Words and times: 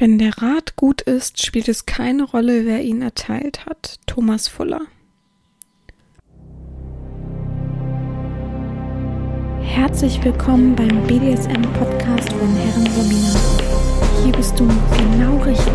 Wenn 0.00 0.18
der 0.18 0.38
Rat 0.38 0.76
gut 0.76 1.00
ist, 1.00 1.44
spielt 1.44 1.66
es 1.66 1.84
keine 1.84 2.22
Rolle, 2.22 2.66
wer 2.66 2.82
ihn 2.84 3.02
erteilt 3.02 3.66
hat. 3.66 3.98
Thomas 4.06 4.46
Fuller. 4.46 4.82
Herzlich 9.60 10.22
willkommen 10.22 10.76
beim 10.76 11.04
BDSM-Podcast 11.08 12.32
von 12.32 12.54
Herren 12.54 12.86
Romina. 12.96 13.40
Hier 14.22 14.32
bist 14.34 14.60
du 14.60 14.68
genau 14.68 15.36
richtig. 15.38 15.74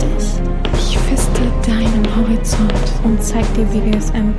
Ich 0.74 0.98
feste 1.00 1.42
deinen 1.68 2.16
Horizont 2.16 2.74
und 3.04 3.22
zeig 3.22 3.44
dir 3.56 3.66
BDSM 3.66 4.34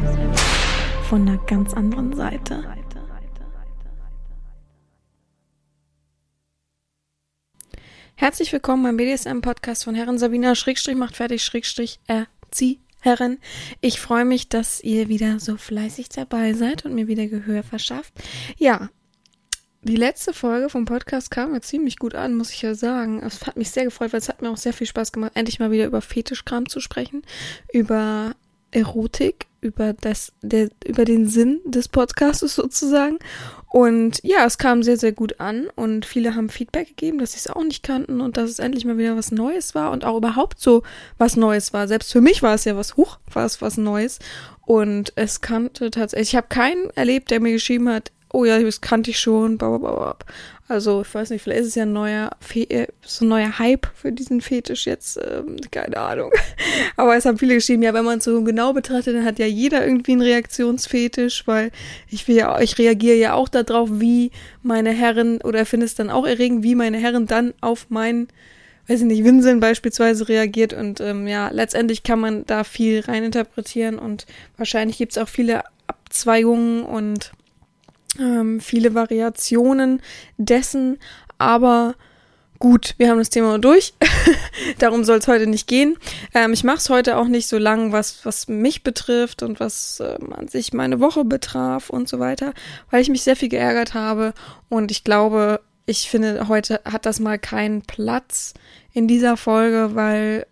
von 1.11 1.29
einer 1.29 1.37
ganz 1.47 1.75
anderen 1.75 2.17
Seite. 2.17 2.65
Herzlich 8.17 8.53
willkommen 8.53 8.85
beim 8.85 8.97
BDSM-Podcast 8.97 9.83
von 9.83 9.97
Herren 9.97 10.19
Sabina 10.19 10.55
Schrägstrich 10.55 10.97
macht 10.97 11.17
fertig 11.17 11.43
Schrägstrich 11.43 11.99
erzieh 12.07 12.79
Herren. 13.01 13.39
Ich 13.81 14.01
freue 14.01 14.25
mich, 14.25 14.49
dass 14.49 14.81
ihr 14.81 15.09
wieder 15.09 15.41
so 15.41 15.57
fleißig 15.57 16.11
dabei 16.11 16.53
seid 16.53 16.85
und 16.85 16.95
mir 16.95 17.09
wieder 17.09 17.27
Gehör 17.27 17.65
verschafft. 17.65 18.13
Ja, 18.57 18.89
die 19.83 19.97
letzte 19.97 20.33
Folge 20.33 20.71
vom 20.71 20.85
Podcast 20.85 21.33
kam 21.33 21.51
mir 21.51 21.61
ziemlich 21.61 21.99
gut 21.99 22.15
an, 22.15 22.37
muss 22.37 22.53
ich 22.53 22.63
ja 22.63 22.77
sagen. 22.77 23.21
Es 23.21 23.45
hat 23.47 23.57
mich 23.57 23.71
sehr 23.71 23.85
gefreut, 23.85 24.13
weil 24.13 24.21
es 24.21 24.29
hat 24.29 24.43
mir 24.43 24.51
auch 24.51 24.57
sehr 24.57 24.73
viel 24.73 24.87
Spaß 24.87 25.11
gemacht, 25.11 25.33
endlich 25.35 25.59
mal 25.59 25.73
wieder 25.73 25.87
über 25.87 26.01
Fetischkram 26.01 26.69
zu 26.69 26.79
sprechen, 26.79 27.23
über 27.73 28.37
Erotik, 28.71 29.47
über 29.61 29.93
das, 29.93 30.33
der, 30.41 30.69
über 30.87 31.05
den 31.05 31.29
Sinn 31.29 31.61
des 31.65 31.89
Podcastes 31.89 32.55
sozusagen. 32.55 33.19
Und 33.75 34.21
ja, 34.23 34.45
es 34.47 34.57
kam 34.57 34.85
sehr, 34.85 34.97
sehr 34.97 35.11
gut 35.11 35.41
an 35.41 35.67
und 35.75 36.07
viele 36.07 36.37
haben 36.37 36.49
Feedback 36.49 36.91
gegeben, 36.91 37.19
dass 37.19 37.33
sie 37.33 37.39
es 37.39 37.51
auch 37.51 37.65
nicht 37.65 37.83
kannten 37.83 38.21
und 38.21 38.37
dass 38.37 38.49
es 38.49 38.61
endlich 38.61 38.85
mal 38.85 38.99
wieder 38.99 39.17
was 39.17 39.33
Neues 39.33 39.75
war 39.75 39.91
und 39.91 40.05
auch 40.05 40.17
überhaupt 40.17 40.61
so 40.61 40.85
was 41.19 41.35
Neues 41.35 41.73
war. 41.73 41.89
Selbst 41.89 42.13
für 42.13 42.21
mich 42.21 42.41
war 42.41 42.55
es 42.55 42.67
ja 42.67 42.77
was 42.77 42.97
hoch, 42.97 43.19
war 43.33 43.45
es 43.45 43.61
was 43.63 43.77
Neues. 43.77 44.21
Und 44.65 45.13
es 45.17 45.41
kannte 45.41 45.91
tatsächlich, 45.91 46.29
ich 46.29 46.37
habe 46.37 46.47
keinen 46.49 46.89
erlebt, 46.91 47.33
der 47.33 47.41
mir 47.41 47.51
geschrieben 47.51 47.89
hat, 47.89 48.13
oh 48.33 48.45
ja, 48.45 48.61
das 48.61 48.81
kannte 48.81 49.11
ich 49.11 49.19
schon, 49.19 49.59
blablabla. 49.59 50.19
Also, 50.67 51.03
ich 51.03 51.15
weiß 51.15 51.29
nicht, 51.29 51.43
vielleicht 51.43 51.61
ist 51.61 51.69
es 51.69 51.75
ja 51.75 51.83
ein 51.83 51.93
neuer, 51.93 52.31
Fe 52.41 52.69
äh, 52.71 52.87
so 53.03 53.27
ein 53.27 53.29
neuer 53.29 53.59
Hype 53.59 53.87
für 53.95 54.13
diesen 54.13 54.41
Fetisch 54.41 54.87
jetzt, 54.87 55.19
ähm, 55.23 55.57
keine 55.71 55.99
Ahnung. 55.99 56.31
Aber 56.97 57.15
es 57.15 57.27
haben 57.27 57.37
viele 57.37 57.55
geschrieben, 57.55 57.83
ja, 57.83 57.93
wenn 57.93 58.05
man 58.07 58.19
es 58.19 58.25
so 58.25 58.43
genau 58.43 58.73
betrachtet, 58.73 59.15
dann 59.15 59.27
hat 59.27 59.39
ja 59.39 59.45
jeder 59.45 59.87
irgendwie 59.87 60.13
einen 60.13 60.23
Reaktionsfetisch, 60.23 61.47
weil 61.47 61.71
ich 62.09 62.27
will 62.29 62.37
ja, 62.37 62.59
ich 62.61 62.79
reagiere 62.79 63.17
ja 63.17 63.35
auch 63.35 63.51
darauf, 63.51 63.91
wie 63.93 64.31
meine 64.63 64.91
Herren, 64.91 65.43
oder 65.43 65.67
finde 65.67 65.85
es 65.85 65.97
dann 65.97 66.09
auch 66.09 66.27
erregend, 66.27 66.63
wie 66.63 66.75
meine 66.75 66.97
Herren 66.97 67.27
dann 67.27 67.53
auf 67.61 67.91
meinen, 67.91 68.29
weiß 68.89 69.01
ich 69.01 69.07
nicht, 69.07 69.23
Winseln 69.23 69.61
beispielsweise 69.61 70.31
reagiert 70.31 70.73
und 70.73 70.99
ähm, 71.01 71.29
ja, 71.29 71.51
letztendlich 71.51 72.05
kann 72.05 72.21
man 72.21 72.47
da 72.47 72.65
viel 72.65 73.01
reininterpretieren 73.01 73.99
und 73.99 74.25
wahrscheinlich 74.57 74.97
gibt 74.97 75.13
es 75.13 75.19
auch 75.19 75.29
viele 75.29 75.61
Abzweigungen 75.87 76.85
und 76.85 77.33
ähm, 78.19 78.61
viele 78.61 78.95
Variationen 78.95 80.01
dessen, 80.37 80.99
aber 81.39 81.95
gut, 82.59 82.95
wir 82.99 83.11
haben 83.11 83.19
das 83.19 83.31
Thema 83.31 83.59
durch. 83.59 83.95
Darum 84.79 85.05
soll 85.05 85.19
es 85.19 85.29
heute 85.29 85.47
nicht 85.47 85.67
gehen. 85.67 85.97
Ähm, 86.35 86.53
ich 86.53 86.65
mache 86.65 86.79
es 86.79 86.89
heute 86.89 87.17
auch 87.17 87.29
nicht 87.29 87.49
so 87.49 87.59
lang, 87.59 87.93
was, 87.93 88.25
was 88.25 88.49
mich 88.49 88.83
betrifft 88.83 89.43
und 89.43 89.61
was 89.61 90.01
ähm, 90.01 90.33
an 90.33 90.49
sich 90.49 90.73
meine 90.73 91.01
Woche 91.01 91.25
betraf 91.25 91.91
und 91.91 92.09
so 92.09 92.19
weiter, 92.19 92.55
weil 92.91 93.03
ich 93.03 93.11
mich 93.11 93.23
sehr 93.23 93.37
viel 93.37 93.49
geärgert 93.49 93.95
habe 93.95 94.35
und 94.69 94.91
ich 94.91 95.05
glaube, 95.05 95.61
ich 95.87 96.09
finde, 96.09 96.49
heute 96.49 96.81
hat 96.85 97.05
das 97.07 97.21
mal 97.21 97.39
keinen 97.39 97.83
Platz 97.83 98.55
in 98.93 99.07
dieser 99.07 99.37
Folge, 99.37 99.91
weil 99.95 100.47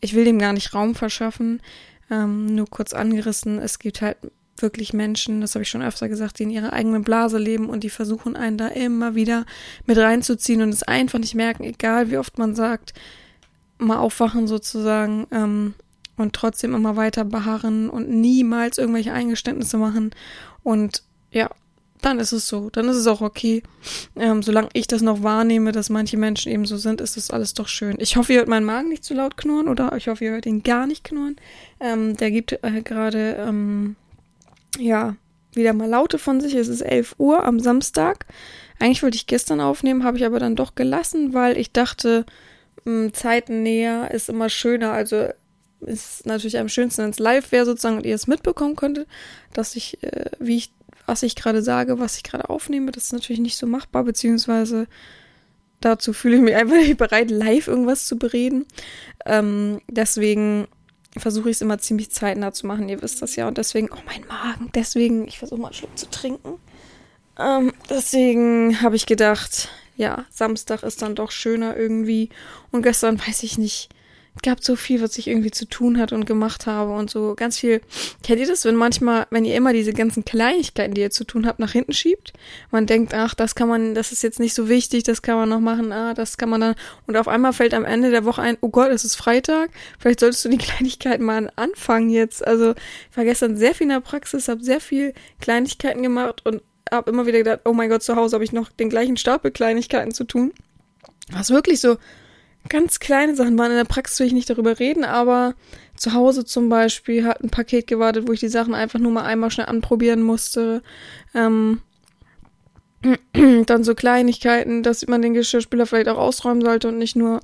ich 0.00 0.14
will 0.14 0.24
dem 0.24 0.38
gar 0.38 0.52
nicht 0.52 0.74
Raum 0.74 0.94
verschaffen. 0.94 1.60
Ähm, 2.10 2.46
nur 2.46 2.68
kurz 2.68 2.94
angerissen, 2.94 3.58
es 3.58 3.78
gibt 3.78 4.00
halt 4.00 4.16
wirklich 4.56 4.92
Menschen, 4.92 5.40
das 5.40 5.54
habe 5.54 5.62
ich 5.62 5.70
schon 5.70 5.82
öfter 5.82 6.08
gesagt, 6.08 6.38
die 6.38 6.44
in 6.44 6.50
ihrer 6.50 6.72
eigenen 6.72 7.04
Blase 7.04 7.38
leben 7.38 7.68
und 7.68 7.84
die 7.84 7.90
versuchen 7.90 8.36
einen 8.36 8.58
da 8.58 8.68
immer 8.68 9.14
wieder 9.14 9.46
mit 9.86 9.98
reinzuziehen 9.98 10.62
und 10.62 10.70
es 10.70 10.82
einfach 10.82 11.18
nicht 11.18 11.34
merken, 11.34 11.64
egal 11.64 12.10
wie 12.10 12.18
oft 12.18 12.38
man 12.38 12.54
sagt, 12.54 12.92
mal 13.78 13.98
aufwachen 13.98 14.46
sozusagen 14.46 15.26
ähm, 15.32 15.74
und 16.16 16.34
trotzdem 16.34 16.74
immer 16.74 16.96
weiter 16.96 17.24
beharren 17.24 17.90
und 17.90 18.08
niemals 18.08 18.78
irgendwelche 18.78 19.12
Eingeständnisse 19.12 19.78
machen 19.78 20.10
und 20.62 21.02
ja, 21.30 21.50
dann 22.02 22.18
ist 22.18 22.32
es 22.32 22.48
so, 22.48 22.68
dann 22.68 22.88
ist 22.88 22.96
es 22.96 23.06
auch 23.06 23.20
okay. 23.20 23.62
Ähm, 24.16 24.42
solange 24.42 24.68
ich 24.72 24.88
das 24.88 25.02
noch 25.02 25.22
wahrnehme, 25.22 25.70
dass 25.72 25.88
manche 25.88 26.16
Menschen 26.16 26.52
eben 26.52 26.66
so 26.66 26.76
sind, 26.76 27.00
ist 27.00 27.16
das 27.16 27.30
alles 27.30 27.54
doch 27.54 27.68
schön. 27.68 27.96
Ich 28.00 28.16
hoffe, 28.16 28.32
ihr 28.32 28.40
hört 28.40 28.48
meinen 28.48 28.66
Magen 28.66 28.88
nicht 28.88 29.04
zu 29.04 29.14
laut 29.14 29.36
knurren 29.36 29.68
oder 29.68 29.96
ich 29.96 30.08
hoffe, 30.08 30.24
ihr 30.24 30.32
hört 30.32 30.46
ihn 30.46 30.64
gar 30.64 30.86
nicht 30.88 31.04
knurren. 31.04 31.36
Ähm, 31.78 32.16
der 32.16 32.32
gibt 32.32 32.52
äh, 32.52 32.82
gerade 32.82 33.36
ähm, 33.38 33.94
ja, 34.78 35.16
wieder 35.54 35.72
mal 35.72 35.88
Laute 35.88 36.18
von 36.18 36.40
sich. 36.40 36.54
Es 36.54 36.68
ist 36.68 36.80
11 36.80 37.16
Uhr 37.18 37.44
am 37.44 37.60
Samstag. 37.60 38.26
Eigentlich 38.78 39.02
wollte 39.02 39.16
ich 39.16 39.26
gestern 39.26 39.60
aufnehmen, 39.60 40.04
habe 40.04 40.16
ich 40.16 40.24
aber 40.24 40.38
dann 40.38 40.56
doch 40.56 40.74
gelassen, 40.74 41.34
weil 41.34 41.56
ich 41.56 41.72
dachte, 41.72 42.24
hm, 42.84 43.12
Zeiten 43.12 43.62
näher 43.62 44.10
ist 44.10 44.28
immer 44.28 44.48
schöner. 44.48 44.92
Also 44.92 45.28
ist 45.80 46.26
natürlich 46.26 46.58
am 46.58 46.68
schönsten, 46.68 47.02
wenn 47.02 47.10
es 47.10 47.18
live 47.18 47.52
wäre 47.52 47.64
sozusagen 47.64 47.96
und 47.96 48.06
ihr 48.06 48.14
es 48.14 48.26
mitbekommen 48.26 48.76
könntet, 48.76 49.08
dass 49.52 49.76
ich, 49.76 50.02
äh, 50.02 50.30
wie 50.38 50.56
ich, 50.56 50.72
was 51.06 51.22
ich 51.22 51.34
gerade 51.34 51.62
sage, 51.62 51.98
was 51.98 52.16
ich 52.16 52.22
gerade 52.22 52.48
aufnehme, 52.48 52.92
das 52.92 53.04
ist 53.04 53.12
natürlich 53.12 53.40
nicht 53.40 53.56
so 53.56 53.66
machbar, 53.66 54.04
beziehungsweise 54.04 54.86
dazu 55.80 56.12
fühle 56.12 56.36
ich 56.36 56.42
mich 56.42 56.54
einfach 56.56 56.76
nicht 56.76 56.96
bereit, 56.96 57.30
live 57.30 57.68
irgendwas 57.68 58.06
zu 58.06 58.16
bereden. 58.16 58.66
Ähm, 59.26 59.80
deswegen 59.88 60.68
versuche 61.16 61.50
ich 61.50 61.56
es 61.56 61.60
immer 61.60 61.78
ziemlich 61.78 62.10
zeitnah 62.10 62.52
zu 62.52 62.66
machen. 62.66 62.88
Ihr 62.88 63.02
wisst 63.02 63.22
das 63.22 63.36
ja. 63.36 63.48
Und 63.48 63.58
deswegen, 63.58 63.90
oh 63.92 64.02
mein 64.06 64.26
Magen, 64.26 64.70
deswegen, 64.74 65.26
ich 65.28 65.38
versuche 65.38 65.60
mal 65.60 65.68
einen 65.68 65.74
Schluck 65.74 65.98
zu 65.98 66.08
trinken. 66.10 66.58
Ähm, 67.38 67.72
deswegen 67.90 68.80
habe 68.82 68.96
ich 68.96 69.06
gedacht, 69.06 69.68
ja, 69.96 70.24
Samstag 70.30 70.82
ist 70.82 71.02
dann 71.02 71.14
doch 71.14 71.30
schöner 71.30 71.76
irgendwie. 71.76 72.30
Und 72.70 72.82
gestern 72.82 73.18
weiß 73.18 73.42
ich 73.42 73.58
nicht, 73.58 73.90
gab 74.40 74.64
so 74.64 74.76
viel, 74.76 75.02
was 75.02 75.18
ich 75.18 75.28
irgendwie 75.28 75.50
zu 75.50 75.66
tun 75.66 75.98
hat 75.98 76.12
und 76.12 76.24
gemacht 76.24 76.66
habe 76.66 76.92
und 76.92 77.10
so 77.10 77.34
ganz 77.34 77.58
viel. 77.58 77.82
Kennt 78.22 78.40
ihr 78.40 78.46
das, 78.46 78.64
wenn 78.64 78.76
manchmal, 78.76 79.26
wenn 79.30 79.44
ihr 79.44 79.54
immer 79.54 79.72
diese 79.74 79.92
ganzen 79.92 80.24
Kleinigkeiten, 80.24 80.94
die 80.94 81.02
ihr 81.02 81.10
zu 81.10 81.24
tun 81.24 81.46
habt, 81.46 81.58
nach 81.58 81.72
hinten 81.72 81.92
schiebt? 81.92 82.32
Man 82.70 82.86
denkt, 82.86 83.12
ach, 83.12 83.34
das 83.34 83.54
kann 83.54 83.68
man, 83.68 83.94
das 83.94 84.10
ist 84.10 84.22
jetzt 84.22 84.40
nicht 84.40 84.54
so 84.54 84.68
wichtig, 84.68 85.02
das 85.02 85.20
kann 85.20 85.36
man 85.36 85.50
noch 85.50 85.60
machen, 85.60 85.92
ah, 85.92 86.14
das 86.14 86.38
kann 86.38 86.48
man 86.48 86.62
dann. 86.62 86.74
Und 87.06 87.16
auf 87.16 87.28
einmal 87.28 87.52
fällt 87.52 87.74
am 87.74 87.84
Ende 87.84 88.10
der 88.10 88.24
Woche 88.24 88.40
ein, 88.40 88.56
oh 88.62 88.70
Gott, 88.70 88.90
es 88.90 89.04
ist 89.04 89.16
Freitag, 89.16 89.70
vielleicht 89.98 90.20
solltest 90.20 90.44
du 90.44 90.48
die 90.48 90.58
Kleinigkeiten 90.58 91.24
mal 91.24 91.52
anfangen 91.56 92.08
jetzt. 92.08 92.46
Also, 92.46 92.74
ich 93.10 93.16
war 93.16 93.24
gestern 93.24 93.56
sehr 93.58 93.74
viel 93.74 93.84
in 93.84 93.90
der 93.90 94.00
Praxis, 94.00 94.48
habe 94.48 94.64
sehr 94.64 94.80
viel 94.80 95.12
Kleinigkeiten 95.40 96.02
gemacht 96.02 96.40
und 96.46 96.62
habe 96.90 97.10
immer 97.10 97.26
wieder 97.26 97.38
gedacht, 97.38 97.60
oh 97.64 97.74
mein 97.74 97.90
Gott, 97.90 98.02
zu 98.02 98.16
Hause 98.16 98.34
habe 98.34 98.44
ich 98.44 98.52
noch 98.52 98.70
den 98.70 98.88
gleichen 98.88 99.16
Stapel 99.16 99.50
Kleinigkeiten 99.50 100.12
zu 100.12 100.24
tun. 100.24 100.52
Was 101.30 101.50
wirklich 101.50 101.80
so 101.80 101.96
ganz 102.68 103.00
kleine 103.00 103.34
Sachen 103.34 103.58
waren. 103.58 103.70
In 103.70 103.76
der 103.76 103.84
Praxis 103.84 104.20
will 104.20 104.26
ich 104.26 104.32
nicht 104.32 104.50
darüber 104.50 104.78
reden, 104.78 105.04
aber 105.04 105.54
zu 105.96 106.14
Hause 106.14 106.44
zum 106.44 106.68
Beispiel 106.68 107.24
hat 107.24 107.42
ein 107.42 107.50
Paket 107.50 107.86
gewartet, 107.86 108.26
wo 108.28 108.32
ich 108.32 108.40
die 108.40 108.48
Sachen 108.48 108.74
einfach 108.74 108.98
nur 108.98 109.12
mal 109.12 109.24
einmal 109.24 109.50
schnell 109.50 109.66
anprobieren 109.66 110.22
musste. 110.22 110.82
Ähm, 111.34 111.80
dann 113.66 113.84
so 113.84 113.94
Kleinigkeiten, 113.94 114.82
dass 114.82 115.06
man 115.06 115.22
den 115.22 115.34
Geschirrspüler 115.34 115.86
vielleicht 115.86 116.08
auch 116.08 116.18
ausräumen 116.18 116.62
sollte 116.62 116.88
und 116.88 116.98
nicht 116.98 117.16
nur 117.16 117.40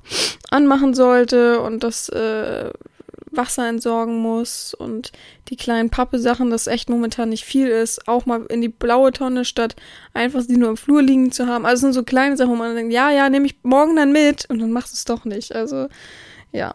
anmachen 0.49 0.93
sollte 0.93 1.59
und 1.61 1.83
das 1.83 2.09
äh, 2.09 2.71
Wasser 3.31 3.67
entsorgen 3.67 4.17
muss 4.17 4.73
und 4.73 5.11
die 5.49 5.55
kleinen 5.55 5.89
Pappe-Sachen, 5.89 6.49
das 6.49 6.67
echt 6.67 6.89
momentan 6.89 7.29
nicht 7.29 7.45
viel 7.45 7.67
ist, 7.67 8.07
auch 8.07 8.25
mal 8.25 8.45
in 8.49 8.61
die 8.61 8.69
blaue 8.69 9.11
Tonne 9.11 9.45
statt 9.45 9.75
einfach 10.13 10.41
sie 10.41 10.57
nur 10.57 10.69
im 10.69 10.77
Flur 10.77 11.01
liegen 11.01 11.31
zu 11.31 11.47
haben. 11.47 11.65
Also 11.65 11.81
sind 11.81 11.93
so 11.93 12.03
kleine 12.03 12.37
Sachen, 12.37 12.51
wo 12.51 12.55
man 12.55 12.75
denkt, 12.75 12.93
ja, 12.93 13.11
ja, 13.11 13.29
nehme 13.29 13.45
ich 13.45 13.55
morgen 13.63 13.95
dann 13.95 14.11
mit 14.11 14.49
und 14.49 14.59
dann 14.59 14.71
machst 14.71 14.93
du 14.93 14.95
es 14.95 15.05
doch 15.05 15.25
nicht. 15.25 15.55
Also 15.55 15.87
ja, 16.51 16.73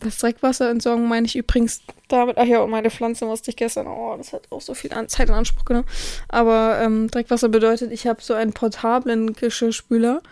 das 0.00 0.18
Dreckwasserentsorgung 0.18 1.08
meine 1.08 1.26
ich 1.26 1.36
übrigens 1.36 1.82
damit, 2.08 2.38
ach 2.38 2.44
ja, 2.44 2.60
und 2.60 2.70
meine 2.70 2.90
Pflanze 2.90 3.24
musste 3.24 3.50
ich 3.50 3.56
gestern, 3.56 3.86
oh, 3.86 4.14
das 4.16 4.32
hat 4.32 4.42
auch 4.50 4.60
so 4.60 4.74
viel 4.74 4.90
Zeit 5.08 5.28
in 5.28 5.34
Anspruch 5.34 5.64
genommen. 5.64 5.88
Aber 6.28 6.78
ähm, 6.80 7.10
Dreckwasser 7.10 7.48
bedeutet, 7.48 7.92
ich 7.92 8.06
habe 8.06 8.22
so 8.22 8.34
einen 8.34 8.52
portablen 8.52 9.32
Geschirrspüler. 9.32 10.22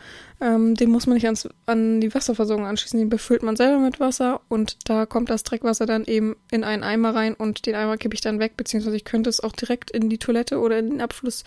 Ähm, 0.41 0.75
den 0.75 0.91
muss 0.91 1.07
man 1.07 1.15
nicht 1.15 1.25
ans, 1.25 1.49
an 1.65 2.01
die 2.01 2.15
Wasserversorgung 2.15 2.67
anschließen, 2.67 2.99
den 2.99 3.09
befüllt 3.09 3.43
man 3.43 3.57
selber 3.57 3.79
mit 3.79 4.01
Wasser 4.01 4.43
und 4.49 4.77
da 4.89 5.07
kommt 5.07 5.31
das 5.31 5.45
Dreckwasser 5.45 5.87
dann 5.87 6.05
eben 6.05 6.37
in 6.51 6.63
einen 6.63 6.83
Eimer 6.83 7.15
rein 7.15 7.35
und 7.35 7.65
den 7.65 7.75
Eimer 7.75 7.97
kippe 7.97 8.15
ich 8.15 8.21
dann 8.21 8.39
weg, 8.39 8.57
beziehungsweise 8.57 8.97
ich 8.97 9.05
könnte 9.05 9.31
es 9.31 9.41
auch 9.41 9.53
direkt 9.53 9.91
in 9.91 10.11
die 10.11 10.19
Toilette 10.19 10.59
oder 10.59 10.79
in 10.79 10.91
den 10.91 11.01
Abfluss 11.01 11.45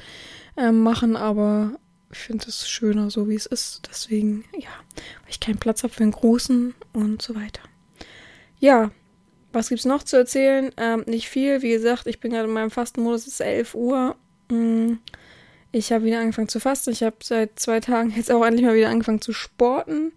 ähm, 0.58 0.82
machen, 0.82 1.16
aber 1.16 1.74
ich 2.12 2.18
finde 2.18 2.48
es 2.48 2.68
schöner, 2.68 3.12
so 3.12 3.30
wie 3.30 3.36
es 3.36 3.46
ist. 3.46 3.82
Deswegen, 3.90 4.44
ja, 4.54 4.70
weil 4.92 5.30
ich 5.30 5.40
keinen 5.40 5.60
Platz 5.60 5.84
habe 5.84 5.94
für 5.94 6.04
einen 6.04 6.12
großen 6.12 6.74
und 6.94 7.22
so 7.22 7.36
weiter. 7.36 7.62
Ja, 8.60 8.92
was 9.54 9.70
gibt's 9.70 9.86
noch 9.86 10.04
zu 10.04 10.18
erzählen? 10.18 10.72
Ähm, 10.78 11.04
nicht 11.06 11.30
viel. 11.30 11.62
Wie 11.62 11.72
gesagt, 11.72 12.08
ich 12.08 12.20
bin 12.20 12.32
gerade 12.32 12.48
in 12.48 12.54
meinem 12.54 12.72
Fastenmodus, 12.72 13.28
es 13.28 13.34
ist 13.34 13.42
11 13.42 13.76
Uhr. 13.76 14.16
Mm, 14.50 14.94
ich 15.72 15.92
habe 15.92 16.06
wieder 16.06 16.20
angefangen 16.20 16.50
zu 16.50 16.60
fasten. 16.60 16.92
Ich 16.92 17.04
habe 17.04 17.18
seit 17.22 17.60
zwei 17.60 17.80
Tagen 17.80 18.14
jetzt 18.16 18.32
auch 18.32 18.44
endlich 18.46 18.66
mal 18.66 18.76
wieder 18.76 18.90
angefangen 18.90 19.22
zu 19.22 19.34
sporten. 19.34 20.12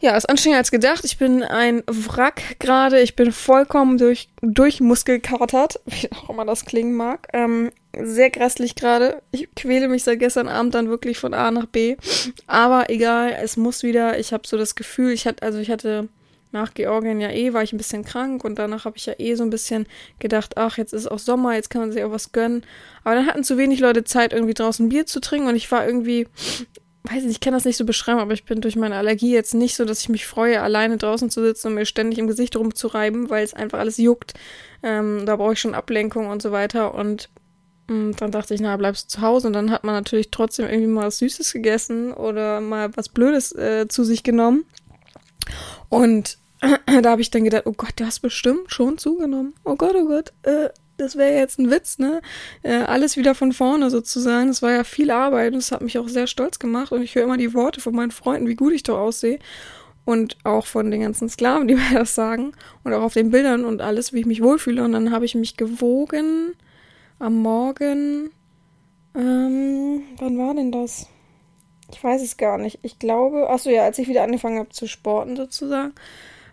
Ja, 0.00 0.16
ist 0.16 0.30
anstrengender 0.30 0.58
als 0.58 0.70
gedacht. 0.70 1.04
Ich 1.04 1.18
bin 1.18 1.42
ein 1.42 1.82
Wrack 1.86 2.58
gerade. 2.58 3.00
Ich 3.00 3.16
bin 3.16 3.32
vollkommen 3.32 3.98
durch, 3.98 4.30
durchmuskelkatert, 4.40 5.80
wie 5.86 6.10
auch 6.12 6.30
immer 6.30 6.46
das 6.46 6.64
klingen 6.64 6.94
mag. 6.94 7.28
Ähm, 7.34 7.70
sehr 7.92 8.30
grässlich 8.30 8.76
gerade. 8.76 9.20
Ich 9.30 9.48
quäle 9.54 9.88
mich 9.88 10.04
seit 10.04 10.18
gestern 10.18 10.48
Abend 10.48 10.74
dann 10.74 10.88
wirklich 10.88 11.18
von 11.18 11.34
A 11.34 11.50
nach 11.50 11.66
B. 11.66 11.96
Aber 12.46 12.88
egal, 12.88 13.36
es 13.42 13.58
muss 13.58 13.82
wieder. 13.82 14.18
Ich 14.18 14.32
habe 14.32 14.46
so 14.46 14.56
das 14.56 14.74
Gefühl, 14.74 15.12
ich 15.12 15.26
hatte, 15.26 15.42
also 15.42 15.58
ich 15.58 15.70
hatte 15.70 16.08
nach 16.52 16.74
Georgien 16.74 17.20
ja 17.20 17.30
eh, 17.30 17.52
war 17.52 17.62
ich 17.62 17.72
ein 17.72 17.78
bisschen 17.78 18.04
krank 18.04 18.44
und 18.44 18.58
danach 18.58 18.84
habe 18.84 18.96
ich 18.96 19.06
ja 19.06 19.14
eh 19.18 19.34
so 19.34 19.44
ein 19.44 19.50
bisschen 19.50 19.86
gedacht, 20.18 20.56
ach, 20.56 20.78
jetzt 20.78 20.92
ist 20.92 21.10
auch 21.10 21.18
Sommer, 21.18 21.54
jetzt 21.54 21.70
kann 21.70 21.80
man 21.80 21.92
sich 21.92 22.02
auch 22.02 22.10
was 22.10 22.32
gönnen. 22.32 22.64
Aber 23.04 23.14
dann 23.14 23.26
hatten 23.26 23.44
zu 23.44 23.56
wenig 23.56 23.80
Leute 23.80 24.04
Zeit, 24.04 24.32
irgendwie 24.32 24.54
draußen 24.54 24.88
Bier 24.88 25.06
zu 25.06 25.20
trinken 25.20 25.48
und 25.48 25.56
ich 25.56 25.70
war 25.70 25.86
irgendwie 25.86 26.26
weiß 27.04 27.22
nicht, 27.24 27.32
ich 27.32 27.40
kann 27.40 27.54
das 27.54 27.64
nicht 27.64 27.76
so 27.76 27.84
beschreiben, 27.84 28.20
aber 28.20 28.34
ich 28.34 28.44
bin 28.44 28.60
durch 28.60 28.76
meine 28.76 28.96
Allergie 28.96 29.32
jetzt 29.32 29.54
nicht 29.54 29.74
so, 29.74 29.84
dass 29.84 30.02
ich 30.02 30.08
mich 30.08 30.26
freue, 30.26 30.60
alleine 30.60 30.98
draußen 30.98 31.30
zu 31.30 31.42
sitzen 31.42 31.68
und 31.68 31.74
mir 31.74 31.86
ständig 31.86 32.18
im 32.18 32.26
Gesicht 32.26 32.56
rumzureiben, 32.56 33.30
weil 33.30 33.42
es 33.42 33.54
einfach 33.54 33.78
alles 33.78 33.96
juckt. 33.96 34.34
Ähm, 34.82 35.24
da 35.24 35.36
brauche 35.36 35.54
ich 35.54 35.60
schon 35.60 35.74
Ablenkung 35.74 36.26
und 36.28 36.42
so 36.42 36.52
weiter. 36.52 36.94
Und 36.94 37.30
mh, 37.88 37.94
mm, 37.94 38.16
dann 38.16 38.30
dachte 38.32 38.54
ich, 38.54 38.60
na, 38.60 38.76
bleibst 38.76 39.04
du 39.06 39.18
zu 39.18 39.22
Hause. 39.22 39.46
Und 39.46 39.54
dann 39.54 39.70
hat 39.70 39.84
man 39.84 39.94
natürlich 39.94 40.30
trotzdem 40.30 40.66
irgendwie 40.66 40.88
mal 40.88 41.06
was 41.06 41.18
Süßes 41.18 41.52
gegessen 41.52 42.12
oder 42.12 42.60
mal 42.60 42.94
was 42.96 43.08
Blödes 43.08 43.52
äh, 43.52 43.88
zu 43.88 44.04
sich 44.04 44.22
genommen. 44.22 44.64
Und 45.88 46.38
da 47.02 47.10
habe 47.10 47.22
ich 47.22 47.30
dann 47.30 47.44
gedacht, 47.44 47.64
oh 47.66 47.72
Gott, 47.72 47.94
du 47.96 48.04
hast 48.04 48.20
bestimmt 48.20 48.72
schon 48.72 48.98
zugenommen. 48.98 49.54
Oh 49.64 49.76
Gott, 49.76 49.94
oh 49.94 50.06
Gott. 50.06 50.32
Äh, 50.42 50.70
das 50.96 51.16
wäre 51.16 51.34
jetzt 51.34 51.58
ein 51.58 51.70
Witz, 51.70 51.98
ne? 51.98 52.20
Äh, 52.62 52.82
alles 52.82 53.16
wieder 53.16 53.34
von 53.34 53.52
vorne 53.52 53.88
sozusagen. 53.88 54.48
Das 54.48 54.60
war 54.60 54.70
ja 54.70 54.84
viel 54.84 55.10
Arbeit 55.10 55.54
und 55.54 55.58
es 55.58 55.72
hat 55.72 55.80
mich 55.80 55.98
auch 55.98 56.08
sehr 56.08 56.26
stolz 56.26 56.58
gemacht. 56.58 56.92
Und 56.92 57.02
ich 57.02 57.14
höre 57.14 57.24
immer 57.24 57.38
die 57.38 57.54
Worte 57.54 57.80
von 57.80 57.94
meinen 57.94 58.10
Freunden, 58.10 58.48
wie 58.48 58.56
gut 58.56 58.74
ich 58.74 58.82
doch 58.82 58.98
aussehe. 58.98 59.38
Und 60.04 60.36
auch 60.44 60.66
von 60.66 60.90
den 60.90 61.00
ganzen 61.00 61.28
Sklaven, 61.28 61.68
die 61.68 61.74
mir 61.76 61.94
das 61.94 62.14
sagen. 62.14 62.52
Und 62.84 62.92
auch 62.92 63.02
auf 63.02 63.14
den 63.14 63.30
Bildern 63.30 63.64
und 63.64 63.80
alles, 63.80 64.12
wie 64.12 64.20
ich 64.20 64.26
mich 64.26 64.42
wohlfühle. 64.42 64.84
Und 64.84 64.92
dann 64.92 65.10
habe 65.10 65.24
ich 65.24 65.34
mich 65.34 65.56
gewogen 65.56 66.52
am 67.18 67.40
Morgen. 67.40 68.30
Ähm, 69.14 70.02
wann 70.18 70.38
war 70.38 70.54
denn 70.54 70.70
das? 70.70 71.06
Ich 71.92 72.02
weiß 72.02 72.22
es 72.22 72.36
gar 72.36 72.58
nicht. 72.58 72.78
Ich 72.82 72.98
glaube, 72.98 73.48
achso 73.50 73.70
ja, 73.70 73.84
als 73.84 73.98
ich 73.98 74.08
wieder 74.08 74.22
angefangen 74.22 74.58
habe 74.58 74.68
zu 74.68 74.86
sporten 74.86 75.36
sozusagen, 75.36 75.92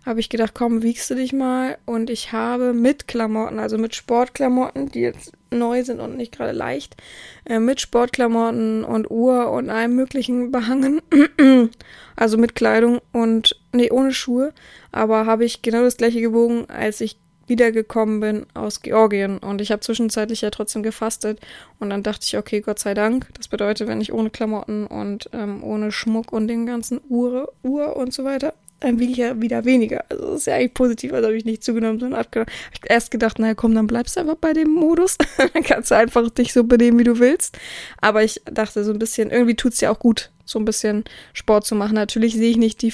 habe 0.04 0.20
ich 0.20 0.28
gedacht, 0.28 0.54
komm, 0.54 0.82
wiegst 0.82 1.10
du 1.10 1.14
dich 1.14 1.32
mal. 1.32 1.78
Und 1.84 2.10
ich 2.10 2.32
habe 2.32 2.72
mit 2.72 3.08
Klamotten, 3.08 3.58
also 3.58 3.78
mit 3.78 3.94
Sportklamotten, 3.94 4.90
die 4.90 5.00
jetzt 5.00 5.32
neu 5.50 5.82
sind 5.82 6.00
und 6.00 6.16
nicht 6.16 6.36
gerade 6.36 6.52
leicht, 6.52 6.96
äh, 7.44 7.58
mit 7.58 7.80
Sportklamotten 7.80 8.84
und 8.84 9.10
Uhr 9.10 9.50
und 9.50 9.70
allem 9.70 9.94
möglichen 9.94 10.50
behangen. 10.50 11.00
also 12.16 12.38
mit 12.38 12.54
Kleidung 12.54 13.00
und, 13.12 13.56
nee, 13.72 13.90
ohne 13.90 14.12
Schuhe. 14.12 14.52
Aber 14.92 15.26
habe 15.26 15.44
ich 15.44 15.62
genau 15.62 15.82
das 15.82 15.96
gleiche 15.96 16.20
gewogen, 16.20 16.66
als 16.68 17.00
ich 17.00 17.16
wiedergekommen 17.46 18.20
bin 18.20 18.46
aus 18.54 18.82
Georgien. 18.82 19.38
Und 19.38 19.60
ich 19.60 19.72
habe 19.72 19.80
zwischenzeitlich 19.80 20.42
ja 20.42 20.50
trotzdem 20.50 20.82
gefastet. 20.82 21.40
Und 21.78 21.90
dann 21.90 22.02
dachte 22.02 22.24
ich, 22.24 22.36
okay, 22.36 22.60
Gott 22.60 22.78
sei 22.78 22.94
Dank. 22.94 23.28
Das 23.34 23.48
bedeutet, 23.48 23.88
wenn 23.88 24.00
ich 24.00 24.12
ohne 24.12 24.30
Klamotten 24.30 24.86
und 24.86 25.30
ähm, 25.32 25.64
ohne 25.64 25.90
Schmuck 25.90 26.32
und 26.32 26.48
den 26.48 26.66
ganzen 26.66 27.00
Uhr, 27.08 27.52
Uhr 27.62 27.96
und 27.96 28.12
so 28.12 28.24
weiter 28.24 28.54
dann 28.80 28.98
wiege 28.98 29.12
ich 29.12 29.18
ja 29.18 29.40
wieder 29.40 29.64
weniger. 29.64 30.04
Also 30.08 30.30
das 30.30 30.40
ist 30.40 30.46
ja 30.46 30.54
eigentlich 30.54 30.74
positiv, 30.74 31.12
also 31.12 31.26
habe 31.26 31.36
ich 31.36 31.44
nicht 31.44 31.64
zugenommen, 31.64 31.98
sondern 31.98 32.20
abgenommen. 32.20 32.52
Hab 32.66 32.84
ich 32.84 32.90
erst 32.90 33.10
gedacht, 33.10 33.38
naja 33.38 33.54
komm, 33.54 33.74
dann 33.74 33.86
bleibst 33.86 34.16
du 34.16 34.20
einfach 34.20 34.36
bei 34.36 34.52
dem 34.52 34.70
Modus. 34.70 35.16
dann 35.52 35.62
kannst 35.62 35.90
du 35.90 35.96
einfach 35.96 36.30
dich 36.30 36.52
so 36.52 36.64
benehmen, 36.64 36.98
wie 36.98 37.04
du 37.04 37.18
willst. 37.18 37.58
Aber 38.00 38.22
ich 38.22 38.40
dachte 38.44 38.84
so 38.84 38.92
ein 38.92 38.98
bisschen, 38.98 39.30
irgendwie 39.30 39.56
tut's 39.56 39.80
ja 39.80 39.90
auch 39.90 39.98
gut, 39.98 40.30
so 40.44 40.58
ein 40.58 40.64
bisschen 40.64 41.04
Sport 41.32 41.66
zu 41.66 41.74
machen. 41.74 41.94
Natürlich 41.94 42.34
sehe 42.34 42.50
ich 42.50 42.56
nicht 42.56 42.84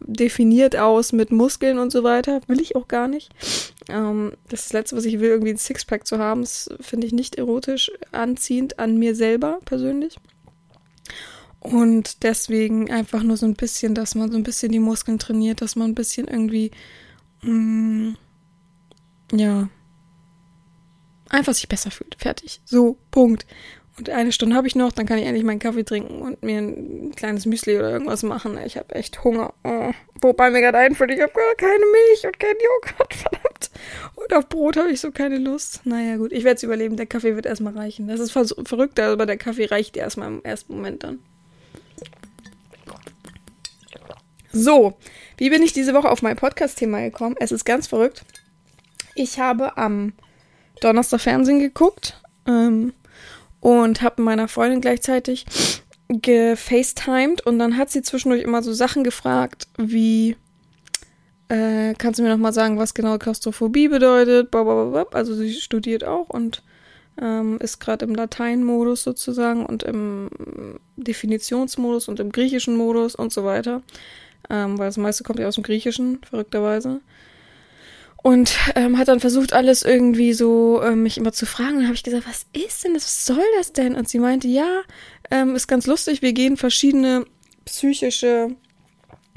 definiert 0.00 0.76
aus 0.76 1.12
mit 1.12 1.32
Muskeln 1.32 1.78
und 1.78 1.90
so 1.90 2.04
weiter. 2.04 2.40
Will 2.46 2.60
ich 2.60 2.76
auch 2.76 2.86
gar 2.86 3.08
nicht. 3.08 3.30
Ähm, 3.88 4.32
das 4.48 4.62
das 4.64 4.72
Letzte, 4.72 4.96
was 4.96 5.04
ich 5.04 5.18
will, 5.18 5.30
irgendwie 5.30 5.52
ein 5.52 5.58
Sixpack 5.58 6.06
zu 6.06 6.18
haben. 6.18 6.42
Das 6.42 6.70
finde 6.80 7.06
ich 7.06 7.12
nicht 7.12 7.34
erotisch 7.34 7.90
anziehend 8.12 8.78
an 8.78 8.96
mir 8.96 9.14
selber 9.16 9.58
persönlich. 9.64 10.16
Und 11.62 12.24
deswegen 12.24 12.90
einfach 12.90 13.22
nur 13.22 13.36
so 13.36 13.46
ein 13.46 13.54
bisschen, 13.54 13.94
dass 13.94 14.16
man 14.16 14.32
so 14.32 14.36
ein 14.36 14.42
bisschen 14.42 14.72
die 14.72 14.80
Muskeln 14.80 15.20
trainiert, 15.20 15.62
dass 15.62 15.76
man 15.76 15.92
ein 15.92 15.94
bisschen 15.94 16.26
irgendwie, 16.26 16.72
mm, 17.42 18.14
ja, 19.32 19.68
einfach 21.28 21.54
sich 21.54 21.68
besser 21.68 21.92
fühlt. 21.92 22.16
Fertig. 22.18 22.60
So, 22.64 22.98
Punkt. 23.12 23.46
Und 23.96 24.10
eine 24.10 24.32
Stunde 24.32 24.56
habe 24.56 24.66
ich 24.66 24.74
noch, 24.74 24.90
dann 24.90 25.06
kann 25.06 25.18
ich 25.18 25.24
endlich 25.24 25.44
meinen 25.44 25.60
Kaffee 25.60 25.84
trinken 25.84 26.20
und 26.22 26.42
mir 26.42 26.58
ein 26.58 27.12
kleines 27.14 27.46
Müsli 27.46 27.78
oder 27.78 27.92
irgendwas 27.92 28.24
machen. 28.24 28.58
Ich 28.64 28.76
habe 28.76 28.92
echt 28.96 29.22
Hunger. 29.22 29.54
Oh. 29.62 29.92
Wobei 30.20 30.50
mir 30.50 30.62
gerade 30.62 30.78
einfällt, 30.78 31.12
ich 31.12 31.20
habe 31.20 31.32
gar 31.32 31.54
keine 31.54 31.84
Milch 31.84 32.24
und 32.24 32.40
kein 32.40 32.56
Joghurt, 32.60 33.14
verdammt. 33.14 33.70
Und 34.16 34.34
auf 34.34 34.48
Brot 34.48 34.76
habe 34.76 34.90
ich 34.90 35.00
so 35.00 35.12
keine 35.12 35.38
Lust. 35.38 35.82
Naja, 35.84 36.16
gut, 36.16 36.32
ich 36.32 36.42
werde 36.42 36.56
es 36.56 36.62
überleben. 36.64 36.96
Der 36.96 37.06
Kaffee 37.06 37.36
wird 37.36 37.46
erstmal 37.46 37.76
reichen. 37.76 38.08
Das 38.08 38.18
ist 38.18 38.32
verrückt, 38.32 38.98
aber 38.98 39.26
der 39.26 39.36
Kaffee 39.36 39.66
reicht 39.66 39.96
erstmal 39.96 40.28
im 40.28 40.42
ersten 40.42 40.74
Moment 40.74 41.04
dann. 41.04 41.20
So, 44.52 44.98
wie 45.38 45.48
bin 45.48 45.62
ich 45.62 45.72
diese 45.72 45.94
Woche 45.94 46.10
auf 46.10 46.20
mein 46.20 46.36
Podcast-Thema 46.36 47.00
gekommen? 47.00 47.36
Es 47.38 47.52
ist 47.52 47.64
ganz 47.64 47.86
verrückt. 47.86 48.22
Ich 49.14 49.38
habe 49.38 49.78
am 49.78 50.12
Donnerstag 50.80 51.20
Fernsehen 51.20 51.58
geguckt 51.58 52.20
ähm, 52.46 52.92
und 53.60 54.02
habe 54.02 54.20
meiner 54.20 54.48
Freundin 54.48 54.82
gleichzeitig 54.82 55.46
gefacetimed 56.08 57.46
und 57.46 57.58
dann 57.58 57.78
hat 57.78 57.90
sie 57.90 58.02
zwischendurch 58.02 58.42
immer 58.42 58.62
so 58.62 58.74
Sachen 58.74 59.04
gefragt 59.04 59.68
wie 59.78 60.36
äh, 61.48 61.94
kannst 61.96 62.18
du 62.18 62.22
mir 62.22 62.30
nochmal 62.30 62.52
sagen, 62.52 62.78
was 62.78 62.92
genau 62.92 63.16
Klaustrophobie 63.16 63.88
bedeutet? 63.88 64.54
Also 64.54 65.34
sie 65.34 65.54
studiert 65.54 66.04
auch 66.04 66.28
und 66.28 66.62
ähm, 67.20 67.58
ist 67.60 67.78
gerade 67.78 68.04
im 68.04 68.14
Lateinmodus 68.14 69.02
sozusagen 69.02 69.64
und 69.64 69.82
im 69.82 70.28
Definitionsmodus 70.96 72.08
und 72.08 72.20
im 72.20 72.32
griechischen 72.32 72.76
Modus 72.76 73.14
und 73.14 73.32
so 73.32 73.44
weiter 73.44 73.82
ähm, 74.50 74.78
weil 74.78 74.88
das 74.88 74.96
meiste 74.96 75.24
kommt 75.24 75.38
ja 75.38 75.48
aus 75.48 75.54
dem 75.54 75.64
Griechischen, 75.64 76.20
verrückterweise. 76.28 77.00
Und 78.22 78.56
ähm, 78.76 78.98
hat 78.98 79.08
dann 79.08 79.18
versucht, 79.18 79.52
alles 79.52 79.82
irgendwie 79.82 80.32
so 80.32 80.80
ähm, 80.82 81.02
mich 81.02 81.18
immer 81.18 81.32
zu 81.32 81.44
fragen. 81.44 81.70
Und 81.70 81.78
dann 81.78 81.86
habe 81.86 81.96
ich 81.96 82.04
gesagt, 82.04 82.26
was 82.28 82.46
ist 82.52 82.84
denn 82.84 82.94
das? 82.94 83.04
Was 83.04 83.26
soll 83.26 83.44
das 83.58 83.72
denn? 83.72 83.96
Und 83.96 84.08
sie 84.08 84.20
meinte, 84.20 84.46
ja, 84.46 84.82
ähm, 85.30 85.56
ist 85.56 85.66
ganz 85.66 85.86
lustig, 85.86 86.22
wir 86.22 86.32
gehen 86.32 86.56
verschiedene 86.56 87.24
psychische 87.64 88.54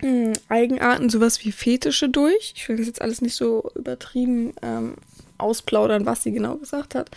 hm, 0.02 0.34
Eigenarten, 0.50 1.10
sowas 1.10 1.44
wie 1.44 1.52
Fetische 1.52 2.10
durch. 2.10 2.54
Ich 2.56 2.70
will 2.70 2.78
das 2.78 2.86
jetzt 2.86 3.02
alles 3.02 3.22
nicht 3.22 3.36
so 3.36 3.72
übertrieben 3.76 4.54
ähm, 4.62 4.96
ausplaudern, 5.38 6.06
was 6.06 6.24
sie 6.24 6.32
genau 6.32 6.56
gesagt 6.56 6.96
hat 6.96 7.10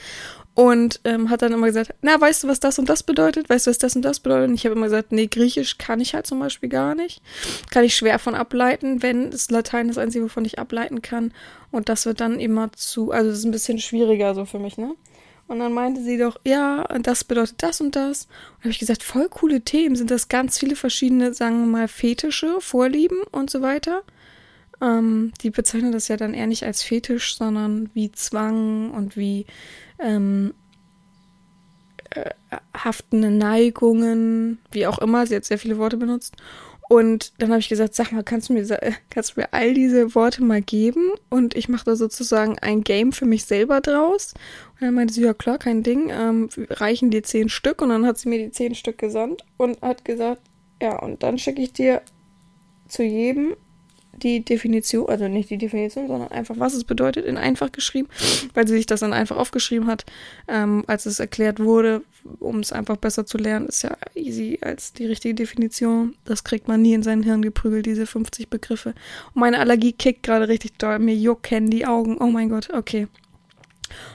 und 0.58 0.98
ähm, 1.04 1.30
hat 1.30 1.42
dann 1.42 1.52
immer 1.52 1.68
gesagt, 1.68 1.94
na, 2.02 2.20
weißt 2.20 2.42
du, 2.42 2.48
was 2.48 2.58
das 2.58 2.80
und 2.80 2.88
das 2.88 3.04
bedeutet? 3.04 3.48
Weißt 3.48 3.68
du, 3.68 3.70
was 3.70 3.78
das 3.78 3.94
und 3.94 4.02
das 4.02 4.18
bedeutet? 4.18 4.48
Und 4.48 4.54
ich 4.56 4.64
habe 4.64 4.74
immer 4.74 4.86
gesagt, 4.86 5.12
nee, 5.12 5.28
Griechisch 5.28 5.78
kann 5.78 6.00
ich 6.00 6.14
halt 6.14 6.26
zum 6.26 6.40
Beispiel 6.40 6.68
gar 6.68 6.96
nicht. 6.96 7.22
Kann 7.70 7.84
ich 7.84 7.94
schwer 7.94 8.18
von 8.18 8.34
ableiten, 8.34 9.00
wenn 9.00 9.30
das 9.30 9.52
Latein 9.52 9.86
das 9.86 9.98
Einzige, 9.98 10.24
wovon 10.24 10.44
ich 10.44 10.58
ableiten 10.58 11.00
kann. 11.00 11.32
Und 11.70 11.88
das 11.88 12.06
wird 12.06 12.18
dann 12.20 12.40
immer 12.40 12.72
zu, 12.72 13.12
also 13.12 13.30
das 13.30 13.38
ist 13.38 13.44
ein 13.44 13.52
bisschen 13.52 13.78
schwieriger 13.78 14.34
so 14.34 14.46
für 14.46 14.58
mich, 14.58 14.76
ne? 14.78 14.96
Und 15.46 15.60
dann 15.60 15.72
meinte 15.72 16.02
sie 16.02 16.18
doch, 16.18 16.40
ja, 16.44 16.82
das 17.02 17.22
bedeutet 17.22 17.62
das 17.62 17.80
und 17.80 17.94
das. 17.94 18.24
Und 18.56 18.64
habe 18.64 18.70
ich 18.70 18.80
gesagt, 18.80 19.04
voll 19.04 19.28
coole 19.28 19.60
Themen. 19.60 19.94
Sind 19.94 20.10
das 20.10 20.26
ganz 20.26 20.58
viele 20.58 20.74
verschiedene, 20.74 21.34
sagen 21.34 21.60
wir 21.60 21.66
mal, 21.66 21.86
Fetische, 21.86 22.60
Vorlieben 22.60 23.22
und 23.30 23.48
so 23.48 23.62
weiter? 23.62 24.02
Ähm, 24.80 25.32
die 25.42 25.50
bezeichnen 25.50 25.92
das 25.92 26.08
ja 26.08 26.16
dann 26.16 26.34
eher 26.34 26.46
nicht 26.46 26.64
als 26.64 26.82
Fetisch, 26.82 27.36
sondern 27.36 27.90
wie 27.94 28.12
Zwang 28.12 28.92
und 28.92 29.16
wie 29.16 29.46
ähm, 29.98 30.54
äh, 32.10 32.30
haftende 32.74 33.30
Neigungen, 33.30 34.58
wie 34.70 34.86
auch 34.86 34.98
immer. 34.98 35.26
Sie 35.26 35.36
hat 35.36 35.44
sehr 35.44 35.58
viele 35.58 35.78
Worte 35.78 35.96
benutzt. 35.96 36.36
Und 36.88 37.34
dann 37.38 37.50
habe 37.50 37.60
ich 37.60 37.68
gesagt, 37.68 37.94
sag 37.94 38.12
mal, 38.12 38.24
kannst 38.24 38.48
du 38.48 38.54
mir, 38.54 38.66
kannst 39.10 39.36
du 39.36 39.40
mir 39.40 39.52
all 39.52 39.74
diese 39.74 40.14
Worte 40.14 40.42
mal 40.42 40.62
geben? 40.62 41.10
Und 41.28 41.54
ich 41.54 41.68
mache 41.68 41.84
da 41.84 41.96
sozusagen 41.96 42.58
ein 42.60 42.82
Game 42.82 43.12
für 43.12 43.26
mich 43.26 43.44
selber 43.44 43.82
draus. 43.82 44.32
Und 44.74 44.86
dann 44.86 44.94
meinte 44.94 45.12
sie, 45.12 45.22
ja 45.22 45.34
klar, 45.34 45.58
kein 45.58 45.82
Ding, 45.82 46.08
ähm, 46.10 46.48
reichen 46.70 47.10
dir 47.10 47.22
zehn 47.22 47.50
Stück. 47.50 47.82
Und 47.82 47.90
dann 47.90 48.06
hat 48.06 48.16
sie 48.16 48.30
mir 48.30 48.38
die 48.38 48.52
zehn 48.52 48.74
Stück 48.74 48.96
gesandt 48.96 49.44
und 49.58 49.82
hat 49.82 50.06
gesagt, 50.06 50.40
ja, 50.80 50.98
und 50.98 51.22
dann 51.22 51.36
schicke 51.36 51.60
ich 51.60 51.74
dir 51.74 52.00
zu 52.88 53.02
jedem 53.02 53.54
die 54.22 54.44
Definition, 54.44 55.08
also 55.08 55.28
nicht 55.28 55.50
die 55.50 55.58
Definition, 55.58 56.08
sondern 56.08 56.30
einfach, 56.30 56.58
was 56.58 56.74
es 56.74 56.84
bedeutet, 56.84 57.24
in 57.24 57.36
einfach 57.36 57.72
geschrieben, 57.72 58.08
weil 58.54 58.66
sie 58.66 58.74
sich 58.74 58.86
das 58.86 59.00
dann 59.00 59.12
einfach 59.12 59.36
aufgeschrieben 59.36 59.86
hat, 59.86 60.04
ähm, 60.48 60.84
als 60.86 61.06
es 61.06 61.20
erklärt 61.20 61.60
wurde, 61.60 62.02
um 62.40 62.60
es 62.60 62.72
einfach 62.72 62.96
besser 62.96 63.26
zu 63.26 63.38
lernen, 63.38 63.66
ist 63.66 63.82
ja 63.82 63.96
easy 64.14 64.58
als 64.62 64.92
die 64.92 65.06
richtige 65.06 65.34
Definition. 65.34 66.14
Das 66.24 66.44
kriegt 66.44 66.68
man 66.68 66.82
nie 66.82 66.94
in 66.94 67.02
sein 67.02 67.22
Hirn 67.22 67.42
geprügelt, 67.42 67.86
diese 67.86 68.06
50 68.06 68.48
Begriffe. 68.48 68.90
Und 69.34 69.40
meine 69.40 69.58
Allergie 69.58 69.92
kickt 69.92 70.22
gerade 70.22 70.48
richtig 70.48 70.78
doll, 70.78 70.98
mir 70.98 71.14
jucken 71.14 71.70
die 71.70 71.86
Augen. 71.86 72.18
Oh 72.18 72.26
mein 72.28 72.48
Gott, 72.48 72.70
okay. 72.72 73.08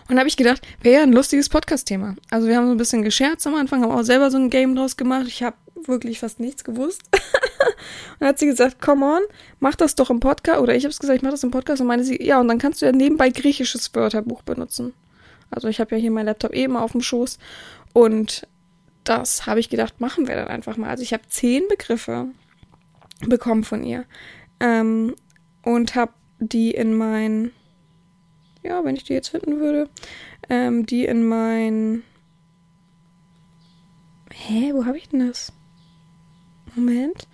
Und 0.08 0.16
da 0.16 0.20
habe 0.20 0.30
ich 0.30 0.38
gedacht, 0.38 0.62
wäre 0.82 0.98
ja 0.98 1.04
ein 1.04 1.14
lustiges 1.14 1.50
Podcast-Thema. 1.50 2.16
Also 2.30 2.48
wir 2.48 2.58
haben 2.58 2.68
so 2.68 2.72
ein 2.74 2.78
bisschen 2.78 3.02
gescherzt 3.02 3.48
am 3.48 3.56
Anfang, 3.56 3.82
haben 3.82 3.92
auch 3.92 4.04
selber 4.04 4.30
so 4.30 4.38
ein 4.38 4.50
Game 4.50 4.76
draus 4.76 4.98
gemacht. 4.98 5.26
Ich 5.28 5.44
habe 5.44 5.56
wirklich 5.88 6.20
fast 6.20 6.40
nichts 6.40 6.64
gewusst. 6.64 7.02
und 8.20 8.28
hat 8.28 8.40
sie 8.40 8.46
gesagt, 8.46 8.82
come 8.82 9.06
on, 9.06 9.22
mach 9.60 9.76
das 9.76 9.96
doch 9.96 10.10
im 10.10 10.20
Podcast. 10.20 10.60
Oder 10.60 10.76
ich 10.76 10.84
habe 10.84 10.92
es 10.92 11.00
gesagt, 11.00 11.18
ich 11.18 11.24
mach 11.24 11.32
das 11.32 11.44
im 11.44 11.52
Podcast. 11.52 11.82
Und 11.82 11.88
meine 11.88 12.04
sie, 12.04 12.22
ja, 12.24 12.40
und 12.40 12.48
dann 12.48 12.60
kannst 12.60 12.82
du 12.82 12.86
ja 12.86 12.92
nebenbei 12.92 13.30
griechisches 13.30 13.94
Wörterbuch 13.94 14.42
benutzen. 14.44 14.94
Also 15.52 15.68
ich 15.68 15.80
habe 15.80 15.96
ja 15.96 16.02
hier 16.02 16.12
meinen 16.12 16.26
Laptop 16.26 16.54
eben 16.54 16.76
auf 16.76 16.94
dem 16.94 17.02
Schoß. 17.02 17.38
Und 17.94 18.48
das 19.04 19.46
habe 19.46 19.60
ich 19.60 19.70
gedacht, 19.70 20.00
machen 20.02 20.28
wir 20.28 20.36
dann 20.36 20.48
einfach 20.48 20.78
mal. 20.78 20.90
Also 20.90 21.04
ich 21.04 21.14
habe 21.14 21.24
zehn 21.28 21.68
Begriffe 21.68 22.28
bekommen 23.22 23.64
von 23.64 23.84
ihr. 23.84 24.06
Ähm, 24.60 25.16
und 25.64 25.96
habe 25.96 26.14
die 26.40 26.72
in 26.72 26.96
mein, 26.96 27.52
ja, 28.64 28.84
wenn 28.84 28.96
ich 28.96 29.04
die 29.04 29.14
jetzt 29.14 29.30
finden 29.30 29.60
würde, 29.60 29.90
ähm, 30.50 30.86
die 30.86 31.06
in 31.06 31.26
mein, 31.26 32.04
hä, 34.32 34.72
wo 34.74 34.86
habe 34.86 34.98
ich 34.98 35.10
denn 35.10 35.28
das? 35.28 35.54
Moment. 36.76 37.28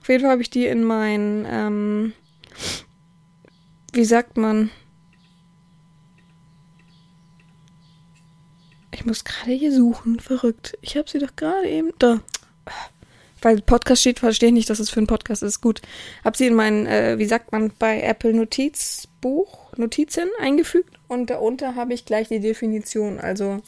Auf 0.00 0.08
jeden 0.08 0.22
Fall 0.22 0.30
habe 0.30 0.42
ich 0.42 0.50
die 0.50 0.66
in 0.66 0.84
mein, 0.84 1.46
ähm, 1.48 2.12
wie 3.92 4.04
sagt 4.04 4.36
man? 4.36 4.70
Ich 8.92 9.04
muss 9.04 9.24
gerade 9.24 9.52
hier 9.52 9.72
suchen, 9.72 10.20
verrückt. 10.20 10.76
Ich 10.82 10.96
habe 10.96 11.08
sie 11.08 11.18
doch 11.18 11.34
gerade 11.36 11.68
eben 11.68 11.92
da. 11.98 12.20
Weil 13.42 13.62
Podcast 13.62 14.02
steht, 14.02 14.18
verstehe 14.18 14.48
ich 14.48 14.54
nicht, 14.54 14.68
dass 14.68 14.80
es 14.80 14.90
für 14.90 15.00
einen 15.00 15.06
Podcast 15.06 15.42
ist. 15.42 15.60
Gut. 15.60 15.80
Hab 16.24 16.36
sie 16.36 16.46
in 16.46 16.54
mein, 16.54 16.86
äh, 16.86 17.18
wie 17.18 17.24
sagt 17.24 17.52
man, 17.52 17.72
bei 17.78 18.02
Apple 18.02 18.34
Notizbuch, 18.34 19.74
Notizen 19.76 20.28
eingefügt 20.38 20.98
und 21.08 21.30
darunter 21.30 21.74
habe 21.74 21.94
ich 21.94 22.04
gleich 22.04 22.28
die 22.28 22.40
Definition. 22.40 23.18
Also 23.18 23.62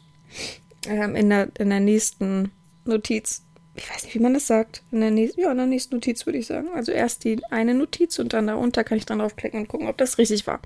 ähm, 0.87 1.17
in, 1.17 1.31
der, 1.31 1.49
in 1.59 1.71
der 1.71 1.81
nächsten 1.81 2.53
Notiz 2.85 3.43
ich 3.75 3.91
weiß 3.91 4.05
nicht, 4.05 4.15
wie 4.15 4.21
man 4.21 4.35
das 4.35 4.47
sagt. 4.47 4.83
In 4.93 5.01
der 5.01 5.11
nächsten, 5.11 5.41
ja, 5.41 5.51
in 5.51 5.57
der 5.57 5.67
nächsten 5.67 5.95
Notiz 5.95 6.27
würde 6.27 6.39
ich 6.39 6.47
sagen. 6.47 6.69
Also 6.75 6.93
erst 6.93 7.25
die 7.25 7.43
eine 7.51 7.75
Notiz 7.75 8.19
und 8.19 8.33
dann 8.33 8.47
darunter 8.47 8.85
kann 8.85 8.99
ich 8.99 9.07
dann 9.07 9.21
draufklicken 9.21 9.61
und 9.61 9.69
gucken, 9.69 9.89
ob 9.89 9.97
das 9.97 10.19
richtig 10.19 10.47
war. 10.47 10.61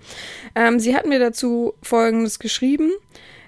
Ähm, 0.55 0.81
sie 0.81 0.97
hat 0.97 1.07
mir 1.07 1.19
dazu 1.19 1.75
Folgendes 1.83 2.39
geschrieben. 2.39 2.91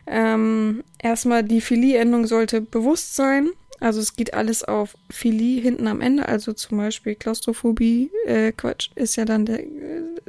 Ähm, 0.06 0.84
erstmal, 1.02 1.42
die 1.42 1.60
Philie-Endung 1.60 2.26
sollte 2.26 2.60
bewusst 2.60 3.16
sein. 3.16 3.50
Also 3.80 4.00
es 4.00 4.16
geht 4.16 4.34
alles 4.34 4.64
auf 4.64 4.96
Philie 5.10 5.60
hinten 5.60 5.86
am 5.88 6.00
Ende. 6.00 6.28
Also 6.28 6.52
zum 6.52 6.78
Beispiel 6.78 7.14
Klaustrophobie, 7.14 8.10
äh, 8.26 8.52
Quatsch, 8.52 8.90
ist 8.94 9.16
ja 9.16 9.24
dann 9.24 9.44
der, 9.44 9.60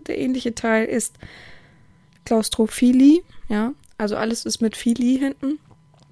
der 0.08 0.18
ähnliche 0.18 0.56
Teil 0.56 0.86
ist 0.86 1.16
Klaustrophilie, 2.26 3.22
ja. 3.48 3.74
Also 3.98 4.16
alles 4.16 4.46
ist 4.46 4.62
mit 4.62 4.78
Philie 4.78 5.20
hinten. 5.20 5.60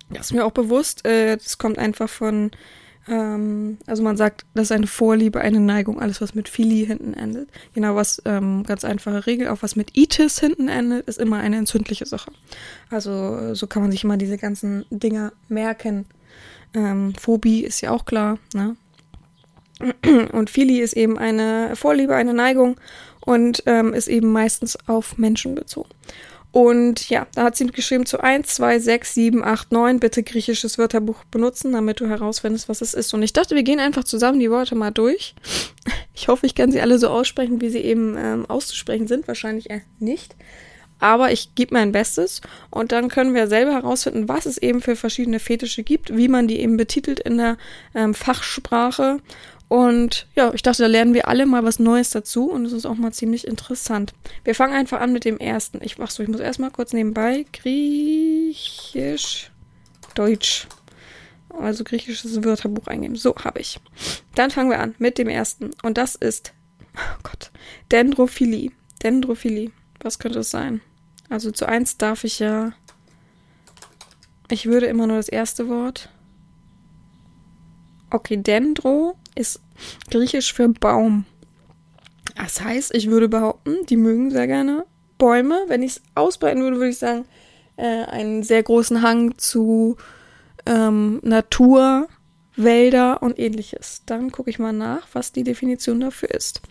Das 0.09 0.27
ist 0.27 0.33
mir 0.33 0.45
auch 0.45 0.51
bewusst. 0.51 1.05
Äh, 1.05 1.37
das 1.37 1.57
kommt 1.57 1.77
einfach 1.77 2.09
von 2.09 2.51
ähm, 3.07 3.77
also 3.85 4.03
man 4.03 4.17
sagt, 4.17 4.45
das 4.53 4.65
ist 4.65 4.71
eine 4.71 4.87
Vorliebe, 4.87 5.39
eine 5.39 5.59
Neigung, 5.59 5.99
alles 5.99 6.21
was 6.21 6.35
mit 6.35 6.49
Philie 6.49 6.85
hinten 6.85 7.13
endet. 7.13 7.49
Genau, 7.73 7.95
was 7.95 8.21
ähm, 8.25 8.63
ganz 8.63 8.83
einfache 8.83 9.25
Regel, 9.25 9.47
auch 9.47 9.61
was 9.61 9.75
mit 9.75 9.97
Itis 9.97 10.39
hinten 10.39 10.67
endet, 10.67 11.07
ist 11.07 11.19
immer 11.19 11.37
eine 11.37 11.57
entzündliche 11.57 12.05
Sache. 12.05 12.31
Also 12.89 13.53
so 13.53 13.67
kann 13.67 13.81
man 13.81 13.91
sich 13.91 14.03
immer 14.03 14.17
diese 14.17 14.37
ganzen 14.37 14.85
Dinger 14.89 15.31
merken. 15.47 16.05
Ähm, 16.73 17.13
Phobie 17.15 17.63
ist 17.63 17.81
ja 17.81 17.91
auch 17.91 18.05
klar, 18.05 18.39
ne? 18.53 18.75
Und 20.31 20.49
Philie 20.49 20.83
ist 20.83 20.93
eben 20.93 21.17
eine 21.17 21.75
Vorliebe, 21.75 22.15
eine 22.15 22.33
Neigung 22.33 22.77
und 23.21 23.61
ähm, 23.65 23.93
ist 23.93 24.07
eben 24.07 24.31
meistens 24.31 24.77
auf 24.87 25.17
Menschen 25.17 25.53
bezogen. 25.53 25.89
Und 26.57 27.09
ja, 27.09 27.27
da 27.35 27.43
hat 27.43 27.55
sie 27.55 27.67
geschrieben 27.67 28.07
zu 28.07 28.19
1, 28.19 28.55
2, 28.55 28.79
6, 28.79 29.13
7, 29.13 29.43
8, 29.43 29.71
9, 29.71 29.99
bitte 29.99 30.23
griechisches 30.23 30.79
Wörterbuch 30.79 31.23
benutzen, 31.25 31.71
damit 31.71 31.99
du 31.99 32.07
herausfindest, 32.07 32.67
was 32.67 32.81
es 32.81 32.95
ist. 32.95 33.13
Und 33.13 33.21
ich 33.21 33.31
dachte, 33.31 33.53
wir 33.53 33.61
gehen 33.61 33.79
einfach 33.79 34.03
zusammen 34.05 34.39
die 34.39 34.49
Worte 34.49 34.73
mal 34.73 34.89
durch. 34.89 35.35
Ich 36.15 36.29
hoffe, 36.29 36.47
ich 36.47 36.55
kann 36.55 36.71
sie 36.71 36.81
alle 36.81 36.97
so 36.97 37.09
aussprechen, 37.09 37.61
wie 37.61 37.69
sie 37.69 37.81
eben 37.81 38.17
ähm, 38.17 38.47
auszusprechen 38.47 39.05
sind. 39.05 39.27
Wahrscheinlich 39.27 39.69
eher 39.69 39.83
nicht. 39.99 40.35
Aber 40.97 41.31
ich 41.31 41.53
gebe 41.53 41.75
mein 41.75 41.91
Bestes 41.91 42.41
und 42.71 42.91
dann 42.91 43.07
können 43.07 43.35
wir 43.35 43.45
selber 43.45 43.73
herausfinden, 43.73 44.27
was 44.27 44.47
es 44.47 44.57
eben 44.57 44.81
für 44.81 44.95
verschiedene 44.95 45.39
Fetische 45.39 45.83
gibt, 45.83 46.17
wie 46.17 46.27
man 46.27 46.47
die 46.47 46.59
eben 46.59 46.75
betitelt 46.75 47.19
in 47.19 47.37
der 47.37 47.57
ähm, 47.93 48.15
Fachsprache 48.15 49.19
und 49.69 50.27
ja, 50.33 50.53
ich 50.53 50.61
dachte, 50.61 50.83
da 50.83 50.87
lernen 50.87 51.13
wir 51.13 51.27
alle 51.27 51.45
mal 51.45 51.63
was 51.63 51.79
Neues 51.79 52.11
dazu 52.11 52.49
und 52.49 52.65
es 52.65 52.71
ist 52.71 52.85
auch 52.85 52.95
mal 52.95 53.11
ziemlich 53.11 53.45
interessant. 53.45 54.13
Wir 54.43 54.55
fangen 54.55 54.73
einfach 54.73 55.01
an 55.01 55.11
mit 55.11 55.25
dem 55.25 55.37
ersten. 55.37 55.81
Ich 55.83 55.97
mach 55.97 56.09
so, 56.09 56.23
ich 56.23 56.29
muss 56.29 56.39
erstmal 56.39 56.71
kurz 56.71 56.93
nebenbei 56.93 57.45
Griechisch, 57.51 59.51
Deutsch. 60.15 60.67
Also 61.49 61.83
griechisches 61.83 62.43
Wörterbuch 62.43 62.87
eingeben. 62.87 63.15
So 63.15 63.35
habe 63.35 63.59
ich. 63.59 63.79
Dann 64.35 64.51
fangen 64.51 64.69
wir 64.69 64.79
an 64.79 64.95
mit 64.99 65.17
dem 65.17 65.27
ersten. 65.27 65.71
Und 65.81 65.97
das 65.97 66.15
ist, 66.15 66.53
oh 66.95 67.19
Gott, 67.23 67.51
Dendrophilie. 67.91 68.71
Dendrophilie. 69.03 69.71
Was 69.99 70.19
könnte 70.19 70.39
es 70.39 70.51
sein? 70.51 70.81
Also 71.29 71.51
zu 71.51 71.67
eins 71.67 71.97
darf 71.97 72.23
ich 72.23 72.39
ja. 72.39 72.73
Ich 74.49 74.67
würde 74.67 74.85
immer 74.85 75.07
nur 75.07 75.17
das 75.17 75.29
erste 75.29 75.67
Wort. 75.67 76.09
Okay, 78.09 78.37
Dendro 78.37 79.15
ist 79.35 79.61
griechisch 80.09 80.53
für 80.53 80.69
Baum. 80.69 81.25
Das 82.35 82.61
heißt, 82.61 82.93
ich 82.93 83.09
würde 83.09 83.27
behaupten, 83.27 83.85
die 83.89 83.97
mögen 83.97 84.31
sehr 84.31 84.47
gerne 84.47 84.85
Bäume. 85.17 85.65
Wenn 85.67 85.81
ich 85.81 85.97
es 85.97 86.01
ausbreiten 86.15 86.61
würde, 86.61 86.77
würde 86.77 86.89
ich 86.89 86.99
sagen, 86.99 87.25
äh, 87.77 88.05
einen 88.05 88.43
sehr 88.43 88.63
großen 88.63 89.01
Hang 89.01 89.37
zu 89.37 89.97
ähm, 90.65 91.19
Natur, 91.23 92.07
Wälder 92.55 93.21
und 93.21 93.39
ähnliches. 93.39 94.03
Dann 94.05 94.31
gucke 94.31 94.49
ich 94.49 94.59
mal 94.59 94.73
nach, 94.73 95.07
was 95.13 95.31
die 95.31 95.43
Definition 95.43 95.99
dafür 95.99 96.31
ist. 96.31 96.61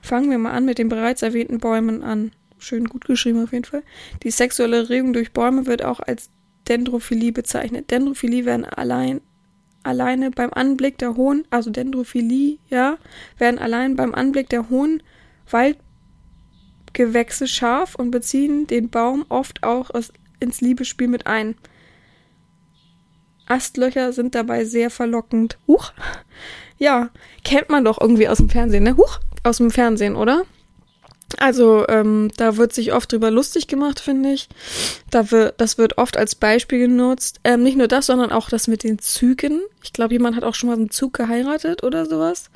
Fangen 0.00 0.30
wir 0.30 0.38
mal 0.38 0.52
an 0.52 0.66
mit 0.66 0.78
den 0.78 0.88
bereits 0.88 1.22
erwähnten 1.22 1.58
Bäumen 1.58 2.02
an. 2.02 2.32
Schön 2.58 2.88
gut 2.88 3.04
geschrieben 3.06 3.42
auf 3.42 3.52
jeden 3.52 3.64
Fall. 3.64 3.82
Die 4.22 4.30
sexuelle 4.30 4.76
Erregung 4.76 5.12
durch 5.12 5.32
Bäume 5.32 5.66
wird 5.66 5.84
auch 5.84 6.00
als 6.00 6.30
Dendrophilie 6.68 7.32
bezeichnet. 7.32 7.90
Dendrophilie 7.90 8.44
werden 8.44 8.64
allein 8.64 9.20
alleine 9.84 10.30
beim 10.30 10.52
Anblick 10.52 10.98
der 10.98 11.14
hohen, 11.14 11.46
also 11.50 11.70
Dendrophilie, 11.70 12.58
ja, 12.68 12.96
werden 13.38 13.58
allein 13.58 13.96
beim 13.96 14.14
Anblick 14.14 14.48
der 14.48 14.70
hohen 14.70 15.02
Waldgewächse 15.50 17.46
scharf 17.46 17.94
und 17.94 18.10
beziehen 18.10 18.66
den 18.66 18.88
Baum 18.88 19.24
oft 19.28 19.62
auch 19.62 19.90
ins 20.40 20.60
Liebesspiel 20.60 21.08
mit 21.08 21.26
ein. 21.26 21.54
Astlöcher 23.46 24.12
sind 24.12 24.34
dabei 24.34 24.64
sehr 24.64 24.88
verlockend. 24.90 25.58
Huch. 25.66 25.92
Ja, 26.78 27.10
kennt 27.44 27.68
man 27.68 27.84
doch 27.84 28.00
irgendwie 28.00 28.28
aus 28.28 28.38
dem 28.38 28.48
Fernsehen, 28.48 28.84
ne? 28.84 28.96
Huch, 28.96 29.20
aus 29.42 29.58
dem 29.58 29.70
Fernsehen, 29.70 30.16
oder? 30.16 30.44
Also 31.38 31.86
ähm, 31.88 32.30
da 32.36 32.56
wird 32.56 32.72
sich 32.72 32.92
oft 32.92 33.12
drüber 33.12 33.30
lustig 33.30 33.66
gemacht, 33.66 34.00
finde 34.00 34.32
ich. 34.32 34.48
Da 35.10 35.30
wird, 35.30 35.60
das 35.60 35.78
wird 35.78 35.98
oft 35.98 36.16
als 36.16 36.34
Beispiel 36.34 36.78
genutzt. 36.78 37.40
Ähm, 37.44 37.62
nicht 37.62 37.76
nur 37.76 37.88
das, 37.88 38.06
sondern 38.06 38.32
auch 38.32 38.48
das 38.48 38.68
mit 38.68 38.82
den 38.82 38.98
Zügen. 38.98 39.60
Ich 39.82 39.92
glaube, 39.92 40.14
jemand 40.14 40.36
hat 40.36 40.44
auch 40.44 40.54
schon 40.54 40.68
mal 40.68 40.76
einen 40.76 40.90
Zug 40.90 41.14
geheiratet 41.14 41.82
oder 41.82 42.06
sowas. 42.06 42.50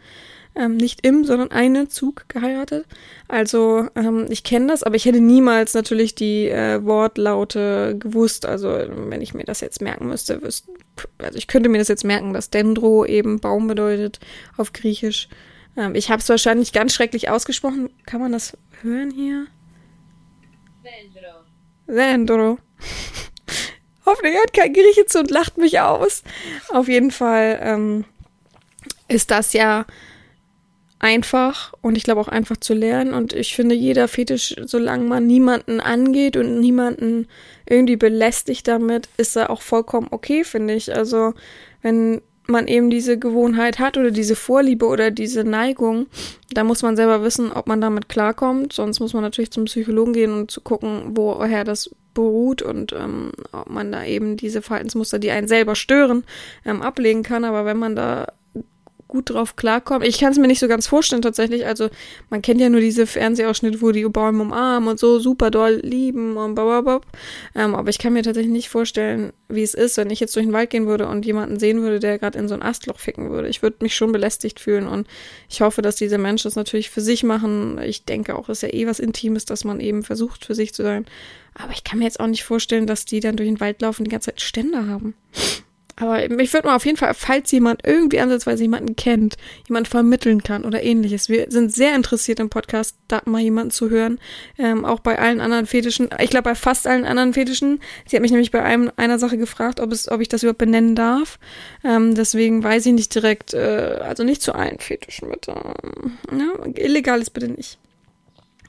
Ähm, 0.54 0.76
nicht 0.76 1.06
im, 1.06 1.24
sondern 1.24 1.52
einen 1.52 1.88
Zug 1.88 2.24
geheiratet. 2.28 2.86
Also 3.28 3.86
ähm, 3.94 4.26
ich 4.28 4.42
kenne 4.42 4.66
das, 4.66 4.82
aber 4.82 4.96
ich 4.96 5.04
hätte 5.04 5.20
niemals 5.20 5.74
natürlich 5.74 6.14
die 6.14 6.48
äh, 6.48 6.84
Wortlaute 6.84 7.96
gewusst. 7.98 8.44
Also 8.44 8.68
wenn 8.68 9.22
ich 9.22 9.34
mir 9.34 9.44
das 9.44 9.60
jetzt 9.60 9.80
merken 9.80 10.08
müsste, 10.08 10.40
also 10.42 11.38
ich 11.38 11.46
könnte 11.46 11.68
mir 11.68 11.78
das 11.78 11.88
jetzt 11.88 12.04
merken, 12.04 12.32
dass 12.32 12.50
Dendro 12.50 13.04
eben 13.04 13.40
Baum 13.40 13.68
bedeutet 13.68 14.18
auf 14.56 14.72
Griechisch. 14.72 15.28
Ähm, 15.78 15.94
ich 15.94 16.10
habe 16.10 16.20
es 16.20 16.28
wahrscheinlich 16.28 16.72
ganz 16.72 16.92
schrecklich 16.92 17.30
ausgesprochen. 17.30 17.90
Kann 18.04 18.20
man 18.20 18.32
das 18.32 18.58
hören 18.82 19.10
hier? 19.10 19.46
Sandro. 20.82 21.44
Sandro. 21.86 22.58
Hoffentlich 24.06 24.34
hört 24.34 24.52
kein 24.52 24.72
Grieche 24.72 25.06
zu 25.06 25.20
und 25.20 25.30
lacht 25.30 25.56
mich 25.56 25.80
aus. 25.80 26.22
Auf 26.70 26.88
jeden 26.88 27.10
Fall 27.10 27.60
ähm, 27.62 28.04
ist 29.06 29.30
das 29.30 29.52
ja 29.52 29.86
einfach 30.98 31.74
und 31.80 31.96
ich 31.96 32.02
glaube 32.02 32.20
auch 32.20 32.28
einfach 32.28 32.56
zu 32.56 32.74
lernen. 32.74 33.14
Und 33.14 33.32
ich 33.32 33.54
finde, 33.54 33.74
jeder 33.74 34.08
Fetisch, 34.08 34.56
solange 34.64 35.04
man 35.04 35.26
niemanden 35.26 35.80
angeht 35.80 36.36
und 36.36 36.58
niemanden 36.58 37.28
irgendwie 37.66 37.96
belästigt 37.96 38.66
damit, 38.66 39.08
ist 39.16 39.36
er 39.36 39.50
auch 39.50 39.62
vollkommen 39.62 40.08
okay, 40.10 40.42
finde 40.42 40.74
ich. 40.74 40.94
Also, 40.94 41.34
wenn 41.82 42.22
man 42.48 42.66
eben 42.66 42.90
diese 42.90 43.18
Gewohnheit 43.18 43.78
hat 43.78 43.96
oder 43.96 44.10
diese 44.10 44.36
Vorliebe 44.36 44.86
oder 44.86 45.10
diese 45.10 45.44
Neigung, 45.44 46.06
da 46.50 46.64
muss 46.64 46.82
man 46.82 46.96
selber 46.96 47.22
wissen, 47.22 47.52
ob 47.52 47.66
man 47.66 47.80
damit 47.80 48.08
klarkommt. 48.08 48.72
Sonst 48.72 49.00
muss 49.00 49.12
man 49.12 49.22
natürlich 49.22 49.50
zum 49.50 49.64
Psychologen 49.64 50.12
gehen 50.12 50.32
und 50.32 50.50
zu 50.50 50.60
gucken, 50.60 51.12
woher 51.14 51.64
das 51.64 51.90
beruht 52.14 52.62
und 52.62 52.92
ähm, 52.92 53.32
ob 53.52 53.70
man 53.70 53.92
da 53.92 54.04
eben 54.04 54.36
diese 54.36 54.62
Verhaltensmuster, 54.62 55.18
die 55.18 55.30
einen 55.30 55.46
selber 55.46 55.74
stören, 55.74 56.24
ähm, 56.64 56.82
ablegen 56.82 57.22
kann. 57.22 57.44
Aber 57.44 57.64
wenn 57.64 57.76
man 57.76 57.94
da 57.94 58.32
gut 59.08 59.30
drauf 59.30 59.56
klarkommen. 59.56 60.06
Ich 60.06 60.18
kann 60.18 60.32
es 60.32 60.38
mir 60.38 60.46
nicht 60.46 60.60
so 60.60 60.68
ganz 60.68 60.86
vorstellen 60.86 61.22
tatsächlich. 61.22 61.66
Also 61.66 61.88
man 62.28 62.42
kennt 62.42 62.60
ja 62.60 62.68
nur 62.68 62.80
diese 62.80 63.06
Fernsehausschnitte, 63.06 63.80
wo 63.80 63.90
die 63.90 64.04
Bäume 64.04 64.42
umarmen 64.42 64.88
und 64.90 65.00
so 65.00 65.18
super 65.18 65.50
doll 65.50 65.80
lieben 65.82 66.36
und 66.36 66.54
bababab. 66.54 67.06
Ähm, 67.54 67.74
aber 67.74 67.88
ich 67.88 67.98
kann 67.98 68.12
mir 68.12 68.22
tatsächlich 68.22 68.52
nicht 68.52 68.68
vorstellen, 68.68 69.32
wie 69.48 69.62
es 69.62 69.72
ist, 69.72 69.96
wenn 69.96 70.10
ich 70.10 70.20
jetzt 70.20 70.36
durch 70.36 70.44
den 70.44 70.52
Wald 70.52 70.68
gehen 70.70 70.86
würde 70.86 71.08
und 71.08 71.24
jemanden 71.24 71.58
sehen 71.58 71.80
würde, 71.80 72.00
der 72.00 72.18
gerade 72.18 72.38
in 72.38 72.48
so 72.48 72.54
ein 72.54 72.62
Astloch 72.62 72.98
ficken 72.98 73.30
würde. 73.30 73.48
Ich 73.48 73.62
würde 73.62 73.78
mich 73.80 73.96
schon 73.96 74.12
belästigt 74.12 74.60
fühlen 74.60 74.86
und 74.86 75.08
ich 75.48 75.62
hoffe, 75.62 75.80
dass 75.80 75.96
diese 75.96 76.18
Menschen 76.18 76.48
es 76.48 76.56
natürlich 76.56 76.90
für 76.90 77.00
sich 77.00 77.24
machen. 77.24 77.80
Ich 77.82 78.04
denke 78.04 78.36
auch, 78.36 78.50
es 78.50 78.62
ist 78.62 78.70
ja 78.70 78.78
eh 78.78 78.86
was 78.86 79.00
Intimes, 79.00 79.46
dass 79.46 79.64
man 79.64 79.80
eben 79.80 80.02
versucht, 80.02 80.44
für 80.44 80.54
sich 80.54 80.74
zu 80.74 80.82
sein. 80.82 81.06
Aber 81.54 81.72
ich 81.72 81.82
kann 81.82 81.98
mir 81.98 82.04
jetzt 82.04 82.20
auch 82.20 82.26
nicht 82.26 82.44
vorstellen, 82.44 82.86
dass 82.86 83.06
die 83.06 83.20
dann 83.20 83.36
durch 83.36 83.48
den 83.48 83.60
Wald 83.60 83.80
laufen 83.80 84.04
die 84.04 84.10
ganze 84.10 84.26
Zeit 84.26 84.42
Ständer 84.42 84.86
haben. 84.86 85.14
Aber 86.00 86.24
ich 86.24 86.52
würde 86.52 86.68
mal 86.68 86.76
auf 86.76 86.86
jeden 86.86 86.96
Fall, 86.96 87.12
falls 87.12 87.50
jemand 87.50 87.84
irgendwie 87.84 88.20
ansatzweise 88.20 88.62
jemanden 88.62 88.94
kennt, 88.94 89.36
jemand 89.66 89.88
vermitteln 89.88 90.42
kann 90.44 90.64
oder 90.64 90.82
ähnliches. 90.82 91.28
Wir 91.28 91.50
sind 91.50 91.74
sehr 91.74 91.94
interessiert 91.96 92.38
im 92.38 92.50
Podcast, 92.50 92.96
da 93.08 93.20
mal 93.24 93.40
jemanden 93.40 93.72
zu 93.72 93.90
hören. 93.90 94.20
Ähm, 94.58 94.84
auch 94.84 95.00
bei 95.00 95.18
allen 95.18 95.40
anderen 95.40 95.66
Fetischen. 95.66 96.08
Ich 96.20 96.30
glaube, 96.30 96.44
bei 96.44 96.54
fast 96.54 96.86
allen 96.86 97.04
anderen 97.04 97.34
Fetischen. 97.34 97.80
Sie 98.06 98.14
hat 98.14 98.22
mich 98.22 98.30
nämlich 98.30 98.52
bei 98.52 98.62
einem, 98.62 98.92
einer 98.96 99.18
Sache 99.18 99.38
gefragt, 99.38 99.80
ob, 99.80 99.90
es, 99.90 100.08
ob 100.08 100.20
ich 100.20 100.28
das 100.28 100.44
überhaupt 100.44 100.58
benennen 100.58 100.94
darf. 100.94 101.40
Ähm, 101.82 102.14
deswegen 102.14 102.62
weiß 102.62 102.86
ich 102.86 102.92
nicht 102.92 103.12
direkt, 103.14 103.54
äh, 103.54 103.98
also 104.00 104.22
nicht 104.22 104.40
zu 104.40 104.54
allen 104.54 104.78
Fetischen, 104.78 105.30
bitte. 105.30 105.52
Ja, 105.52 106.66
illegal 106.76 107.20
ist 107.20 107.30
bitte 107.30 107.48
nicht. 107.48 107.78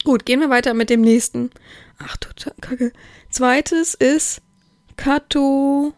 Gut, 0.03 0.25
gehen 0.25 0.39
wir 0.39 0.50
weiter 0.50 0.74
mit 0.74 0.89
dem 0.89 1.01
nächsten. 1.01 1.51
Ach 2.00 2.17
du 2.17 2.29
Kacke. 2.62 2.91
Zweites 3.29 3.93
ist 3.93 4.41
Kato. 4.95 5.93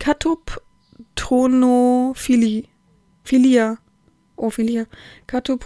Katoptronophilie. 0.00 2.64
Philia. 3.22 3.78
Oh, 4.36 4.50
Philia. 4.50 4.86
Kato, 5.26 5.58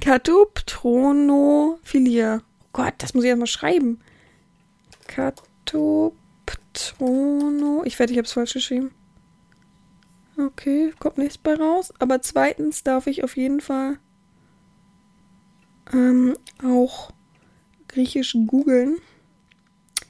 Katoptronophilia. 0.00 2.38
Oh 2.38 2.42
Gott, 2.72 2.94
das 2.98 3.12
muss 3.12 3.24
ich 3.24 3.28
erstmal 3.28 3.48
schreiben. 3.48 4.00
Katoptrono. 5.08 6.14
Ich 7.84 7.98
werde, 7.98 8.12
ich 8.12 8.18
habe 8.18 8.26
es 8.26 8.32
falsch 8.32 8.54
geschrieben. 8.54 8.92
Okay, 10.38 10.94
kommt 10.98 11.18
nichts 11.18 11.36
bei 11.38 11.54
raus. 11.54 11.92
Aber 11.98 12.22
zweitens 12.22 12.84
darf 12.84 13.08
ich 13.08 13.24
auf 13.24 13.36
jeden 13.36 13.60
Fall 13.60 13.98
ähm, 15.92 16.36
auch 16.62 17.10
griechisch 17.88 18.36
googeln. 18.46 18.98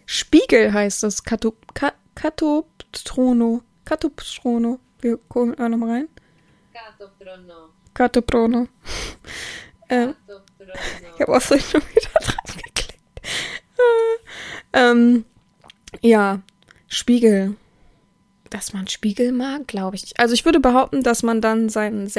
Spiegel 0.05 0.73
heißt 0.73 1.02
das. 1.02 1.25
Katop, 1.25 1.75
Katoptrono. 2.16 3.62
Katoptrono. 3.85 4.80
Wir 5.00 5.18
gucken 5.28 5.54
auch 5.61 5.68
nochmal 5.68 5.90
rein. 5.90 6.08
Katoprono. 6.73 7.68
Katoprono. 7.94 8.68
ähm, 9.88 10.16
ich 11.14 11.20
habe 11.20 11.37
auch 11.37 11.40
so 11.40 11.58
schon 11.58 11.82
wieder 11.82 12.11
drauf 12.20 12.56
geklickt. 12.56 12.99
ähm, 14.73 15.25
ja, 16.00 16.40
Spiegel. 16.88 17.54
Dass 18.50 18.73
man 18.73 18.88
Spiegel 18.88 19.32
mag, 19.32 19.68
glaube 19.68 19.96
ich. 19.96 20.18
Also 20.18 20.32
ich 20.32 20.44
würde 20.44 20.61
behaupten, 20.61 21.02
dass 21.02 21.23
man 21.23 21.40
dann 21.40 21.68
sein 21.68 22.11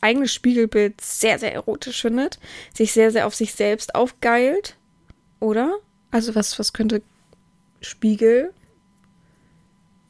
eigenes 0.00 0.34
Spiegelbild 0.34 1.00
sehr, 1.00 1.38
sehr 1.38 1.54
erotisch 1.54 2.02
findet, 2.02 2.38
sich 2.74 2.92
sehr, 2.92 3.10
sehr 3.10 3.26
auf 3.26 3.34
sich 3.34 3.54
selbst 3.54 3.94
aufgeilt, 3.94 4.76
oder? 5.40 5.78
Also 6.10 6.34
was, 6.34 6.58
was 6.58 6.72
könnte 6.72 7.02
Spiegel 7.80 8.52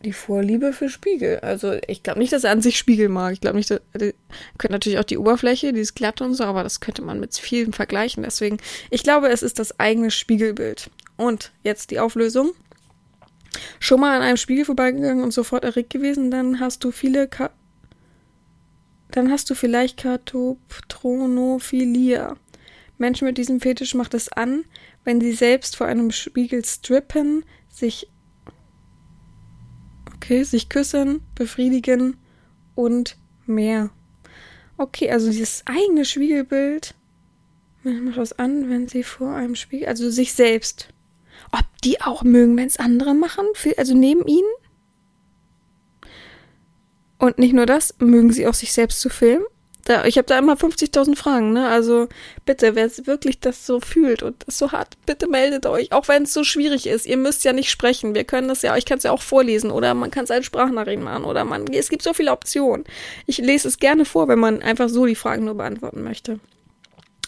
die 0.05 0.13
Vorliebe 0.13 0.73
für 0.73 0.89
Spiegel. 0.89 1.41
Also 1.41 1.75
ich 1.87 2.03
glaube 2.03 2.19
nicht, 2.19 2.33
dass 2.33 2.45
er 2.45 2.53
an 2.53 2.63
sich 2.63 2.79
Spiegel 2.79 3.09
mag. 3.09 3.33
Ich 3.33 3.41
glaube 3.41 3.57
nicht, 3.57 3.71
dass, 3.71 3.81
er 3.93 4.13
könnte 4.59 4.75
natürlich 4.75 4.99
auch 4.99 5.05
die 5.05 5.19
Oberfläche, 5.19 5.73
die 5.73 5.81
ist 5.81 5.95
glatt 5.95 6.21
und 6.21 6.35
so, 6.35 6.45
aber 6.45 6.63
das 6.63 6.81
könnte 6.81 7.03
man 7.03 7.19
mit 7.19 7.37
vielen 7.37 7.73
vergleichen. 7.73 8.23
Deswegen, 8.23 8.59
ich 8.91 9.03
glaube, 9.03 9.29
es 9.29 9.43
ist 9.43 9.59
das 9.59 9.81
eigene 9.81 10.11
Spiegelbild. 10.11 10.91
Und 11.17 11.53
jetzt 11.63 11.91
die 11.91 11.99
Auflösung. 11.99 12.53
Schon 13.81 14.01
mal 14.01 14.17
an 14.17 14.23
einem 14.23 14.37
Spiegel 14.37 14.67
vorbeigegangen 14.67 15.25
und 15.25 15.33
sofort 15.33 15.65
erregt 15.65 15.91
gewesen, 15.91 16.31
dann 16.31 16.61
hast 16.61 16.85
du 16.85 16.91
viele 16.91 17.27
Ka 17.27 17.51
dann 19.13 19.31
hast 19.31 19.49
du 19.49 19.55
vielleicht 19.55 19.99
Katoptronophilia. 19.99 22.37
Menschen 22.99 23.27
mit 23.27 23.39
diesem 23.39 23.61
Fetisch 23.61 23.95
macht 23.95 24.15
es 24.15 24.29
an, 24.31 24.65
wenn 25.05 25.21
sie 25.21 25.33
selbst 25.33 25.77
vor 25.77 25.87
einem 25.87 26.11
Spiegel 26.11 26.65
strippen, 26.65 27.45
sich 27.71 28.09
okay, 30.27 30.43
sich 30.43 30.69
küssen, 30.69 31.21
befriedigen 31.37 32.17
und 32.75 33.17
mehr. 33.47 33.91
Okay, 34.77 35.11
also 35.11 35.31
dieses 35.31 35.63
eigene 35.67 36.05
Spiegelbild 36.05 36.95
macht 37.85 38.17
was 38.17 38.33
an, 38.33 38.69
wenn 38.69 38.89
sie 38.89 39.05
vor 39.05 39.35
einem 39.35 39.55
Spiegel, 39.55 39.87
also 39.87 40.11
sich 40.11 40.35
selbst. 40.35 40.89
Ob 41.53 41.65
die 41.85 42.01
auch 42.01 42.25
mögen, 42.25 42.57
wenn 42.57 42.67
es 42.67 42.79
andere 42.79 43.15
machen, 43.15 43.47
also 43.77 43.95
neben 43.95 44.27
ihnen? 44.27 44.49
Und 47.19 47.39
nicht 47.39 47.55
nur 47.55 47.67
das, 47.67 47.95
mögen 48.01 48.33
sie 48.33 48.49
auch 48.49 48.55
sich 48.55 48.73
selbst 48.73 49.01
zu 49.01 49.09
filmen? 49.09 49.47
Da, 49.87 50.05
ich 50.05 50.19
habe 50.19 50.27
da 50.27 50.37
immer 50.37 50.55
50.000 50.55 51.15
Fragen, 51.15 51.53
ne? 51.53 51.69
Also 51.69 52.09
bitte, 52.45 52.75
wer 52.75 52.91
wirklich 53.07 53.39
das 53.39 53.67
so 53.67 53.79
fühlt 53.79 54.25
und 54.25 54.35
das 54.45 54.59
so 54.59 54.73
hat, 54.73 54.97
bitte 55.07 55.29
meldet 55.29 55.65
euch. 55.65 55.93
Auch 55.93 56.09
wenn 56.09 56.25
es 56.25 56.33
so 56.33 56.43
schwierig 56.43 56.89
ist. 56.89 57.07
Ihr 57.07 57.17
müsst 57.17 57.45
ja 57.45 57.53
nicht 57.53 57.71
sprechen. 57.71 58.17
Wir 58.17 58.25
können 58.25 58.49
das 58.49 58.63
ja, 58.63 58.77
ich 58.77 58.85
kann 58.85 58.99
es 58.99 59.05
ja 59.05 59.13
auch 59.13 59.23
vorlesen 59.23 59.71
oder 59.71 59.95
man 59.95 60.11
kann 60.11 60.25
es 60.25 60.33
als 60.33 60.45
Sprachnachricht 60.45 61.01
machen 61.01 61.23
oder 61.23 61.45
man, 61.45 61.69
es 61.69 61.89
gibt 61.89 62.03
so 62.03 62.15
viele 62.15 62.33
Optionen. 62.33 62.85
Ich 63.27 63.39
lese 63.39 63.69
es 63.69 63.79
gerne 63.79 64.05
vor, 64.05 64.27
wenn 64.27 64.41
man 64.41 64.61
einfach 64.61 64.89
so 64.89 65.07
die 65.07 65.15
Fragen 65.15 65.45
nur 65.45 65.55
beantworten 65.55 66.03
möchte. 66.03 66.41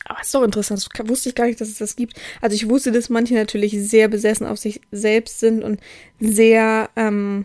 Aber 0.07 0.21
ist 0.21 0.35
doch 0.35 0.43
interessant. 0.43 0.85
Das 0.93 1.09
wusste 1.09 1.29
ich 1.29 1.37
gar 1.37 1.47
nicht, 1.47 1.61
dass 1.61 1.69
es 1.69 1.79
das 1.79 1.95
gibt. 1.95 2.15
Also 2.41 2.57
ich 2.57 2.69
wusste, 2.69 2.91
dass 2.91 3.09
manche 3.09 3.35
natürlich 3.35 3.79
sehr 3.79 4.09
besessen 4.09 4.49
auf 4.49 4.59
sich 4.59 4.81
selbst 4.91 5.39
sind 5.39 5.63
und 5.63 5.79
sehr, 6.19 6.91
ähm, 6.97 7.45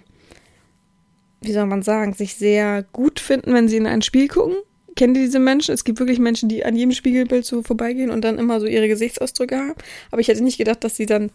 wie 1.41 1.54
soll 1.54 1.67
man 1.67 1.84
sagen, 1.84 2.15
sich 2.15 2.34
sehr 2.34 2.82
gut 2.93 3.19
finden, 3.19 3.54
wenn 3.54 3.67
sie 3.67 3.78
in 3.78 3.86
ein 3.86 4.02
Spiel 4.02 4.28
gucken 4.28 4.56
kennt 4.95 5.17
ihr 5.17 5.23
diese 5.23 5.39
Menschen? 5.39 5.73
Es 5.73 5.84
gibt 5.84 5.99
wirklich 5.99 6.19
Menschen, 6.19 6.49
die 6.49 6.65
an 6.65 6.75
jedem 6.75 6.91
Spiegelbild 6.91 7.45
so 7.45 7.62
vorbeigehen 7.63 8.10
und 8.10 8.21
dann 8.21 8.38
immer 8.38 8.60
so 8.60 8.65
ihre 8.65 8.88
Gesichtsausdrücke 8.88 9.58
haben. 9.58 9.75
Aber 10.12 10.21
ich 10.21 10.27
hätte 10.27 10.43
nicht 10.43 10.58
gedacht, 10.58 10.84
dass 10.84 10.95
sie 10.95 11.06
dann 11.06 11.32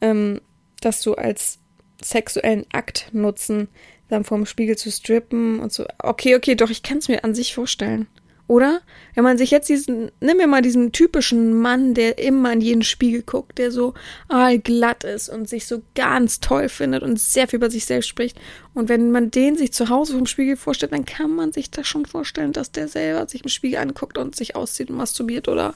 ähm, 0.00 0.40
das 0.80 1.02
so 1.02 1.16
als 1.16 1.58
sexuellen 2.02 2.66
Akt 2.72 3.10
nutzen, 3.12 3.68
dann 4.08 4.24
vorm 4.24 4.46
Spiegel 4.46 4.76
zu 4.76 4.90
strippen 4.90 5.60
und 5.60 5.72
so. 5.72 5.84
Okay, 5.98 6.36
okay, 6.36 6.54
doch, 6.54 6.70
ich 6.70 6.82
kann 6.82 6.98
es 6.98 7.08
mir 7.08 7.24
an 7.24 7.34
sich 7.34 7.54
vorstellen. 7.54 8.06
Oder? 8.48 8.80
Wenn 9.14 9.24
man 9.24 9.38
sich 9.38 9.50
jetzt 9.50 9.68
diesen, 9.68 10.12
nimm 10.20 10.36
mir 10.36 10.46
mal 10.46 10.62
diesen 10.62 10.92
typischen 10.92 11.54
Mann, 11.54 11.94
der 11.94 12.18
immer 12.18 12.52
in 12.52 12.60
jeden 12.60 12.82
Spiegel 12.82 13.22
guckt, 13.22 13.58
der 13.58 13.72
so 13.72 13.94
allglatt 14.28 15.02
ist 15.02 15.28
und 15.28 15.48
sich 15.48 15.66
so 15.66 15.82
ganz 15.96 16.38
toll 16.38 16.68
findet 16.68 17.02
und 17.02 17.18
sehr 17.18 17.48
viel 17.48 17.56
über 17.56 17.70
sich 17.70 17.86
selbst 17.86 18.06
spricht. 18.06 18.38
Und 18.72 18.88
wenn 18.88 19.10
man 19.10 19.32
den 19.32 19.56
sich 19.56 19.72
zu 19.72 19.88
Hause 19.88 20.12
vom 20.12 20.26
Spiegel 20.26 20.56
vorstellt, 20.56 20.92
dann 20.92 21.04
kann 21.04 21.30
man 21.30 21.52
sich 21.52 21.70
das 21.70 21.88
schon 21.88 22.06
vorstellen, 22.06 22.52
dass 22.52 22.70
der 22.70 22.86
selber 22.86 23.28
sich 23.28 23.42
im 23.42 23.48
Spiegel 23.48 23.80
anguckt 23.80 24.16
und 24.16 24.36
sich 24.36 24.54
auszieht 24.54 24.90
und 24.90 24.96
masturbiert 24.96 25.48
oder 25.48 25.74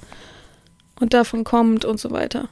und 1.00 1.14
davon 1.14 1.44
kommt 1.44 1.84
und 1.84 1.98
so 1.98 2.10
weiter. 2.10 2.50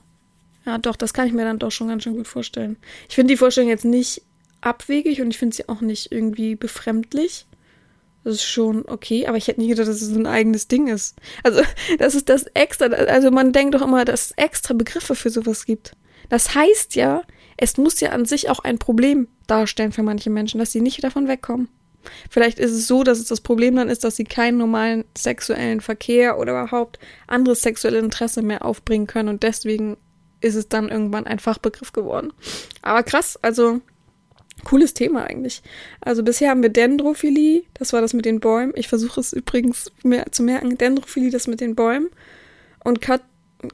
Ja, 0.64 0.78
doch, 0.78 0.96
das 0.96 1.14
kann 1.14 1.26
ich 1.26 1.32
mir 1.32 1.44
dann 1.44 1.58
doch 1.58 1.70
schon 1.70 1.88
ganz 1.88 2.02
schön 2.02 2.16
gut 2.16 2.26
vorstellen. 2.26 2.76
Ich 3.08 3.14
finde 3.14 3.32
die 3.32 3.38
Vorstellung 3.38 3.70
jetzt 3.70 3.84
nicht 3.84 4.22
abwegig 4.60 5.20
und 5.20 5.30
ich 5.30 5.38
finde 5.38 5.54
sie 5.54 5.68
auch 5.68 5.80
nicht 5.80 6.10
irgendwie 6.10 6.56
befremdlich. 6.56 7.46
Das 8.28 8.34
ist 8.34 8.44
schon 8.44 8.84
okay, 8.86 9.26
aber 9.26 9.38
ich 9.38 9.48
hätte 9.48 9.58
nicht 9.58 9.70
gedacht, 9.70 9.88
dass 9.88 10.02
es 10.02 10.14
ein 10.14 10.26
eigenes 10.26 10.68
Ding 10.68 10.86
ist. 10.86 11.16
Also, 11.44 11.62
das 11.98 12.14
ist 12.14 12.28
das 12.28 12.44
extra, 12.52 12.84
also 12.84 13.30
man 13.30 13.54
denkt 13.54 13.74
doch 13.74 13.80
immer, 13.80 14.04
dass 14.04 14.26
es 14.26 14.32
extra 14.32 14.74
Begriffe 14.74 15.14
für 15.14 15.30
sowas 15.30 15.64
gibt. 15.64 15.92
Das 16.28 16.54
heißt 16.54 16.94
ja, 16.94 17.22
es 17.56 17.78
muss 17.78 18.00
ja 18.00 18.10
an 18.10 18.26
sich 18.26 18.50
auch 18.50 18.58
ein 18.58 18.78
Problem 18.78 19.28
darstellen 19.46 19.92
für 19.92 20.02
manche 20.02 20.28
Menschen, 20.28 20.58
dass 20.58 20.72
sie 20.72 20.82
nicht 20.82 21.02
davon 21.02 21.26
wegkommen. 21.26 21.68
Vielleicht 22.28 22.58
ist 22.58 22.72
es 22.72 22.86
so, 22.86 23.02
dass 23.02 23.18
es 23.18 23.28
das 23.28 23.40
Problem 23.40 23.76
dann 23.76 23.88
ist, 23.88 24.04
dass 24.04 24.16
sie 24.16 24.24
keinen 24.24 24.58
normalen 24.58 25.06
sexuellen 25.16 25.80
Verkehr 25.80 26.38
oder 26.38 26.52
überhaupt 26.52 26.98
anderes 27.28 27.62
sexuelle 27.62 27.98
Interesse 27.98 28.42
mehr 28.42 28.62
aufbringen 28.62 29.06
können 29.06 29.30
und 29.30 29.42
deswegen 29.42 29.96
ist 30.42 30.54
es 30.54 30.68
dann 30.68 30.90
irgendwann 30.90 31.26
ein 31.26 31.38
Fachbegriff 31.38 31.92
geworden. 31.92 32.34
Aber 32.82 33.02
krass, 33.04 33.38
also 33.40 33.80
Cooles 34.64 34.94
Thema 34.94 35.24
eigentlich. 35.24 35.62
Also 36.00 36.22
bisher 36.22 36.50
haben 36.50 36.62
wir 36.62 36.70
Dendrophilie, 36.70 37.64
das 37.74 37.92
war 37.92 38.00
das 38.00 38.14
mit 38.14 38.24
den 38.24 38.40
Bäumen. 38.40 38.72
Ich 38.74 38.88
versuche 38.88 39.20
es 39.20 39.32
übrigens 39.32 39.92
mir 40.02 40.26
zu 40.30 40.42
merken. 40.42 40.76
Dendrophilie, 40.76 41.30
das 41.30 41.46
mit 41.46 41.60
den 41.60 41.74
Bäumen. 41.74 42.08
Und 42.84 43.00
Kat 43.00 43.22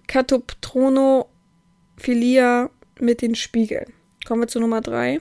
Katoptronophilia 0.06 2.70
mit 3.00 3.20
den 3.20 3.34
Spiegeln. 3.34 3.92
Kommen 4.26 4.42
wir 4.42 4.48
zu 4.48 4.60
Nummer 4.60 4.80
drei. 4.80 5.20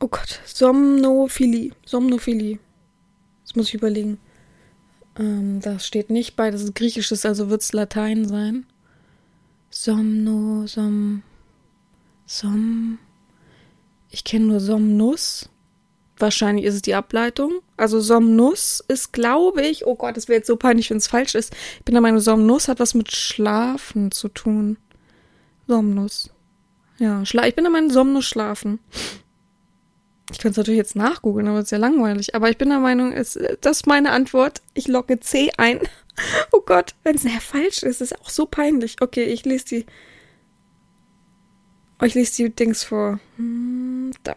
Oh 0.00 0.08
Gott, 0.08 0.40
Somnophilie. 0.46 1.72
Somnophilie. 1.84 2.58
Das 3.42 3.54
muss 3.54 3.68
ich 3.68 3.74
überlegen. 3.74 4.18
Ähm, 5.18 5.60
das 5.60 5.86
steht 5.86 6.10
nicht 6.10 6.36
bei, 6.36 6.50
das 6.50 6.62
ist 6.62 6.74
Griechisches, 6.74 7.26
also 7.26 7.50
wird 7.50 7.62
es 7.62 7.72
Latein 7.72 8.26
sein. 8.26 8.66
Somno, 9.70 10.66
Som. 10.66 11.22
Som. 12.26 12.98
Ich 14.10 14.24
kenne 14.24 14.46
nur 14.46 14.60
Somnus. 14.60 15.48
Wahrscheinlich 16.18 16.64
ist 16.64 16.74
es 16.74 16.82
die 16.82 16.94
Ableitung. 16.94 17.60
Also 17.76 18.00
Somnus 18.00 18.82
ist, 18.88 19.12
glaube 19.12 19.62
ich, 19.62 19.86
oh 19.86 19.96
Gott, 19.96 20.16
das 20.16 20.28
wäre 20.28 20.38
jetzt 20.38 20.46
so 20.46 20.56
peinlich, 20.56 20.90
wenn 20.90 20.96
es 20.96 21.08
falsch 21.08 21.34
ist. 21.34 21.54
Ich 21.78 21.84
bin 21.84 21.94
der 21.94 22.00
Meinung, 22.02 22.20
Somnus 22.20 22.68
hat 22.68 22.80
was 22.80 22.94
mit 22.94 23.12
Schlafen 23.12 24.10
zu 24.10 24.28
tun. 24.28 24.78
Somnus. 25.66 26.30
Ja, 26.98 27.24
Schla 27.26 27.46
ich 27.46 27.54
bin 27.54 27.64
der 27.64 27.70
Meinung, 27.70 27.90
Somnus 27.90 28.24
schlafen. 28.24 28.78
Ich 30.32 30.38
könnte 30.38 30.52
es 30.52 30.56
natürlich 30.56 30.78
jetzt 30.78 30.96
nachgoogeln, 30.96 31.46
aber 31.46 31.58
es 31.58 31.66
ist 31.66 31.70
ja 31.70 31.78
langweilig. 31.78 32.34
Aber 32.34 32.50
ich 32.50 32.58
bin 32.58 32.70
der 32.70 32.80
Meinung, 32.80 33.12
es, 33.12 33.38
das 33.60 33.78
ist 33.78 33.86
meine 33.86 34.10
Antwort. 34.10 34.62
Ich 34.74 34.88
locke 34.88 35.20
C 35.20 35.50
ein. 35.56 35.80
Oh 36.50 36.62
Gott, 36.64 36.94
wenn 37.02 37.16
es 37.16 37.26
falsch 37.44 37.82
ist, 37.82 38.00
ist 38.00 38.18
auch 38.18 38.30
so 38.30 38.46
peinlich. 38.46 38.96
Okay, 39.02 39.24
ich 39.24 39.44
lese 39.44 39.66
die. 39.66 39.86
Ich 42.02 42.14
lese 42.14 42.44
die 42.44 42.54
Dings 42.54 42.84
vor. 42.84 43.20
Hm, 43.36 44.12
da. 44.22 44.36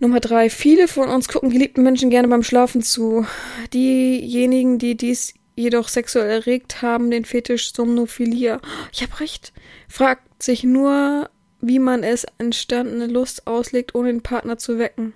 Nummer 0.00 0.20
drei. 0.20 0.50
Viele 0.50 0.88
von 0.88 1.08
uns 1.08 1.28
gucken 1.28 1.50
geliebten 1.50 1.82
Menschen 1.82 2.10
gerne 2.10 2.28
beim 2.28 2.42
Schlafen 2.42 2.82
zu. 2.82 3.26
Diejenigen, 3.72 4.78
die 4.78 4.96
dies 4.96 5.34
jedoch 5.56 5.88
sexuell 5.88 6.30
erregt 6.30 6.82
haben, 6.82 7.10
den 7.10 7.24
Fetisch 7.24 7.72
Somnophilia. 7.74 8.60
Ich 8.92 9.02
habe 9.02 9.20
recht. 9.20 9.52
Fragt 9.88 10.42
sich 10.42 10.62
nur, 10.62 11.30
wie 11.60 11.78
man 11.78 12.04
es 12.04 12.26
entstandene 12.38 13.06
Lust 13.06 13.46
auslegt, 13.46 13.94
ohne 13.94 14.08
den 14.08 14.22
Partner 14.22 14.58
zu 14.58 14.78
wecken. 14.78 15.14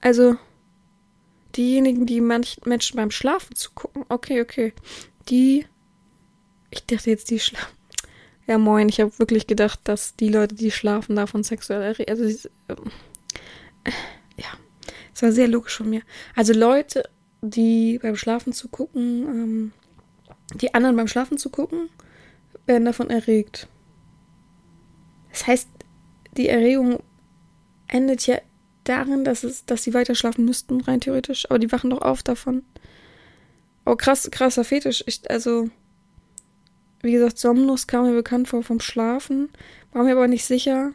Also, 0.00 0.36
diejenigen, 1.56 2.06
die 2.06 2.20
manchen 2.20 2.68
Menschen 2.68 2.96
beim 2.96 3.10
Schlafen 3.10 3.54
zu 3.54 3.70
gucken. 3.74 4.04
Okay, 4.08 4.40
okay. 4.40 4.72
Die. 5.28 5.66
Ich 6.70 6.84
dachte 6.84 7.10
jetzt, 7.10 7.30
die 7.30 7.38
schlafen. 7.38 7.83
Ja, 8.46 8.58
moin, 8.58 8.88
ich 8.88 9.00
habe 9.00 9.18
wirklich 9.18 9.46
gedacht, 9.46 9.80
dass 9.84 10.16
die 10.16 10.28
Leute, 10.28 10.54
die 10.54 10.70
schlafen, 10.70 11.16
davon 11.16 11.42
sexuell 11.42 11.80
erregt. 11.80 12.10
Also, 12.10 12.24
ähm, 12.68 12.90
äh, 13.84 13.90
ja, 14.36 14.48
es 15.14 15.22
war 15.22 15.32
sehr 15.32 15.48
logisch 15.48 15.76
von 15.76 15.88
mir. 15.88 16.02
Also 16.34 16.52
Leute, 16.52 17.08
die 17.40 17.98
beim 18.02 18.16
Schlafen 18.16 18.52
zu 18.52 18.68
gucken, 18.68 19.26
ähm, 19.26 19.72
die 20.54 20.74
anderen 20.74 20.96
beim 20.96 21.08
Schlafen 21.08 21.38
zu 21.38 21.48
gucken, 21.48 21.88
werden 22.66 22.84
davon 22.84 23.10
erregt. 23.10 23.68
Das 25.30 25.46
heißt, 25.46 25.68
die 26.36 26.48
Erregung 26.48 27.02
endet 27.88 28.26
ja 28.26 28.38
darin, 28.84 29.24
dass 29.24 29.44
es, 29.44 29.64
dass 29.64 29.82
sie 29.82 29.94
weiter 29.94 30.14
schlafen 30.14 30.44
müssten, 30.44 30.80
rein 30.82 31.00
theoretisch. 31.00 31.50
Aber 31.50 31.58
die 31.58 31.72
wachen 31.72 31.90
doch 31.90 32.02
auf 32.02 32.22
davon. 32.22 32.62
Oh, 33.86 33.96
krass, 33.96 34.28
krasser 34.30 34.64
Fetisch. 34.64 35.02
Ich, 35.06 35.30
also, 35.30 35.68
wie 37.04 37.12
gesagt, 37.12 37.38
Somnus 37.38 37.86
kam 37.86 38.06
mir 38.06 38.14
bekannt 38.14 38.48
vor 38.48 38.62
vom 38.62 38.80
Schlafen, 38.80 39.50
war 39.92 40.04
mir 40.04 40.12
aber 40.12 40.26
nicht 40.26 40.44
sicher. 40.44 40.92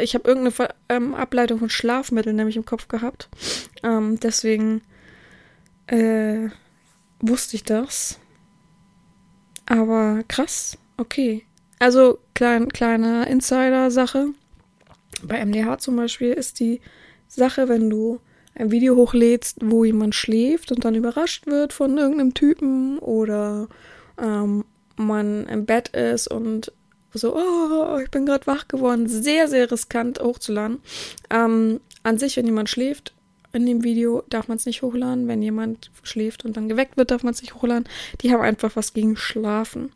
Ich 0.00 0.14
habe 0.14 0.28
irgendeine 0.28 0.68
ähm, 0.88 1.14
Ableitung 1.14 1.58
von 1.58 1.70
Schlafmitteln 1.70 2.36
nämlich 2.36 2.56
im 2.56 2.64
Kopf 2.64 2.88
gehabt. 2.88 3.28
Ähm, 3.82 4.20
deswegen 4.20 4.82
äh, 5.86 6.48
wusste 7.20 7.56
ich 7.56 7.64
das. 7.64 8.18
Aber 9.66 10.22
krass, 10.28 10.78
okay. 10.98 11.44
Also 11.78 12.18
klein, 12.34 12.68
kleine 12.68 13.28
Insider-Sache. 13.28 14.28
Bei 15.24 15.44
MDH 15.44 15.78
zum 15.78 15.96
Beispiel 15.96 16.32
ist 16.32 16.60
die 16.60 16.80
Sache, 17.26 17.68
wenn 17.68 17.90
du 17.90 18.20
ein 18.54 18.70
Video 18.70 18.96
hochlädst, 18.96 19.58
wo 19.62 19.84
jemand 19.84 20.14
schläft 20.14 20.72
und 20.72 20.84
dann 20.84 20.94
überrascht 20.94 21.46
wird 21.46 21.72
von 21.72 21.96
irgendeinem 21.96 22.34
Typen 22.34 22.98
oder 22.98 23.68
ähm, 24.18 24.64
man 25.06 25.46
im 25.46 25.66
Bett 25.66 25.88
ist 25.88 26.28
und 26.28 26.72
so, 27.14 27.36
oh, 27.36 27.98
ich 28.02 28.10
bin 28.10 28.24
gerade 28.24 28.46
wach 28.46 28.68
geworden, 28.68 29.06
sehr, 29.08 29.48
sehr 29.48 29.70
riskant 29.70 30.20
hochzuladen. 30.20 30.80
Ähm, 31.30 31.80
an 32.02 32.18
sich, 32.18 32.36
wenn 32.36 32.46
jemand 32.46 32.70
schläft 32.70 33.12
in 33.52 33.66
dem 33.66 33.84
Video, 33.84 34.22
darf 34.30 34.48
man 34.48 34.56
es 34.56 34.66
nicht 34.66 34.82
hochladen. 34.82 35.28
Wenn 35.28 35.42
jemand 35.42 35.90
schläft 36.02 36.44
und 36.44 36.56
dann 36.56 36.68
geweckt 36.68 36.96
wird, 36.96 37.10
darf 37.10 37.22
man 37.22 37.34
es 37.34 37.42
nicht 37.42 37.54
hochladen. 37.54 37.88
Die 38.22 38.32
haben 38.32 38.40
einfach 38.40 38.76
was 38.76 38.94
gegen 38.94 39.16
Schlafen. 39.16 39.92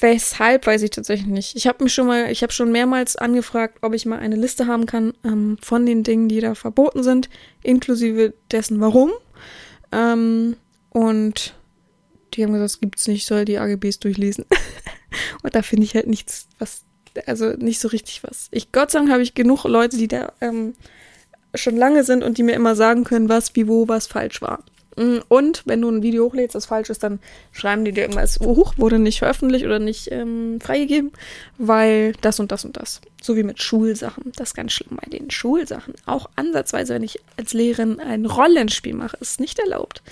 Weshalb 0.00 0.66
weiß 0.66 0.82
ich 0.82 0.90
tatsächlich 0.90 1.28
nicht. 1.28 1.56
Ich 1.56 1.66
habe 1.66 1.84
mich 1.84 1.94
schon 1.94 2.06
mal, 2.06 2.30
ich 2.30 2.42
habe 2.42 2.52
schon 2.52 2.72
mehrmals 2.72 3.16
angefragt, 3.16 3.78
ob 3.82 3.94
ich 3.94 4.06
mal 4.06 4.18
eine 4.18 4.36
Liste 4.36 4.66
haben 4.66 4.86
kann 4.86 5.14
ähm, 5.24 5.58
von 5.60 5.86
den 5.86 6.02
Dingen, 6.02 6.28
die 6.28 6.40
da 6.40 6.54
verboten 6.54 7.02
sind, 7.02 7.28
inklusive 7.62 8.34
dessen 8.50 8.80
Warum. 8.80 9.10
Ähm, 9.92 10.56
und 10.90 11.54
die 12.34 12.44
haben 12.44 12.52
gesagt, 12.52 12.70
es 12.70 12.80
gibt's 12.80 13.08
nicht, 13.08 13.26
soll 13.26 13.44
die 13.44 13.58
AGBs 13.58 13.98
durchlesen. 13.98 14.44
und 15.42 15.54
da 15.54 15.62
finde 15.62 15.84
ich 15.84 15.94
halt 15.94 16.06
nichts, 16.06 16.48
was, 16.58 16.84
also 17.26 17.50
nicht 17.52 17.80
so 17.80 17.88
richtig 17.88 18.22
was. 18.24 18.48
Ich, 18.50 18.72
Gott 18.72 18.90
sei 18.90 19.00
Dank 19.00 19.10
habe 19.10 19.22
ich 19.22 19.34
genug 19.34 19.64
Leute, 19.64 19.96
die 19.96 20.08
da 20.08 20.32
ähm, 20.40 20.74
schon 21.54 21.76
lange 21.76 22.04
sind 22.04 22.22
und 22.22 22.38
die 22.38 22.42
mir 22.42 22.54
immer 22.54 22.74
sagen 22.74 23.04
können, 23.04 23.28
was, 23.28 23.54
wie, 23.54 23.68
wo, 23.68 23.88
was 23.88 24.06
falsch 24.06 24.40
war. 24.42 24.64
Mm, 24.96 25.18
und 25.28 25.62
wenn 25.66 25.80
du 25.80 25.90
ein 25.90 26.02
Video 26.02 26.24
hochlädst, 26.24 26.54
das 26.54 26.66
falsch 26.66 26.90
ist, 26.90 27.02
dann 27.02 27.20
schreiben 27.52 27.84
die 27.84 27.92
dir 27.92 28.02
irgendwas, 28.02 28.40
hoch, 28.40 28.74
wurde 28.76 28.98
nicht 28.98 29.18
veröffentlicht 29.18 29.64
oder 29.64 29.78
nicht 29.78 30.10
ähm, 30.10 30.60
freigegeben, 30.60 31.12
weil 31.58 32.12
das 32.20 32.40
und 32.40 32.52
das 32.52 32.64
und 32.64 32.76
das. 32.76 33.00
So 33.22 33.36
wie 33.36 33.42
mit 33.42 33.62
Schulsachen. 33.62 34.32
Das 34.36 34.50
ist 34.50 34.54
ganz 34.54 34.72
schlimm 34.72 34.98
bei 35.00 35.08
den 35.08 35.30
Schulsachen. 35.30 35.94
Auch 36.06 36.28
ansatzweise, 36.36 36.94
wenn 36.94 37.02
ich 37.02 37.20
als 37.36 37.52
Lehrerin 37.52 38.00
ein 38.00 38.26
Rollenspiel 38.26 38.94
mache, 38.94 39.16
ist 39.20 39.40
nicht 39.40 39.58
erlaubt. 39.58 40.02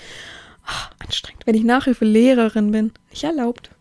Oh, 0.67 0.95
anstrengend. 0.99 1.45
Wenn 1.45 1.55
ich 1.55 1.63
Nachhilfelehrerin 1.63 2.71
bin, 2.71 2.91
nicht 3.09 3.23
erlaubt. 3.23 3.71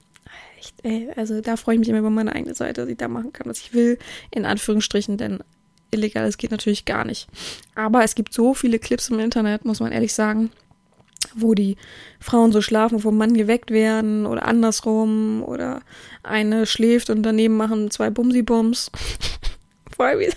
Echt, 0.58 0.74
ey, 0.82 1.10
also 1.16 1.40
da 1.40 1.56
freue 1.56 1.74
ich 1.74 1.80
mich 1.80 1.88
immer 1.88 1.98
über 1.98 2.10
meine 2.10 2.34
eigene 2.34 2.54
Seite, 2.54 2.82
dass 2.82 2.90
ich 2.90 2.98
da 2.98 3.08
machen 3.08 3.32
kann, 3.32 3.48
was 3.48 3.60
ich 3.60 3.72
will, 3.72 3.98
in 4.30 4.44
Anführungsstrichen, 4.44 5.16
denn 5.16 5.42
illegales 5.90 6.36
geht 6.36 6.50
natürlich 6.50 6.84
gar 6.84 7.04
nicht. 7.04 7.28
Aber 7.74 8.04
es 8.04 8.14
gibt 8.14 8.32
so 8.32 8.54
viele 8.54 8.78
Clips 8.78 9.08
im 9.08 9.18
Internet, 9.18 9.64
muss 9.64 9.80
man 9.80 9.92
ehrlich 9.92 10.12
sagen, 10.12 10.50
wo 11.34 11.54
die 11.54 11.76
Frauen 12.18 12.52
so 12.52 12.60
schlafen, 12.60 13.00
vom 13.00 13.16
Mann 13.16 13.34
geweckt 13.34 13.70
werden 13.70 14.26
oder 14.26 14.44
andersrum 14.46 15.42
oder 15.44 15.80
eine 16.22 16.66
schläft 16.66 17.10
und 17.10 17.22
daneben 17.22 17.56
machen 17.56 17.90
zwei 17.90 18.10
Bumsi-Bums. 18.10 18.90
Vorher 19.96 20.18
wie 20.18 20.26
so, 20.26 20.36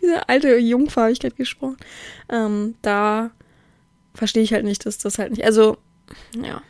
wie 0.00 0.06
so 0.08 0.16
alte 0.26 0.56
Jungfarbigkeit 0.56 1.36
gesprochen. 1.36 1.76
Ähm, 2.28 2.74
da 2.82 3.30
verstehe 4.16 4.42
ich 4.42 4.52
halt 4.52 4.64
nicht, 4.64 4.86
dass 4.86 4.98
das 4.98 5.18
halt 5.18 5.30
nicht. 5.30 5.44
Also, 5.44 5.78
ja. 6.34 6.62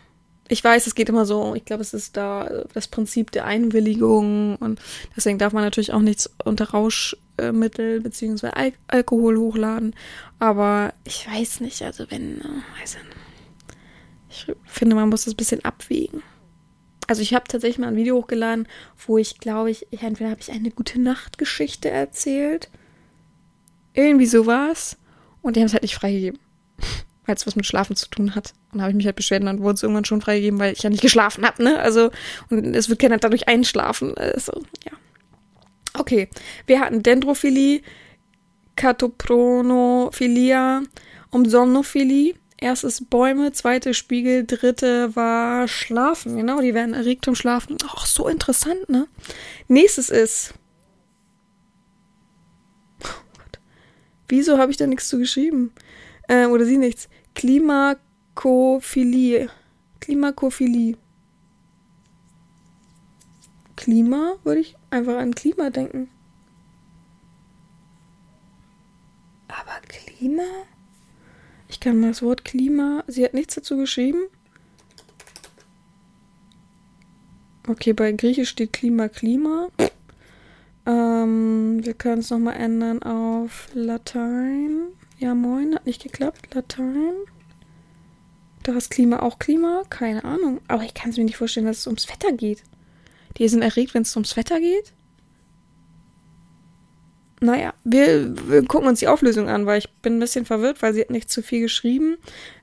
Ich 0.49 0.63
weiß, 0.63 0.87
es 0.87 0.95
geht 0.95 1.09
immer 1.09 1.27
so, 1.27 1.57
ich 1.57 1.65
glaube, 1.65 1.83
es 1.83 1.93
ist 1.93 2.17
da 2.17 2.65
das 2.73 2.87
Prinzip 2.87 3.33
der 3.33 3.47
Einwilligung 3.47 4.55
und 4.57 4.81
deswegen 5.17 5.39
darf 5.39 5.53
man 5.53 5.65
natürlich 5.65 5.93
auch 5.93 6.01
nichts 6.01 6.31
unter 6.45 6.71
Rauschmittel 6.71 8.01
bzw. 8.01 8.51
Al 8.51 8.73
Alkohol 8.87 9.39
hochladen. 9.39 9.95
Aber 10.39 10.95
ich 11.05 11.27
weiß 11.29 11.61
nicht, 11.61 11.83
also 11.83 12.07
wenn, 12.11 12.41
äh, 12.41 12.81
weiß 12.81 12.99
ich, 14.31 14.49
ich 14.49 14.55
finde, 14.67 14.95
man 14.95 15.09
muss 15.09 15.25
das 15.25 15.35
ein 15.35 15.39
bisschen 15.39 15.65
abwägen. 15.65 16.23
Also 17.09 17.23
ich 17.23 17.35
habe 17.35 17.49
tatsächlich 17.49 17.79
mal 17.79 17.89
ein 17.89 17.97
Video 17.97 18.17
hochgeladen, 18.17 18.69
wo 19.05 19.19
ich 19.19 19.39
glaube 19.39 19.73
ich, 19.73 19.89
entweder 20.01 20.31
habe 20.31 20.41
ich 20.41 20.53
eine 20.53 20.71
gute 20.71 21.01
Nachtgeschichte 21.01 21.91
erzählt, 21.91 22.69
irgendwie 23.95 24.27
sowas, 24.27 24.97
und 25.43 25.57
die 25.57 25.61
haben 25.61 25.67
es 25.67 25.73
halt 25.73 25.83
nicht 25.83 25.95
freigegeben 25.97 26.39
weil 27.27 27.35
es 27.35 27.47
was 27.47 27.57
mit 27.57 27.67
Schlafen 27.67 27.97
zu 27.97 28.09
tun 28.09 28.35
hat. 28.35 28.55
Und 28.73 28.81
habe 28.81 28.91
ich 28.91 28.97
mich 28.97 29.07
halt 29.07 29.17
beschwert 29.17 29.41
und 29.41 29.47
dann 29.47 29.61
wurde 29.61 29.75
es 29.75 29.83
irgendwann 29.83 30.05
schon 30.05 30.21
freigegeben, 30.21 30.59
weil 30.59 30.73
ich 30.73 30.83
ja 30.83 30.91
nicht 30.91 31.03
geschlafen 31.03 31.47
habe, 31.47 31.63
ne? 31.63 31.79
Also, 31.79 32.11
und 32.51 32.75
es 32.75 32.89
wird 32.89 33.01
keiner 33.01 33.19
dadurch 33.19 33.49
einschlafen. 33.49 34.17
Also, 34.17 34.63
ja. 34.85 34.93
Okay. 35.95 36.29
Wir 36.67 36.81
hatten 36.81 37.03
Dendrophilie, 37.03 37.83
Catopronophilia 38.77 40.83
und 41.31 41.51
Somnophilie. 41.51 42.35
Erstes 42.59 43.05
Bäume, 43.05 43.53
zweite 43.53 43.93
Spiegel, 43.93 44.47
dritte 44.47 45.15
war 45.15 45.69
Schlafen. 45.69 46.39
Genau, 46.39 46.63
die 46.63 46.73
werden 46.73 46.95
erregt 46.95 47.29
um 47.29 47.35
Schlafen. 47.35 47.77
Ach, 47.87 48.07
so 48.07 48.29
interessant, 48.29 48.89
ne? 48.89 49.09
Nächstes 49.69 50.09
ist. 50.09 50.55
Oh 53.05 53.09
Gott. 53.37 53.61
Wieso 54.29 54.57
habe 54.57 54.71
ich 54.71 54.79
da 54.79 54.87
nichts 54.87 55.09
zu 55.09 55.19
geschrieben? 55.19 55.75
Äh, 56.29 56.47
oder 56.47 56.65
sie 56.65 56.79
nichts. 56.79 57.09
Klimakophilie. 57.35 59.51
Klimakophilie. 60.01 60.97
Klima, 63.77 64.35
würde 64.43 64.61
ich 64.61 64.77
einfach 64.91 65.19
an 65.19 65.35
Klima 65.35 65.71
denken. 65.71 66.09
Aber 69.49 69.81
Klima? 69.87 70.43
Ich 71.69 71.81
kann 71.81 72.01
mal 72.01 72.09
das 72.09 72.23
Wort 72.23 72.45
Klima. 72.45 73.05
Sie 73.07 73.25
hat 73.25 73.35
nichts 73.35 73.55
dazu 73.55 73.77
geschrieben. 73.77 74.27
Okay, 77.69 77.93
bei 77.93 78.13
Griechisch 78.13 78.51
steht 78.51 78.73
Klima, 78.73 79.09
Klima. 79.09 79.69
Ähm, 80.87 81.85
wir 81.85 81.95
können 81.95 82.21
es 82.21 82.31
nochmal 82.31 82.57
ändern 82.57 83.03
auf 83.03 83.69
Latein. 83.75 84.93
Ja, 85.19 85.35
moin, 85.35 85.75
hat 85.75 85.87
nicht 85.87 86.03
geklappt. 86.03 86.55
Latein. 86.55 87.15
Da 88.63 88.73
ist 88.73 88.91
Klima 88.91 89.21
auch 89.21 89.39
Klima? 89.39 89.83
Keine 89.89 90.25
Ahnung. 90.25 90.61
Aber 90.69 90.83
ich 90.83 90.95
kann 90.95 91.11
es 91.11 91.17
mir 91.17 91.25
nicht 91.25 91.37
vorstellen, 91.37 91.67
dass 91.67 91.79
es 91.79 91.87
ums 91.87 92.09
Wetter 92.09 92.33
geht. 92.33 92.63
Die 93.39 93.49
sind 93.49 93.63
erregt, 93.63 93.95
wenn 93.95 94.03
es 94.03 94.17
ums 94.17 94.37
Wetter 94.37 94.61
geht? 94.61 94.93
naja, 97.41 97.75
wir, 97.85 98.35
wir, 98.49 98.65
gucken 98.65 98.89
uns 98.89 99.01
die 99.01 99.09
Auflösung 99.09 99.49
an, 99.49 99.67
weil 99.67 99.79
ich 99.79 99.91
bin 100.03 100.17
ein 100.17 100.21
bisschen 100.21 100.45
verwirrt, 100.45 100.83
weil 100.83 100.95
sie 100.95 101.03
hat 101.03 101.11
nicht 101.11 101.31
zu 101.31 101.43
viel 101.43 101.61
geschrieben. 101.61 102.17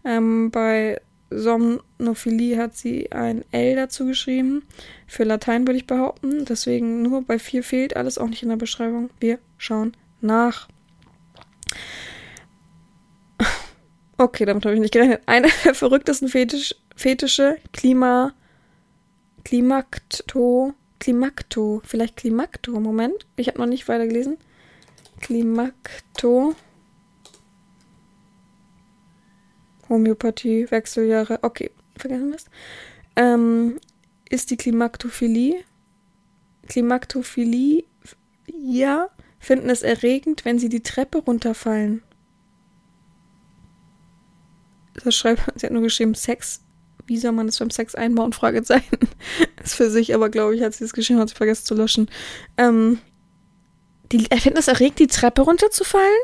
Ähm, 0.04 0.50
bei 0.52 1.00
Somnophilie 1.30 2.58
hat 2.58 2.76
sie 2.76 3.12
ein 3.12 3.44
L 3.52 3.76
dazu 3.76 4.06
geschrieben. 4.06 4.64
Für 5.08 5.24
Latein 5.24 5.68
würde 5.68 5.78
ich 5.78 5.88
behaupten. 5.88 6.46
Deswegen 6.46 7.02
nur 7.02 7.24
bei 7.24 7.40
4 7.40 7.64
fehlt 7.64 7.96
alles 7.96 8.18
auch 8.18 8.28
nicht 8.28 8.44
in 8.44 8.50
der 8.50 8.56
Beschreibung. 8.56 9.10
Wir 9.20 9.40
schauen 9.58 9.96
nach. 10.22 10.68
Okay, 14.18 14.46
damit 14.46 14.66
habe 14.66 14.76
ich 14.76 14.82
nicht 14.82 14.94
gerechnet. 14.94 15.22
Eine 15.26 15.48
der 15.64 15.74
verrücktesten 15.76 16.28
Fetisch, 16.28 16.76
Fetische, 16.96 17.58
Klima, 17.72 18.34
Klimakto, 19.44 20.74
Klimakto, 21.00 21.82
vielleicht 21.84 22.18
Klimakto, 22.18 22.80
Moment, 22.80 23.26
ich 23.36 23.48
habe 23.48 23.60
noch 23.60 23.66
nicht 23.66 23.88
weiter 23.88 24.08
gelesen. 24.08 24.38
Klimakto. 25.20 26.56
Homöopathie, 29.90 30.70
Wechseljahre, 30.70 31.40
okay, 31.42 31.72
vergessen 31.98 32.30
wir 32.30 32.36
es. 32.36 32.46
Ähm, 33.16 33.80
ist 34.30 34.50
die 34.50 34.58
Klimaktophilie. 34.58 35.64
Klimaktophilie, 36.68 37.84
ja, 38.48 39.10
finden 39.40 39.70
es 39.70 39.84
erregend, 39.84 40.46
wenn 40.46 40.60
sie 40.60 40.70
die 40.70 40.84
Treppe 40.84 41.20
runterfallen. 41.20 42.02
Das 45.04 45.16
schreibt, 45.16 45.42
sie 45.56 45.66
hat 45.66 45.74
nur 45.74 45.82
geschrieben, 45.82 46.16
Sex. 46.16 46.62
Wie 47.06 47.18
soll 47.18 47.34
man 47.34 47.48
das 47.48 47.60
beim 47.60 47.70
Sex 47.70 47.96
einbauen? 47.96 48.32
Fragezeichen. 48.32 48.98
ist 49.64 49.76
für 49.76 49.90
sich, 49.90 50.14
aber 50.14 50.30
glaube 50.30 50.56
ich, 50.56 50.64
hat 50.64 50.74
sie 50.74 50.86
es 50.86 50.94
geschrieben, 50.94 51.20
hat 51.20 51.30
sie 51.30 51.36
vergessen 51.36 51.66
zu 51.66 51.76
löschen. 51.76 52.10
Ähm, 52.58 53.00
die 54.12 54.26
finden 54.40 54.60
es 54.60 54.68
erregt, 54.68 55.00
die 55.00 55.08
Treppe 55.08 55.42
runterzufallen? 55.42 56.22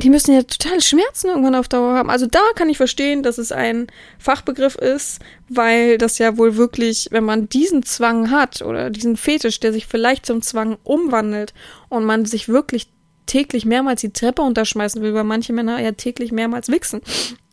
die 0.00 0.10
müssen 0.10 0.34
ja 0.34 0.42
totale 0.42 0.80
Schmerzen 0.80 1.28
irgendwann 1.28 1.54
auf 1.54 1.68
Dauer 1.68 1.94
haben. 1.94 2.10
Also 2.10 2.26
da 2.26 2.40
kann 2.54 2.68
ich 2.68 2.76
verstehen, 2.76 3.22
dass 3.22 3.38
es 3.38 3.52
ein 3.52 3.86
Fachbegriff 4.18 4.76
ist, 4.76 5.20
weil 5.48 5.98
das 5.98 6.18
ja 6.18 6.36
wohl 6.36 6.56
wirklich, 6.56 7.08
wenn 7.10 7.24
man 7.24 7.48
diesen 7.48 7.82
Zwang 7.84 8.30
hat 8.30 8.62
oder 8.62 8.90
diesen 8.90 9.16
Fetisch, 9.16 9.60
der 9.60 9.72
sich 9.72 9.86
vielleicht 9.86 10.26
zum 10.26 10.42
Zwang 10.42 10.78
umwandelt 10.82 11.54
und 11.88 12.04
man 12.04 12.24
sich 12.24 12.48
wirklich 12.48 12.88
täglich 13.26 13.64
mehrmals 13.64 14.00
die 14.00 14.12
Treppe 14.12 14.42
unterschmeißen 14.42 15.02
will, 15.02 15.14
weil 15.14 15.24
manche 15.24 15.52
Männer 15.52 15.80
ja 15.80 15.92
täglich 15.92 16.32
mehrmals 16.32 16.68
wichsen 16.68 17.00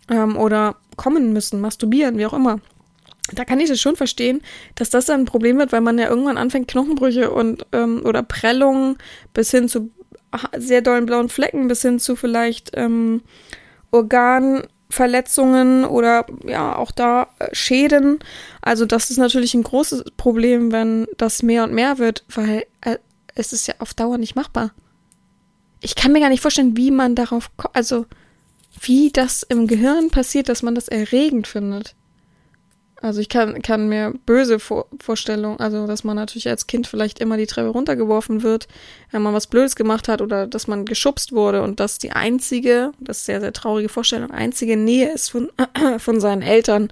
ähm, 0.10 0.38
oder 0.38 0.76
kommen 0.96 1.34
müssen, 1.34 1.62
masturbieren, 1.62 2.18
wie 2.18 2.26
auch 2.26 2.34
immer. 2.34 2.60
Da 3.34 3.44
kann 3.44 3.60
ich 3.60 3.70
es 3.70 3.82
schon 3.82 3.96
verstehen, 3.98 4.42
dass 4.76 4.90
das 4.90 5.06
dann 5.06 5.22
ein 5.22 5.26
Problem 5.26 5.58
wird, 5.58 5.72
weil 5.74 5.82
man 5.82 6.00
ja 6.00 6.10
irgendwann 6.10 6.38
anfängt, 6.38 6.70
Knochenbrüche 6.70 7.30
und 7.32 7.66
ähm, 7.74 8.02
oder 8.06 8.24
Prellungen 8.24 8.98
bis 9.34 9.52
hin 9.52 9.68
zu 9.68 9.92
sehr 10.58 10.82
dollen 10.82 11.06
blauen 11.06 11.30
Flecken 11.30 11.68
bis 11.68 11.82
hin 11.82 12.00
zu 12.00 12.16
vielleicht 12.16 12.72
ähm, 12.76 13.22
Organverletzungen 13.92 15.86
oder 15.86 16.26
ja 16.46 16.76
auch 16.76 16.92
da 16.92 17.28
äh, 17.40 17.48
Schäden. 17.54 18.20
Also 18.62 18.86
das 18.86 19.10
ist 19.10 19.18
natürlich 19.18 19.54
ein 19.54 19.64
großes 19.64 20.04
Problem, 20.18 20.72
wenn 20.72 21.08
das 21.18 21.44
mehr 21.44 21.64
und 21.64 21.74
mehr 21.74 21.98
wird, 21.98 22.24
weil 22.34 22.66
äh, 22.82 22.98
es 23.36 23.54
ist 23.54 23.68
ja 23.68 23.76
auf 23.80 23.94
Dauer 23.94 24.18
nicht 24.18 24.36
machbar. 24.36 24.72
Ich 25.88 25.96
kann 25.96 26.12
mir 26.12 26.20
gar 26.20 26.28
nicht 26.28 26.42
vorstellen, 26.42 26.76
wie 26.76 26.92
man 26.92 27.16
darauf, 27.16 27.50
also 27.72 28.06
wie 28.82 29.10
das 29.10 29.42
im 29.44 29.68
Gehirn 29.68 30.10
passiert, 30.10 30.50
dass 30.50 30.62
man 30.62 30.76
das 30.76 30.90
erregend 30.90 31.48
findet. 31.48 31.96
Also 33.02 33.22
ich 33.22 33.30
kann, 33.30 33.62
kann 33.62 33.88
mir 33.88 34.14
böse 34.26 34.60
Vor 34.60 34.88
Vorstellungen, 35.00 35.62
also 35.62 35.88
dass 35.88 36.04
man 36.04 36.18
natürlich 36.18 36.50
als 36.50 36.68
Kind 36.68 36.88
vielleicht 36.88 37.20
immer 37.20 37.38
die 37.38 37.48
Treppe 37.48 37.70
runtergeworfen 37.70 38.44
wird, 38.44 38.68
wenn 39.12 39.22
man 39.22 39.34
was 39.34 39.48
Blödes 39.48 39.78
gemacht 39.78 40.10
hat 40.10 40.22
oder 40.22 40.46
dass 40.46 40.68
man 40.68 40.84
geschubst 40.84 41.32
wurde 41.32 41.64
und 41.64 41.80
dass 41.80 42.00
die 42.00 42.12
einzige, 42.12 42.92
das 43.00 43.20
ist 43.20 43.26
sehr, 43.26 43.40
sehr 43.40 43.54
traurige 43.54 43.88
Vorstellung, 43.88 44.32
einzige 44.32 44.76
Nähe 44.76 45.14
ist 45.14 45.30
von, 45.30 45.50
von 46.00 46.20
seinen 46.20 46.42
Eltern 46.42 46.90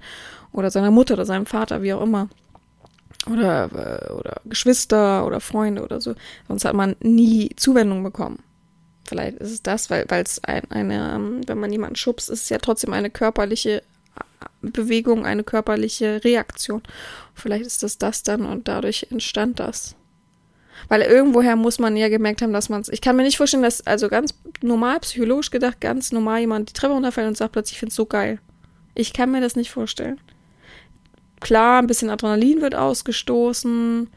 oder 0.52 0.70
seiner 0.70 0.90
Mutter 0.90 1.12
oder 1.12 1.26
seinem 1.26 1.44
Vater, 1.44 1.82
wie 1.82 1.92
auch 1.92 2.02
immer. 2.02 2.30
Oder, 3.30 3.68
äh, 3.74 4.12
oder 4.14 4.40
Geschwister 4.46 5.26
oder 5.26 5.40
Freunde 5.40 5.82
oder 5.82 6.00
so. 6.00 6.14
Sonst 6.48 6.64
hat 6.64 6.74
man 6.74 6.96
nie 7.00 7.50
Zuwendung 7.56 8.02
bekommen. 8.02 8.38
Vielleicht 9.06 9.38
ist 9.38 9.50
es 9.50 9.62
das, 9.62 9.90
weil 9.90 10.06
es 10.10 10.42
ein, 10.44 10.70
eine, 10.70 11.14
ähm, 11.14 11.40
wenn 11.46 11.58
man 11.58 11.72
jemanden 11.72 11.96
schubst, 11.96 12.28
ist 12.28 12.42
es 12.44 12.48
ja 12.48 12.58
trotzdem 12.58 12.92
eine 12.92 13.10
körperliche 13.10 13.82
Bewegung 14.60 15.26
eine 15.26 15.44
körperliche 15.44 16.22
Reaktion. 16.24 16.82
Vielleicht 17.34 17.66
ist 17.66 17.82
das 17.82 17.98
das 17.98 18.22
dann 18.22 18.44
und 18.44 18.68
dadurch 18.68 19.06
entstand 19.10 19.60
das. 19.60 19.94
Weil 20.88 21.02
irgendwoher 21.02 21.56
muss 21.56 21.78
man 21.78 21.96
ja 21.96 22.08
gemerkt 22.08 22.42
haben, 22.42 22.52
dass 22.52 22.68
man 22.68 22.82
es. 22.82 22.88
Ich 22.88 23.00
kann 23.00 23.16
mir 23.16 23.22
nicht 23.22 23.38
vorstellen, 23.38 23.62
dass, 23.62 23.86
also 23.86 24.08
ganz 24.08 24.34
normal, 24.62 25.00
psychologisch 25.00 25.50
gedacht, 25.50 25.80
ganz 25.80 26.12
normal 26.12 26.40
jemand 26.40 26.68
die 26.68 26.72
Treppe 26.74 26.94
runterfällt 26.94 27.28
und 27.28 27.36
sagt 27.36 27.52
plötzlich, 27.52 27.74
ich 27.74 27.80
finde 27.80 27.90
es 27.90 27.96
so 27.96 28.06
geil. 28.06 28.38
Ich 28.94 29.12
kann 29.12 29.30
mir 29.30 29.40
das 29.40 29.56
nicht 29.56 29.70
vorstellen. 29.70 30.20
Klar, 31.40 31.80
ein 31.80 31.86
bisschen 31.86 32.10
Adrenalin 32.10 32.60
wird 32.60 32.74
ausgestoßen. 32.74 34.08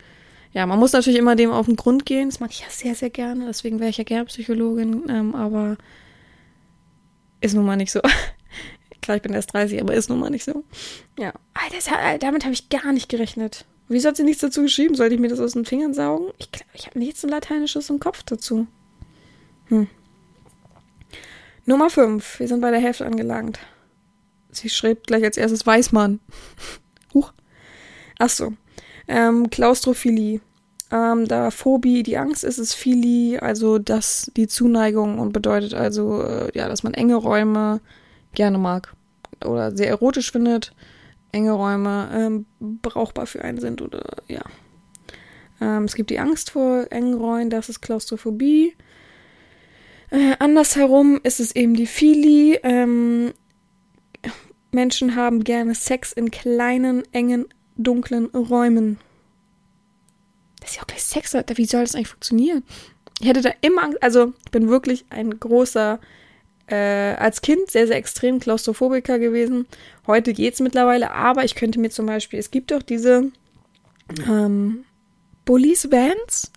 Ja, 0.52 0.66
man 0.66 0.80
muss 0.80 0.94
natürlich 0.94 1.20
immer 1.20 1.36
dem 1.36 1.52
auf 1.52 1.68
den 1.68 1.76
Grund 1.76 2.06
gehen. 2.06 2.30
Das 2.30 2.40
mag 2.40 2.52
ich 2.52 2.62
ja 2.62 2.70
sehr, 2.70 2.96
sehr 2.96 3.10
gerne. 3.10 3.46
Deswegen 3.46 3.80
wäre 3.80 3.90
ich 3.90 3.98
ja 3.98 4.04
gerne 4.04 4.26
Psychologin. 4.26 5.04
Ähm, 5.10 5.36
aber 5.36 5.78
ist 7.42 7.54
nun 7.54 7.66
mal 7.66 7.76
nicht 7.76 7.92
so. 7.92 8.02
Klar, 9.02 9.18
ich 9.18 9.24
bin 9.24 9.34
erst 9.34 9.54
30, 9.54 9.80
aber 9.82 9.94
ist 9.94 10.10
nun 10.10 10.20
mal 10.20 10.30
nicht 10.30 10.44
so. 10.44 10.64
Ja. 11.18 11.34
Alter, 11.54 12.18
damit 12.20 12.44
habe 12.44 12.54
ich 12.54 12.70
gar 12.70 12.92
nicht 12.92 13.10
gerechnet. 13.10 13.66
Wieso 13.88 14.10
hat 14.10 14.18
sie 14.18 14.24
nichts 14.24 14.42
dazu 14.42 14.62
geschrieben? 14.62 14.96
Sollte 14.96 15.16
ich 15.16 15.22
mir 15.22 15.30
das 15.30 15.40
aus 15.40 15.54
den 15.54 15.66
Fingern 15.66 15.94
saugen? 15.94 16.32
Ich 16.38 16.52
glaube, 16.52 16.72
ich 16.74 16.86
habe 16.86 17.00
nichts 17.00 17.24
Lateinisches 17.24 17.90
im 17.90 18.00
Kopf 18.00 18.24
dazu. 18.24 18.68
Hm. 19.68 19.88
Nummer 21.66 21.90
5. 21.90 22.40
Wir 22.40 22.48
sind 22.48 22.62
bei 22.62 22.72
der 22.72 22.80
Hälfte 22.80 23.06
angelangt. 23.06 23.60
Sie 24.52 24.70
schreibt 24.70 25.08
gleich 25.08 25.24
als 25.24 25.38
erstes 25.38 25.66
Weißmann. 25.66 26.20
Huch. 27.14 27.34
Ach 28.18 28.30
so. 28.30 28.54
Ähm, 29.10 29.50
Klaustrophilie. 29.50 30.40
Ähm, 30.92 31.28
da 31.28 31.52
Phobie 31.52 32.04
die 32.04 32.18
Angst 32.18 32.44
ist, 32.44 32.58
ist 32.58 32.74
Philie, 32.74 33.42
also 33.42 33.78
das 33.78 34.32
die 34.36 34.48
Zuneigung 34.48 35.20
und 35.20 35.34
bedeutet 35.34 35.74
also, 35.74 36.24
äh, 36.24 36.50
ja, 36.56 36.68
dass 36.68 36.82
man 36.84 36.94
enge 36.94 37.16
Räume, 37.16 37.82
gerne 38.34 38.58
mag 38.58 38.96
oder 39.46 39.76
sehr 39.76 39.88
erotisch 39.88 40.32
findet, 40.32 40.74
enge 41.32 41.52
Räume 41.52 42.10
ähm, 42.14 42.46
brauchbar 42.82 43.28
für 43.28 43.44
einen 43.44 43.60
sind 43.60 43.82
oder 43.82 44.04
ja. 44.28 44.42
Ähm, 45.62 45.84
es 45.84 45.96
gibt 45.96 46.10
die 46.10 46.20
Angst 46.20 46.52
vor 46.52 46.88
engen 46.90 47.16
Räumen, 47.16 47.50
das 47.50 47.70
ist 47.70 47.82
Klaustrophobie. 47.82 48.76
Äh, 50.10 50.36
andersherum 50.40 51.20
ist 51.24 51.40
es 51.40 51.56
eben 51.56 51.76
die 51.76 51.88
Philie. 51.88 52.60
Ähm, 52.64 53.34
Menschen 54.72 55.16
haben 55.16 55.44
gerne 55.44 55.76
Sex 55.76 56.14
in 56.14 56.32
kleinen, 56.32 57.04
engen, 57.12 57.46
dunklen 57.84 58.28
Räumen. 58.28 59.00
Das 60.60 60.72
ist 60.72 60.76
ja 60.76 60.84
auch 60.84 60.88
gleich 60.88 61.04
Sex, 61.04 61.34
Wie 61.34 61.66
soll 61.66 61.82
das 61.82 61.96
eigentlich 61.96 62.10
funktionieren? 62.10 62.64
Ich 63.20 63.28
hätte 63.28 63.42
da 63.42 63.52
immer 63.62 63.84
Angst. 63.84 64.04
Also, 64.04 64.34
ich 64.46 64.52
bin 64.52 64.70
wirklich 64.70 65.06
ein 65.10 65.40
großer 65.40 66.00
äh, 66.68 67.16
als 67.16 67.42
Kind 67.42 67.72
sehr, 67.72 67.88
sehr 67.88 67.98
extrem 67.98 68.40
Klaustrophobiker 68.40 69.20
gewesen. 69.20 69.68
Heute 70.08 70.34
geht's 70.34 70.60
mittlerweile, 70.60 71.12
aber 71.12 71.44
ich 71.44 71.56
könnte 71.56 71.80
mir 71.80 71.90
zum 71.90 72.06
Beispiel, 72.06 72.40
es 72.40 72.52
gibt 72.52 72.72
doch 72.72 72.84
diese 72.84 73.32
ähm, 74.28 74.86
Bullies 75.46 75.92
Vans 75.92 76.52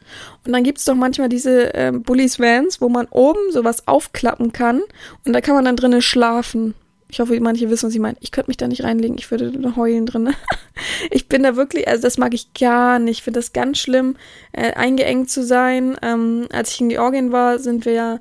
und 0.45 0.53
dann 0.53 0.65
gibt's 0.65 0.85
doch 0.85 0.95
manchmal 0.95 1.29
diese 1.29 1.71
ähm, 1.75 2.03
Bullies 2.03 2.39
Vans, 2.39 2.81
wo 2.81 2.89
man 2.89 3.07
oben 3.07 3.51
sowas 3.51 3.89
aufklappen 3.89 4.53
kann 4.53 4.83
und 5.25 5.33
da 5.33 5.41
kann 5.41 5.55
man 5.55 5.65
dann 5.65 5.77
drinnen 5.77 6.03
schlafen. 6.03 6.75
Ich 7.13 7.21
hoffe, 7.21 7.39
manche 7.41 7.69
wissen, 7.69 7.87
was 7.87 7.95
ich 7.95 8.01
meine. 8.01 8.17
Ich 8.21 8.33
könnte 8.33 8.49
mich 8.49 8.57
da 8.57 8.67
nicht 8.67 8.85
reinlegen, 8.85 9.19
ich 9.19 9.31
würde 9.31 9.77
heulen 9.77 10.07
drin. 10.07 10.35
ich 11.11 11.29
bin 11.29 11.43
da 11.43 11.57
wirklich, 11.57 11.87
also 11.87 12.05
das 12.05 12.17
mag 12.17 12.33
ich 12.33 12.55
gar 12.55 12.99
nicht. 12.99 13.19
Ich 13.19 13.23
finde 13.23 13.39
das 13.39 13.53
ganz 13.53 13.79
schlimm, 13.79 14.17
äh, 14.53 14.73
eingeengt 14.73 15.29
zu 15.29 15.45
sein. 15.45 15.95
Ähm, 16.01 16.49
als 16.51 16.71
ich 16.71 16.81
in 16.81 16.89
Georgien 16.89 17.31
war, 17.31 17.59
sind 17.59 17.85
wir 17.85 17.93
ja 17.93 18.21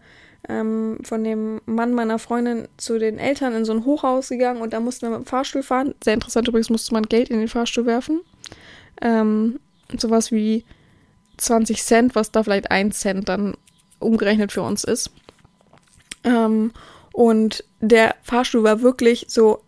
ähm, 0.50 0.98
von 1.04 1.24
dem 1.24 1.62
Mann 1.66 1.94
meiner 1.94 2.20
Freundin 2.20 2.68
zu 2.76 3.00
den 3.00 3.18
Eltern 3.18 3.54
in 3.54 3.64
so 3.64 3.72
ein 3.72 3.86
Hochhaus 3.86 4.28
gegangen 4.28 4.62
und 4.62 4.74
da 4.74 4.82
mussten 4.82 5.04
wir 5.04 5.12
mit 5.18 5.26
dem 5.26 5.30
Fahrstuhl 5.30 5.64
fahren. 5.64 5.96
Sehr 6.04 6.16
interessant 6.16 6.50
übrigens, 6.50 6.70
musste 6.70 6.94
man 6.94 7.04
Geld 7.04 7.30
in 7.30 7.40
den 7.40 7.48
Fahrstuhl 7.48 7.86
werfen. 7.86 8.20
Ähm, 9.02 9.62
sowas 9.98 10.34
wie 10.34 10.66
20 11.38 11.82
Cent, 11.82 12.16
was 12.16 12.34
da 12.34 12.44
vielleicht 12.44 12.72
1 12.72 13.00
Cent 13.00 13.30
dann 13.30 13.56
umgerechnet 14.00 14.52
für 14.52 14.64
uns 14.64 14.84
ist. 14.84 15.12
Ähm, 16.26 16.74
und 17.14 17.64
der 17.80 18.16
Fahrstuhl 18.22 18.64
war 18.64 18.82
wirklich 18.82 19.26
so, 19.28 19.62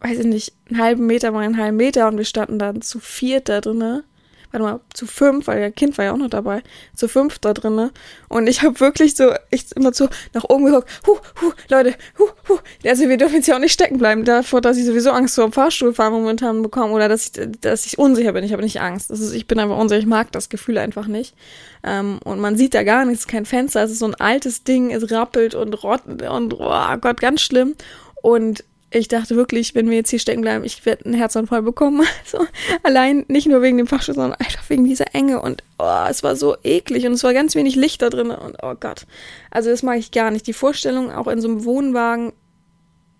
weiß 0.00 0.20
ich 0.20 0.26
nicht, 0.26 0.52
einen 0.68 0.80
halben 0.80 1.06
Meter 1.06 1.30
mal 1.32 1.44
einen 1.44 1.58
halben 1.58 1.76
Meter 1.76 2.08
und 2.08 2.16
wir 2.16 2.24
standen 2.24 2.58
dann 2.58 2.82
zu 2.82 3.00
viert 3.00 3.48
da 3.48 3.60
drinne 3.60 4.04
warte 4.50 4.64
mal, 4.64 4.80
zu 4.92 5.06
fünf, 5.06 5.46
weil 5.46 5.60
der 5.60 5.70
Kind 5.70 5.96
war 5.98 6.04
ja 6.04 6.12
auch 6.12 6.16
noch 6.16 6.30
dabei, 6.30 6.62
zu 6.94 7.08
fünf 7.08 7.38
da 7.38 7.54
drinne. 7.54 7.92
Und 8.28 8.48
ich 8.48 8.62
habe 8.62 8.78
wirklich 8.80 9.16
so, 9.16 9.32
ich 9.50 9.66
immer 9.76 9.92
so 9.92 10.08
nach 10.34 10.44
oben 10.44 10.66
geguckt, 10.66 10.88
hu, 11.06 11.16
hu, 11.40 11.52
Leute, 11.68 11.94
hu, 12.18 12.24
hu. 12.48 12.58
Also 12.84 13.08
wir 13.08 13.16
dürfen 13.16 13.36
jetzt 13.36 13.46
hier 13.46 13.56
auch 13.56 13.60
nicht 13.60 13.72
stecken 13.72 13.98
bleiben, 13.98 14.24
davor, 14.24 14.60
dass 14.60 14.76
ich 14.76 14.84
sowieso 14.84 15.10
Angst 15.10 15.34
vor 15.34 15.44
dem 15.44 15.52
Fahrstuhlfahren 15.52 16.12
momentan 16.12 16.62
bekomme 16.62 16.92
oder 16.92 17.08
dass 17.08 17.26
ich, 17.26 17.48
dass 17.60 17.86
ich 17.86 17.98
unsicher 17.98 18.32
bin. 18.32 18.44
Ich 18.44 18.52
habe 18.52 18.62
nicht 18.62 18.80
Angst. 18.80 19.10
Das 19.10 19.20
ist, 19.20 19.32
ich 19.32 19.46
bin 19.46 19.58
einfach 19.58 19.78
unsicher, 19.78 20.00
ich 20.00 20.06
mag 20.06 20.32
das 20.32 20.48
Gefühl 20.48 20.78
einfach 20.78 21.06
nicht. 21.06 21.34
Ähm, 21.82 22.18
und 22.24 22.40
man 22.40 22.56
sieht 22.56 22.74
da 22.74 22.82
gar 22.82 23.04
nichts, 23.04 23.26
kein 23.26 23.46
Fenster, 23.46 23.82
es 23.82 23.92
ist 23.92 24.00
so 24.00 24.06
ein 24.06 24.14
altes 24.14 24.64
Ding, 24.64 24.90
es 24.90 25.10
rappelt 25.10 25.54
und 25.54 25.82
rottet 25.82 26.22
und, 26.28 26.54
oh 26.58 26.96
Gott, 27.00 27.20
ganz 27.20 27.40
schlimm. 27.40 27.74
Und 28.22 28.64
ich 28.92 29.08
dachte 29.08 29.36
wirklich, 29.36 29.74
wenn 29.74 29.88
wir 29.88 29.96
jetzt 29.96 30.10
hier 30.10 30.18
stecken 30.18 30.40
bleiben, 30.42 30.64
ich 30.64 30.84
werde 30.84 31.04
einen 31.04 31.14
Herzanfall 31.14 31.62
bekommen. 31.62 32.06
Also 32.24 32.46
allein 32.82 33.24
nicht 33.28 33.48
nur 33.48 33.62
wegen 33.62 33.78
dem 33.78 33.86
Fachstuhl, 33.86 34.14
sondern 34.14 34.34
einfach 34.34 34.68
wegen 34.68 34.84
dieser 34.84 35.14
Enge. 35.14 35.40
Und 35.40 35.62
oh, 35.78 36.04
es 36.08 36.22
war 36.22 36.36
so 36.36 36.56
eklig 36.62 37.06
und 37.06 37.12
es 37.12 37.24
war 37.24 37.32
ganz 37.32 37.54
wenig 37.54 37.76
Licht 37.76 38.02
da 38.02 38.10
drin. 38.10 38.30
Und 38.30 38.56
oh 38.62 38.74
Gott. 38.78 39.06
Also 39.50 39.70
das 39.70 39.82
mag 39.82 39.98
ich 39.98 40.10
gar 40.10 40.30
nicht. 40.30 40.46
Die 40.46 40.52
Vorstellung, 40.52 41.10
auch 41.10 41.26
in 41.26 41.40
so 41.40 41.48
einem 41.48 41.64
Wohnwagen, 41.64 42.32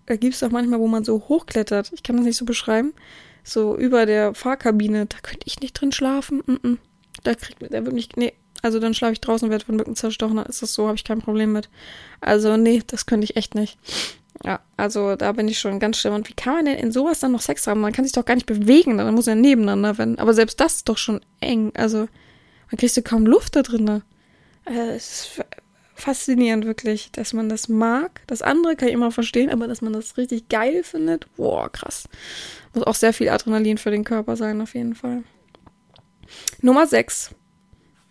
da 0.05 0.15
gibt 0.15 0.35
es 0.35 0.43
auch 0.43 0.51
manchmal, 0.51 0.79
wo 0.79 0.87
man 0.87 1.03
so 1.03 1.23
hochklettert. 1.27 1.91
Ich 1.93 2.03
kann 2.03 2.17
das 2.17 2.25
nicht 2.25 2.37
so 2.37 2.45
beschreiben. 2.45 2.93
So 3.43 3.77
über 3.77 4.05
der 4.05 4.33
Fahrkabine. 4.33 5.05
Da 5.05 5.17
könnte 5.21 5.45
ich 5.45 5.59
nicht 5.59 5.73
drin 5.73 5.91
schlafen. 5.91 6.41
Mm 6.45 6.53
-mm. 6.53 6.77
Da 7.23 7.33
kriegt 7.33 7.61
da 7.61 7.71
würde 7.71 7.91
mich. 7.91 8.09
Nee. 8.15 8.33
Also 8.61 8.79
dann 8.79 8.93
schlafe 8.93 9.13
ich 9.13 9.21
draußen 9.21 9.45
und 9.45 9.51
werde 9.51 9.65
von 9.65 9.75
Mücken 9.75 9.95
zerstochen. 9.95 10.37
Dann 10.37 10.45
ist 10.45 10.61
das 10.61 10.73
so, 10.73 10.87
habe 10.87 10.95
ich 10.95 11.03
kein 11.03 11.21
Problem 11.21 11.51
mit. 11.51 11.69
Also 12.19 12.57
nee, 12.57 12.83
das 12.85 13.05
könnte 13.05 13.25
ich 13.25 13.35
echt 13.35 13.55
nicht. 13.55 13.77
Ja, 14.43 14.59
also 14.75 15.15
da 15.15 15.31
bin 15.33 15.47
ich 15.47 15.59
schon 15.59 15.79
ganz 15.79 15.97
schlimm. 15.97 16.15
Und 16.15 16.27
wie 16.27 16.33
kann 16.33 16.55
man 16.55 16.65
denn 16.65 16.77
in 16.77 16.91
sowas 16.91 17.19
dann 17.19 17.31
noch 17.31 17.41
Sex 17.41 17.67
haben? 17.67 17.81
Man 17.81 17.93
kann 17.93 18.05
sich 18.05 18.13
doch 18.13 18.25
gar 18.25 18.35
nicht 18.35 18.47
bewegen, 18.47 18.97
dann 18.97 19.13
muss 19.13 19.27
ja 19.27 19.35
nebeneinander 19.35 19.97
werden. 19.97 20.19
Aber 20.19 20.33
selbst 20.33 20.59
das 20.59 20.77
ist 20.77 20.89
doch 20.89 20.97
schon 20.97 21.21
eng. 21.39 21.71
Also, 21.75 22.07
man 22.69 22.77
kriegst 22.77 22.97
du 22.97 23.03
kaum 23.03 23.25
Luft 23.25 23.55
da 23.55 23.61
drin. 23.61 24.01
Also, 24.65 24.81
es 24.81 25.11
ist 25.11 25.41
faszinierend 26.01 26.65
wirklich, 26.65 27.11
dass 27.11 27.33
man 27.33 27.49
das 27.49 27.69
mag. 27.69 28.21
Das 28.27 28.41
andere 28.41 28.75
kann 28.75 28.87
ich 28.87 28.95
immer 28.95 29.11
verstehen, 29.11 29.51
aber 29.51 29.67
dass 29.67 29.81
man 29.81 29.93
das 29.93 30.17
richtig 30.17 30.49
geil 30.49 30.83
findet, 30.83 31.33
boah, 31.35 31.71
krass. 31.71 32.09
Muss 32.73 32.83
auch 32.83 32.95
sehr 32.95 33.13
viel 33.13 33.29
Adrenalin 33.29 33.77
für 33.77 33.91
den 33.91 34.03
Körper 34.03 34.35
sein, 34.35 34.59
auf 34.61 34.73
jeden 34.73 34.95
Fall. 34.95 35.21
Nummer 36.61 36.87
6. 36.87 37.35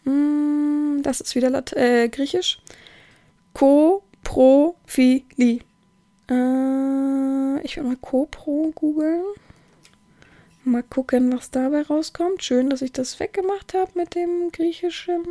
Hm, 0.05 1.01
das 1.03 1.21
ist 1.21 1.35
wieder 1.35 1.51
Lat 1.51 1.73
äh, 1.73 2.09
griechisch. 2.09 2.61
Koprophilie. 3.55 5.61
Äh, 6.31 7.61
ich 7.65 7.77
will 7.77 7.85
mal 7.85 7.97
CoPro 7.97 8.73
googeln. 8.75 9.25
Mal 10.63 10.83
gucken, 10.85 11.33
was 11.33 11.51
dabei 11.51 11.83
rauskommt. 11.83 12.45
Schön, 12.45 12.71
dass 12.71 12.83
ich 12.83 12.93
das 12.93 13.19
weggemacht 13.19 13.75
habe 13.75 13.91
mit 13.95 14.15
dem 14.15 14.53
griechischen. 14.53 15.25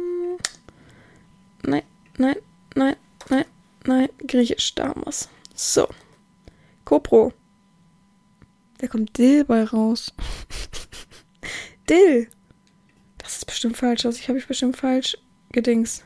Nein, 1.64 1.84
nein, 2.18 2.36
nein, 2.76 2.96
nein, 3.30 3.46
nein. 3.86 4.10
Griechisch 4.28 4.76
damals. 4.76 5.30
So. 5.56 5.88
CoPro. 6.84 7.32
Da 8.80 8.88
kommt 8.88 9.18
Dill 9.18 9.46
bei 9.46 9.64
raus. 9.64 10.12
Dill. 11.90 12.28
Das 13.18 13.38
ist 13.38 13.46
bestimmt 13.46 13.78
falsch 13.78 14.06
aus. 14.06 14.18
Ich 14.18 14.28
habe 14.28 14.40
ich 14.40 14.48
bestimmt 14.48 14.76
falsch 14.76 15.18
gedings. 15.52 16.04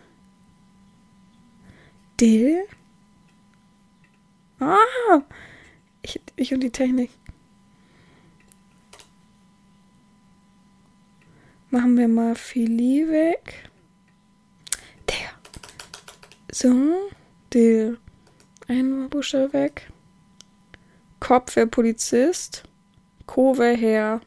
Dill? 2.19 2.63
Ah! 4.63 5.23
Ich, 6.01 6.21
ich 6.35 6.53
und 6.53 6.61
die 6.61 6.71
Technik. 6.71 7.09
Machen 11.69 11.97
wir 11.97 12.07
mal 12.07 12.35
Philly 12.35 13.09
weg. 13.09 13.69
Der. 15.09 15.31
So. 16.51 17.11
Der. 17.51 17.97
Ein 18.67 19.09
Buchstabe 19.09 19.53
weg. 19.53 19.91
Kopf 21.19 21.55
wäre 21.55 21.67
Polizist. 21.67 22.63
Co 23.25 23.57
wäre 23.57 23.75
Herr. 23.75 24.21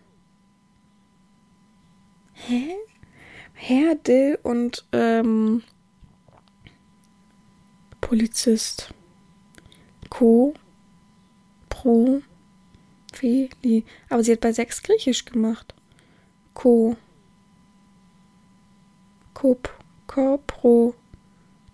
Hä? 2.33 2.75
Herr 3.55 3.95
Dill 3.95 4.39
und 4.43 4.87
ähm, 4.93 5.63
Polizist. 8.01 8.93
Co. 10.17 10.55
Pro. 11.69 12.23
Feli. 13.13 13.85
Aber 14.09 14.25
sie 14.25 14.33
hat 14.33 14.41
bei 14.41 14.53
sechs 14.53 14.83
Griechisch 14.83 15.27
gemacht. 15.27 15.75
Co. 16.55 16.97
Kop. 19.35 19.69
Kopro. 20.07 20.95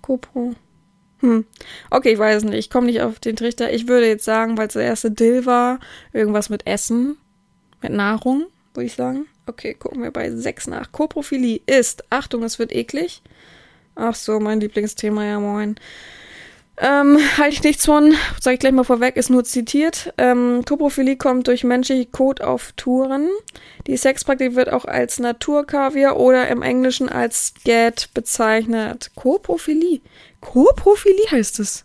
Kopro. 0.01 0.55
Hm. 1.21 1.45
Okay, 1.91 2.15
ich 2.15 2.19
weiß 2.19 2.43
nicht. 2.43 2.59
Ich 2.59 2.71
komme 2.71 2.87
nicht 2.87 3.01
auf 3.03 3.21
den 3.21 3.37
Trichter. 3.37 3.73
Ich 3.73 3.87
würde 3.87 4.09
jetzt 4.09 4.25
sagen, 4.25 4.59
weil 4.59 4.67
es 4.67 4.73
der 4.73 4.83
erste 4.83 5.13
Dill 5.13 5.47
war, 5.47 5.79
irgendwas 6.13 6.49
mit 6.49 6.67
Essen. 6.67 7.19
Mit 7.81 7.93
Nahrung, 7.93 8.47
würde 8.75 8.87
ich 8.87 8.95
sagen. 8.95 9.27
Okay, 9.47 9.75
gucken 9.75 10.03
wir 10.03 10.11
bei 10.11 10.33
sechs 10.33 10.67
nach. 10.67 10.91
Koprophilie 10.91 11.61
ist, 11.67 12.05
Achtung, 12.11 12.43
es 12.43 12.59
wird 12.59 12.73
eklig. 12.73 13.23
Ach 13.95 14.17
so, 14.17 14.41
mein 14.41 14.59
Lieblingsthema, 14.59 15.25
ja 15.25 15.39
moin. 15.39 15.77
Ähm, 16.85 17.17
halte 17.39 17.55
ich 17.55 17.63
nichts 17.63 17.87
von, 17.87 18.13
sage 18.41 18.55
ich 18.55 18.61
gleich 18.61 18.73
mal 18.73 18.83
vorweg, 18.83 19.17
ist 19.17 19.31
nur 19.31 19.45
zitiert. 19.45 20.13
Ähm, 20.19 20.65
Koprophilie 20.67 21.17
kommt 21.17 21.47
durch 21.47 21.63
menschliche 21.63 22.07
Kot 22.07 22.41
auf 22.41 22.73
Touren. 22.73 23.29
Die 23.87 23.97
Sexpraktik 23.97 24.57
wird 24.57 24.73
auch 24.73 24.85
als 24.85 25.21
Naturkaviar 25.21 26.19
oder 26.19 26.49
im 26.49 26.61
Englischen 26.61 27.09
als 27.09 27.55
Scat 27.55 28.09
bezeichnet. 28.15 29.13
Koprophilie. 29.15 30.01
Koprophilie 30.41 31.31
heißt 31.31 31.61
es. 31.61 31.85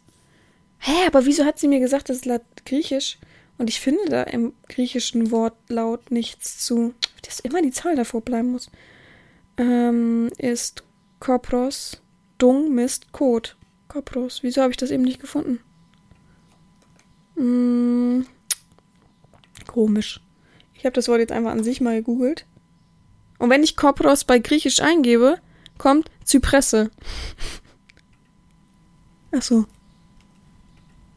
Hä, 0.79 1.05
aber 1.05 1.27
wieso 1.27 1.45
hat 1.45 1.59
sie 1.59 1.67
mir 1.67 1.79
gesagt, 1.79 2.09
das 2.09 2.25
ist 2.25 2.41
griechisch? 2.65 3.19
Und 3.59 3.69
ich 3.69 3.79
finde 3.79 4.03
da 4.09 4.23
im 4.23 4.53
griechischen 4.67 5.29
Wortlaut 5.29 6.09
nichts 6.09 6.65
zu. 6.65 6.95
Dass 7.21 7.39
immer 7.39 7.61
die 7.61 7.71
Zahl 7.71 7.95
davor 7.95 8.21
bleiben 8.21 8.51
muss. 8.51 8.71
Ähm, 9.57 10.31
ist 10.39 10.83
Kopros, 11.19 12.01
Dung, 12.39 12.73
Mist, 12.73 13.11
Kot. 13.11 13.57
Kopros. 13.97 14.43
Wieso 14.43 14.61
habe 14.61 14.69
ich 14.69 14.77
das 14.77 14.91
eben 14.91 15.03
nicht 15.03 15.19
gefunden? 15.19 15.59
Hm, 17.35 18.27
komisch. 19.65 20.21
Ich 20.75 20.85
habe 20.85 20.93
das 20.93 21.07
Wort 21.07 21.19
jetzt 21.19 21.31
einfach 21.31 21.49
an 21.49 21.63
sich 21.63 21.81
mal 21.81 21.95
gegoogelt. 21.95 22.45
Und 23.39 23.49
wenn 23.49 23.63
ich 23.63 23.75
Kopros 23.75 24.23
bei 24.23 24.37
Griechisch 24.37 24.81
eingebe, 24.81 25.39
kommt 25.79 26.11
Zypresse. 26.23 26.91
Ach 29.35 29.41
so. 29.41 29.65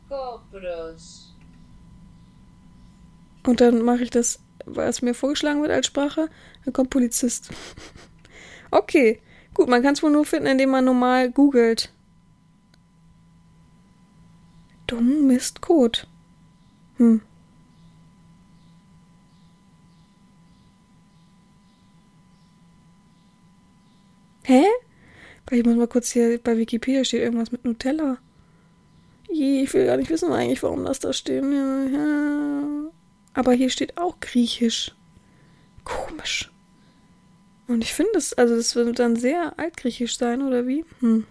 Kopros. 0.09 1.35
Und 3.47 3.61
dann 3.61 3.83
mache 3.83 4.05
ich 4.05 4.11
das, 4.11 4.41
was 4.65 5.03
mir 5.03 5.13
vorgeschlagen 5.13 5.61
wird 5.61 5.71
als 5.71 5.87
Sprache, 5.87 6.31
dann 6.65 6.73
kommt 6.73 6.89
Polizist. 6.89 7.51
okay, 8.71 9.21
gut, 9.53 9.69
man 9.69 9.83
kann 9.83 9.93
es 9.93 10.03
wohl 10.03 10.11
nur 10.11 10.25
finden, 10.25 10.47
indem 10.47 10.71
man 10.71 10.87
normal 10.87 11.31
googelt. 11.31 11.93
Dumm 14.91 15.29
Mist 15.29 15.61
Code. 15.61 16.01
Hm. 16.97 17.21
Hä? 24.43 24.65
Ich 25.53 25.65
muss 25.65 25.77
mal 25.77 25.87
kurz 25.87 26.11
hier 26.11 26.39
bei 26.43 26.57
Wikipedia 26.57 27.05
steht 27.05 27.23
irgendwas 27.23 27.53
mit 27.53 27.65
Nutella. 27.65 28.19
Ich 29.29 29.73
will 29.73 29.87
gar 29.87 29.97
nicht 29.97 30.11
wissen 30.11 30.33
eigentlich, 30.33 30.63
warum 30.65 30.85
das 30.85 30.99
da 30.99 31.13
steht. 31.13 31.45
Aber 33.35 33.53
hier 33.53 33.71
steht 33.71 33.97
auch 33.97 34.19
Griechisch. 34.19 34.93
Komisch. 35.85 36.51
Und 37.69 37.85
ich 37.85 37.95
finde 37.95 38.19
es, 38.19 38.33
also 38.33 38.57
das 38.57 38.75
wird 38.75 38.99
dann 38.99 39.15
sehr 39.15 39.57
altgriechisch 39.57 40.19
sein, 40.19 40.43
oder 40.43 40.67
wie? 40.67 40.85
Hm. 40.99 41.27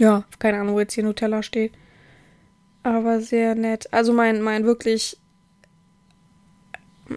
Ja, 0.00 0.24
keine 0.40 0.58
Ahnung, 0.58 0.74
wo 0.74 0.80
jetzt 0.80 0.94
hier 0.94 1.04
Nutella 1.04 1.44
steht. 1.44 1.72
Aber 2.84 3.20
sehr 3.20 3.54
nett. 3.54 3.92
Also 3.92 4.12
mein, 4.12 4.40
mein 4.42 4.64
wirklich, 4.64 5.16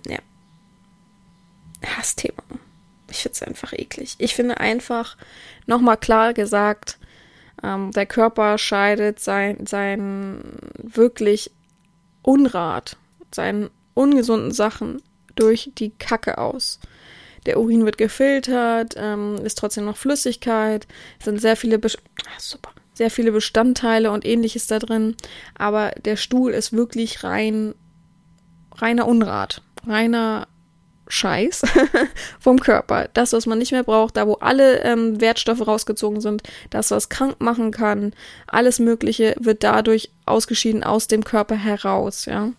ja, 0.08 0.20
Hassthema. 1.86 2.42
Ich 3.10 3.22
finde 3.22 3.34
es 3.34 3.44
einfach 3.44 3.74
eklig. 3.74 4.16
Ich 4.18 4.34
finde 4.34 4.60
einfach, 4.60 5.18
nochmal 5.66 5.98
klar 5.98 6.34
gesagt, 6.34 6.98
ähm, 7.64 7.92
der 7.92 8.06
Körper 8.06 8.58
scheidet 8.58 9.20
sein, 9.20 9.66
sein 9.68 10.42
wirklich 10.78 11.52
Unrat, 12.22 12.98
seinen 13.34 13.70
ungesunden 13.94 14.52
Sachen 14.52 15.02
durch 15.36 15.72
die 15.78 15.92
Kacke 15.92 16.38
aus. 16.38 16.80
Der 17.46 17.60
Urin 17.60 17.86
wird 17.86 17.98
gefiltert, 17.98 18.96
ähm, 18.98 19.38
ist 19.44 19.58
trotzdem 19.58 19.86
noch 19.86 19.98
Flüssigkeit, 19.98 20.88
sind 21.24 21.40
sehr 21.40 21.56
viele 21.56 21.80
Besch 21.80 21.98
ah, 22.26 22.40
super, 22.40 22.72
sehr 22.98 23.12
viele 23.12 23.32
Bestandteile 23.32 24.12
und 24.12 24.26
ähnliches 24.26 24.68
da 24.68 24.80
drin. 24.80 25.16
Aber 25.56 25.92
der 26.04 26.16
Stuhl 26.16 26.52
ist 26.52 26.74
wirklich 26.74 27.24
rein, 27.24 27.76
reiner 28.76 29.08
Unrat. 29.08 29.62
Reiner 29.86 30.48
Scheiß 31.08 31.62
vom 32.40 32.60
Körper. 32.60 33.10
Das, 33.14 33.34
was 33.34 33.46
man 33.46 33.60
nicht 33.60 33.72
mehr 33.72 33.84
braucht, 33.84 34.18
da 34.18 34.28
wo 34.28 34.34
alle 34.34 34.84
ähm, 34.84 35.22
Wertstoffe 35.22 35.66
rausgezogen 35.66 36.22
sind, 36.22 36.44
das, 36.70 36.92
was 36.92 37.10
krank 37.10 37.40
machen 37.40 37.72
kann, 37.72 38.14
alles 38.48 38.80
Mögliche 38.80 39.36
wird 39.40 39.64
dadurch 39.64 40.12
ausgeschieden 40.26 40.84
aus 40.84 41.08
dem 41.08 41.24
Körper 41.24 41.56
heraus, 41.56 42.26
ja. 42.26 42.52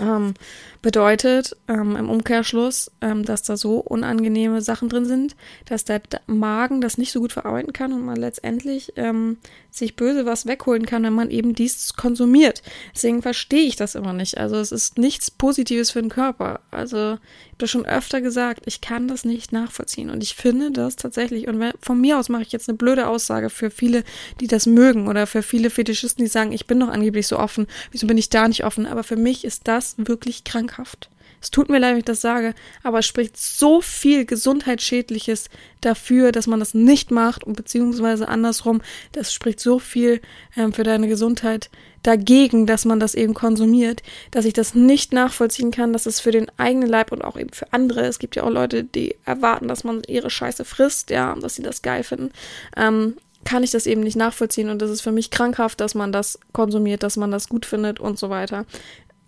Ähm, 0.00 0.34
bedeutet 0.82 1.56
ähm, 1.68 1.94
im 1.96 2.08
Umkehrschluss, 2.08 2.90
ähm, 3.00 3.24
dass 3.24 3.42
da 3.42 3.56
so 3.56 3.78
unangenehme 3.78 4.62
Sachen 4.62 4.88
drin 4.88 5.04
sind, 5.04 5.36
dass 5.66 5.84
der 5.84 6.00
Magen 6.26 6.80
das 6.80 6.96
nicht 6.96 7.12
so 7.12 7.20
gut 7.20 7.32
verarbeiten 7.32 7.72
kann 7.72 7.92
und 7.92 8.04
man 8.04 8.16
letztendlich 8.16 8.92
ähm, 8.96 9.36
sich 9.70 9.96
böse 9.96 10.26
was 10.26 10.46
wegholen 10.46 10.86
kann, 10.86 11.02
wenn 11.02 11.12
man 11.12 11.30
eben 11.30 11.54
dies 11.54 11.94
konsumiert. 11.94 12.62
Deswegen 12.94 13.22
verstehe 13.22 13.66
ich 13.66 13.76
das 13.76 13.94
immer 13.94 14.12
nicht. 14.12 14.38
Also 14.38 14.56
es 14.56 14.72
ist 14.72 14.98
nichts 14.98 15.30
Positives 15.30 15.90
für 15.90 16.02
den 16.02 16.10
Körper. 16.10 16.60
Also 16.70 16.96
ich 16.96 17.52
habe 17.52 17.58
das 17.58 17.70
schon 17.70 17.86
öfter 17.86 18.20
gesagt, 18.20 18.62
ich 18.66 18.80
kann 18.80 19.08
das 19.08 19.24
nicht 19.24 19.52
nachvollziehen. 19.52 20.10
Und 20.10 20.22
ich 20.22 20.34
finde 20.34 20.70
das 20.70 20.96
tatsächlich, 20.96 21.48
und 21.48 21.62
von 21.80 22.00
mir 22.00 22.18
aus 22.18 22.28
mache 22.28 22.42
ich 22.42 22.52
jetzt 22.52 22.68
eine 22.68 22.78
blöde 22.78 23.06
Aussage 23.06 23.50
für 23.50 23.70
viele, 23.70 24.04
die 24.40 24.46
das 24.46 24.66
mögen 24.66 25.08
oder 25.08 25.26
für 25.26 25.42
viele 25.42 25.70
Fetischisten, 25.70 26.24
die 26.24 26.30
sagen, 26.30 26.52
ich 26.52 26.66
bin 26.66 26.80
doch 26.80 26.88
angeblich 26.88 27.26
so 27.26 27.38
offen, 27.38 27.66
wieso 27.92 28.06
bin 28.06 28.18
ich 28.18 28.30
da 28.30 28.48
nicht 28.48 28.64
offen? 28.64 28.86
Aber 28.86 29.04
für 29.04 29.16
mich 29.16 29.44
ist 29.44 29.68
das 29.68 29.94
wirklich 29.98 30.44
krankhaft. 30.44 31.08
Es 31.40 31.50
tut 31.50 31.68
mir 31.68 31.78
leid, 31.78 31.92
wenn 31.92 31.98
ich 31.98 32.04
das 32.04 32.20
sage, 32.20 32.54
aber 32.82 32.98
es 32.98 33.06
spricht 33.06 33.36
so 33.36 33.80
viel 33.80 34.26
Gesundheitsschädliches 34.26 35.48
dafür, 35.80 36.32
dass 36.32 36.46
man 36.46 36.60
das 36.60 36.74
nicht 36.74 37.10
macht 37.10 37.44
und 37.44 37.56
beziehungsweise 37.56 38.28
andersrum, 38.28 38.82
das 39.12 39.32
spricht 39.32 39.60
so 39.60 39.78
viel 39.78 40.20
ähm, 40.56 40.72
für 40.72 40.82
deine 40.82 41.08
Gesundheit 41.08 41.70
dagegen, 42.02 42.66
dass 42.66 42.84
man 42.84 43.00
das 43.00 43.14
eben 43.14 43.34
konsumiert, 43.34 44.02
dass 44.30 44.44
ich 44.44 44.52
das 44.52 44.74
nicht 44.74 45.12
nachvollziehen 45.12 45.70
kann, 45.70 45.92
dass 45.92 46.06
es 46.06 46.20
für 46.20 46.30
den 46.30 46.50
eigenen 46.58 46.88
Leib 46.88 47.12
und 47.12 47.22
auch 47.22 47.38
eben 47.38 47.52
für 47.52 47.72
andere, 47.72 48.06
es 48.06 48.18
gibt 48.18 48.36
ja 48.36 48.42
auch 48.42 48.50
Leute, 48.50 48.84
die 48.84 49.16
erwarten, 49.24 49.68
dass 49.68 49.84
man 49.84 50.02
ihre 50.06 50.30
Scheiße 50.30 50.64
frisst, 50.64 51.10
ja, 51.10 51.34
dass 51.34 51.56
sie 51.56 51.62
das 51.62 51.82
geil 51.82 52.02
finden, 52.02 52.30
ähm, 52.76 53.16
kann 53.44 53.62
ich 53.62 53.70
das 53.70 53.86
eben 53.86 54.02
nicht 54.02 54.16
nachvollziehen 54.16 54.68
und 54.68 54.82
das 54.82 54.90
ist 54.90 55.00
für 55.00 55.12
mich 55.12 55.30
krankhaft, 55.30 55.80
dass 55.80 55.94
man 55.94 56.12
das 56.12 56.38
konsumiert, 56.52 57.02
dass 57.02 57.16
man 57.16 57.30
das 57.30 57.48
gut 57.48 57.64
findet 57.64 57.98
und 57.98 58.18
so 58.18 58.28
weiter. 58.28 58.66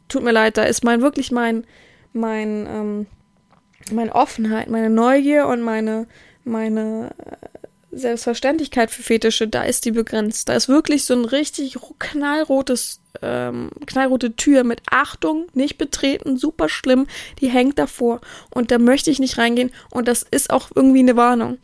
Tut 0.08 0.22
mir 0.22 0.32
leid, 0.32 0.58
da 0.58 0.64
ist 0.64 0.84
mein 0.84 1.00
wirklich 1.00 1.30
mein 1.30 1.64
mein, 2.12 2.66
ähm, 2.66 3.06
meine 3.90 4.14
Offenheit, 4.14 4.68
meine 4.68 4.90
Neugier 4.90 5.46
und 5.46 5.62
meine, 5.62 6.06
meine 6.44 7.14
äh, 7.18 7.96
Selbstverständlichkeit 7.96 8.90
für 8.90 9.02
Fetische, 9.02 9.48
da 9.48 9.62
ist 9.62 9.84
die 9.84 9.92
begrenzt. 9.92 10.48
Da 10.48 10.54
ist 10.54 10.68
wirklich 10.68 11.04
so 11.04 11.14
ein 11.14 11.26
richtig 11.26 11.76
knallrotes, 11.98 13.00
ähm, 13.20 13.70
knallrote 13.86 14.34
Tür 14.34 14.64
mit 14.64 14.80
Achtung, 14.90 15.46
nicht 15.52 15.76
betreten, 15.76 16.38
super 16.38 16.68
schlimm, 16.68 17.06
die 17.40 17.48
hängt 17.48 17.78
davor 17.78 18.20
und 18.50 18.70
da 18.70 18.78
möchte 18.78 19.10
ich 19.10 19.18
nicht 19.18 19.36
reingehen 19.36 19.70
und 19.90 20.08
das 20.08 20.22
ist 20.22 20.50
auch 20.50 20.70
irgendwie 20.74 21.00
eine 21.00 21.16
Warnung. 21.16 21.58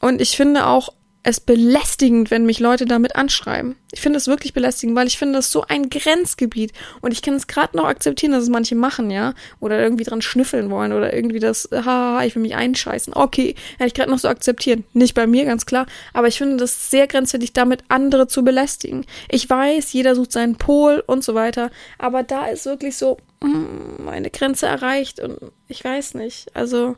Und 0.00 0.20
ich 0.20 0.36
finde 0.36 0.66
auch, 0.66 0.92
es 1.24 1.38
belästigend, 1.38 2.30
wenn 2.30 2.46
mich 2.46 2.58
Leute 2.58 2.84
damit 2.84 3.14
anschreiben. 3.14 3.76
Ich 3.92 4.00
finde 4.00 4.16
es 4.16 4.26
wirklich 4.26 4.54
belästigend, 4.54 4.96
weil 4.96 5.06
ich 5.06 5.18
finde 5.18 5.34
das 5.34 5.52
so 5.52 5.62
ein 5.68 5.88
Grenzgebiet 5.88 6.72
und 7.00 7.12
ich 7.12 7.22
kann 7.22 7.34
es 7.34 7.46
gerade 7.46 7.76
noch 7.76 7.84
akzeptieren, 7.84 8.32
dass 8.32 8.42
es 8.42 8.48
manche 8.48 8.74
machen, 8.74 9.10
ja, 9.10 9.34
oder 9.60 9.80
irgendwie 9.80 10.02
dran 10.02 10.22
schnüffeln 10.22 10.70
wollen 10.70 10.92
oder 10.92 11.12
irgendwie 11.12 11.38
das, 11.38 11.68
haha, 11.72 12.24
ich 12.24 12.34
will 12.34 12.42
mich 12.42 12.56
einscheißen. 12.56 13.14
Okay, 13.14 13.54
hätte 13.78 13.86
ich 13.86 13.94
gerade 13.94 14.10
noch 14.10 14.18
so 14.18 14.28
akzeptieren. 14.28 14.84
Nicht 14.94 15.14
bei 15.14 15.26
mir, 15.28 15.44
ganz 15.44 15.64
klar, 15.64 15.86
aber 16.12 16.26
ich 16.26 16.38
finde 16.38 16.56
das 16.56 16.90
sehr 16.90 17.06
grenzwertig, 17.06 17.52
damit 17.52 17.84
andere 17.88 18.26
zu 18.26 18.42
belästigen. 18.42 19.06
Ich 19.28 19.48
weiß, 19.48 19.92
jeder 19.92 20.16
sucht 20.16 20.32
seinen 20.32 20.56
Pol 20.56 21.04
und 21.06 21.22
so 21.22 21.34
weiter, 21.34 21.70
aber 21.98 22.24
da 22.24 22.46
ist 22.46 22.66
wirklich 22.66 22.96
so 22.96 23.18
mm, 23.42 24.04
meine 24.04 24.30
Grenze 24.30 24.66
erreicht 24.66 25.20
und 25.20 25.38
ich 25.68 25.84
weiß 25.84 26.14
nicht, 26.14 26.48
also 26.54 26.96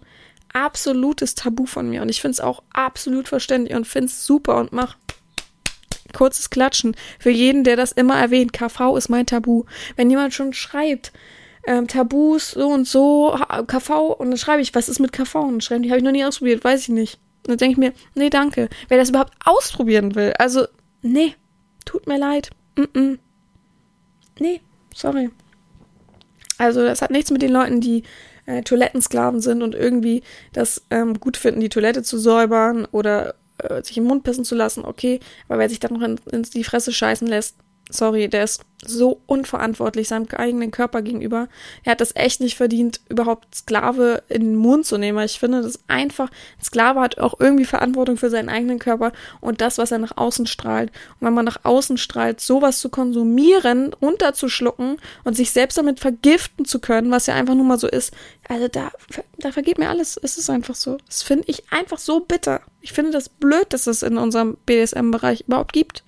absolutes 0.55 1.35
Tabu 1.35 1.67
von 1.67 1.91
mir 1.91 2.01
und 2.01 2.09
ich 2.09 2.23
finde 2.23 2.33
es 2.33 2.41
auch 2.41 2.63
absolut 2.73 3.29
verständlich 3.29 3.77
und 3.77 3.87
finde 3.87 4.07
es 4.07 4.25
super 4.25 4.57
und 4.57 4.73
mach 4.73 4.97
kurzes 6.15 6.49
Klatschen 6.49 6.97
für 7.19 7.31
jeden, 7.31 7.65
der 7.65 7.77
das 7.77 7.93
immer 7.93 8.17
erwähnt. 8.17 8.53
KV 8.53 8.97
ist 8.97 9.09
mein 9.11 9.27
Tabu. 9.27 9.65
Wenn 9.97 10.09
jemand 10.09 10.33
schon 10.33 10.53
schreibt, 10.53 11.13
ähm, 11.67 11.89
Tabus 11.89 12.53
so 12.53 12.69
und 12.69 12.87
so, 12.87 13.39
KV, 13.67 14.15
und 14.19 14.31
dann 14.31 14.39
schreibe 14.39 14.63
ich, 14.63 14.75
was 14.75 14.89
ist 14.89 15.01
mit 15.01 15.13
KV? 15.13 15.35
Und 15.35 15.53
dann 15.53 15.61
schreiben 15.61 15.83
die, 15.83 15.91
habe 15.91 15.99
ich 15.99 16.05
noch 16.05 16.13
nie 16.13 16.25
ausprobiert, 16.25 16.65
weiß 16.65 16.83
ich 16.83 16.89
nicht. 16.89 17.19
Und 17.47 17.51
dann 17.51 17.59
denke 17.59 17.73
ich 17.73 17.79
mir, 17.79 17.93
nee, 18.15 18.31
danke. 18.31 18.69
Wer 18.89 18.99
das 18.99 19.11
überhaupt 19.11 19.35
ausprobieren 19.45 20.15
will, 20.15 20.33
also, 20.39 20.67
nee, 21.03 21.35
tut 21.85 22.07
mir 22.07 22.19
leid. 22.19 22.51
Mm 22.77 22.83
-mm. 22.83 23.19
Nee, 24.39 24.61
sorry. 24.95 25.31
Also, 26.59 26.83
das 26.83 27.03
hat 27.03 27.11
nichts 27.11 27.31
mit 27.31 27.43
den 27.43 27.53
Leuten, 27.53 27.81
die 27.81 28.05
äh, 28.47 28.63
Toilettensklaven 28.63 29.41
sind 29.41 29.63
und 29.63 29.75
irgendwie 29.75 30.23
das 30.53 30.83
ähm, 30.91 31.21
gut 31.21 31.37
finden, 31.37 31.61
die 31.61 31.69
Toilette 31.69 32.03
zu 32.03 32.19
säubern 32.19 32.87
oder 32.91 33.35
äh, 33.59 33.83
sich 33.83 33.97
im 33.99 34.05
Mund 34.05 34.23
pissen 34.25 34.45
zu 34.45 34.55
lassen, 34.55 34.85
okay. 34.85 35.21
Aber 35.49 35.59
wer 35.59 35.69
sich 35.69 35.81
dann 35.81 35.95
noch 35.95 36.03
in, 36.03 36.21
in 36.31 36.43
die 36.43 36.65
Fresse 36.65 36.93
scheißen 36.93 37.27
lässt, 37.27 37.57
sorry, 37.91 38.28
der 38.28 38.45
ist 38.45 38.62
so 38.87 39.20
unverantwortlich 39.26 40.09
seinem 40.09 40.26
eigenen 40.37 40.70
Körper 40.70 41.03
gegenüber. 41.03 41.49
Er 41.85 41.93
hat 41.93 42.01
das 42.01 42.14
echt 42.14 42.41
nicht 42.41 42.57
verdient, 42.57 43.01
überhaupt 43.09 43.55
Sklave 43.55 44.22
in 44.28 44.43
den 44.43 44.57
Mund 44.57 44.85
zu 44.87 44.99
nehmen. 44.99 45.18
Ich 45.24 45.39
finde 45.39 45.62
das 45.62 45.78
einfach, 45.89 46.30
ein 46.59 46.64
Sklave 46.64 47.01
hat 47.01 47.18
auch 47.18 47.41
irgendwie 47.41 47.64
Verantwortung 47.64 48.16
für 48.16 48.30
seinen 48.30 48.49
eigenen 48.49 48.78
Körper 48.78 49.12
und 49.41 49.61
das, 49.61 49.78
was 49.78 49.91
er 49.91 49.99
nach 49.99 50.16
außen 50.16 50.47
strahlt. 50.47 50.91
Und 51.20 51.26
wenn 51.26 51.35
man 51.35 51.45
nach 51.45 51.64
außen 51.64 51.97
strahlt, 51.97 52.41
sowas 52.41 52.80
zu 52.80 52.89
konsumieren, 52.89 53.95
runterzuschlucken 53.95 54.97
und 55.24 55.35
sich 55.35 55.51
selbst 55.51 55.78
damit 55.78 56.01
vergiften 56.01 56.64
zu 56.64 56.78
können, 56.78 57.11
was 57.11 57.26
ja 57.26 57.35
einfach 57.35 57.55
nur 57.55 57.64
mal 57.64 57.78
so 57.78 57.89
ist, 57.89 58.12
also 58.49 58.68
da, 58.68 58.93
da 59.39 59.53
vergeht 59.53 59.78
mir 59.78 59.89
alles. 59.89 60.18
Es 60.22 60.37
ist 60.37 60.51
einfach 60.51 60.74
so. 60.74 60.99
Das 61.07 61.22
finde 61.22 61.45
ich 61.47 61.72
einfach 61.72 61.99
so 61.99 62.20
bitter. 62.20 62.61
Ich 62.80 62.93
finde 62.93 63.12
das 63.12 63.28
blöd, 63.28 63.66
dass 63.70 63.87
es 63.87 64.03
in 64.03 64.18
unserem 64.18 64.59
BDSM-Bereich 64.66 65.45
überhaupt 65.47 65.72
gibt. 65.72 66.05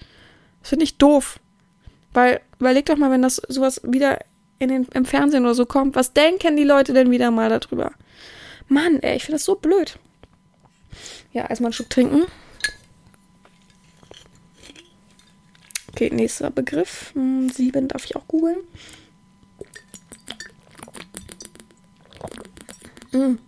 Das 0.60 0.70
finde 0.70 0.84
ich 0.84 0.98
doof. 0.98 1.38
Weil, 2.16 2.40
überleg 2.58 2.86
doch 2.86 2.96
mal, 2.96 3.10
wenn 3.10 3.20
das 3.20 3.42
sowas 3.46 3.82
wieder 3.84 4.20
in 4.58 4.70
den, 4.70 4.86
im 4.94 5.04
Fernsehen 5.04 5.44
oder 5.44 5.54
so 5.54 5.66
kommt, 5.66 5.96
was 5.96 6.14
denken 6.14 6.56
die 6.56 6.64
Leute 6.64 6.94
denn 6.94 7.10
wieder 7.10 7.30
mal 7.30 7.50
darüber? 7.50 7.92
Mann, 8.68 9.00
ey, 9.00 9.16
ich 9.16 9.24
finde 9.24 9.34
das 9.34 9.44
so 9.44 9.56
blöd. 9.56 9.98
Ja, 11.34 11.44
erstmal 11.44 11.66
einen 11.68 11.72
Schluck 11.74 11.90
trinken. 11.90 12.22
Okay, 15.88 16.08
nächster 16.08 16.50
Begriff. 16.50 17.12
Hm, 17.12 17.50
sieben 17.50 17.86
darf 17.86 18.06
ich 18.06 18.16
auch 18.16 18.26
googeln. 18.26 18.60
Hm. 23.10 23.38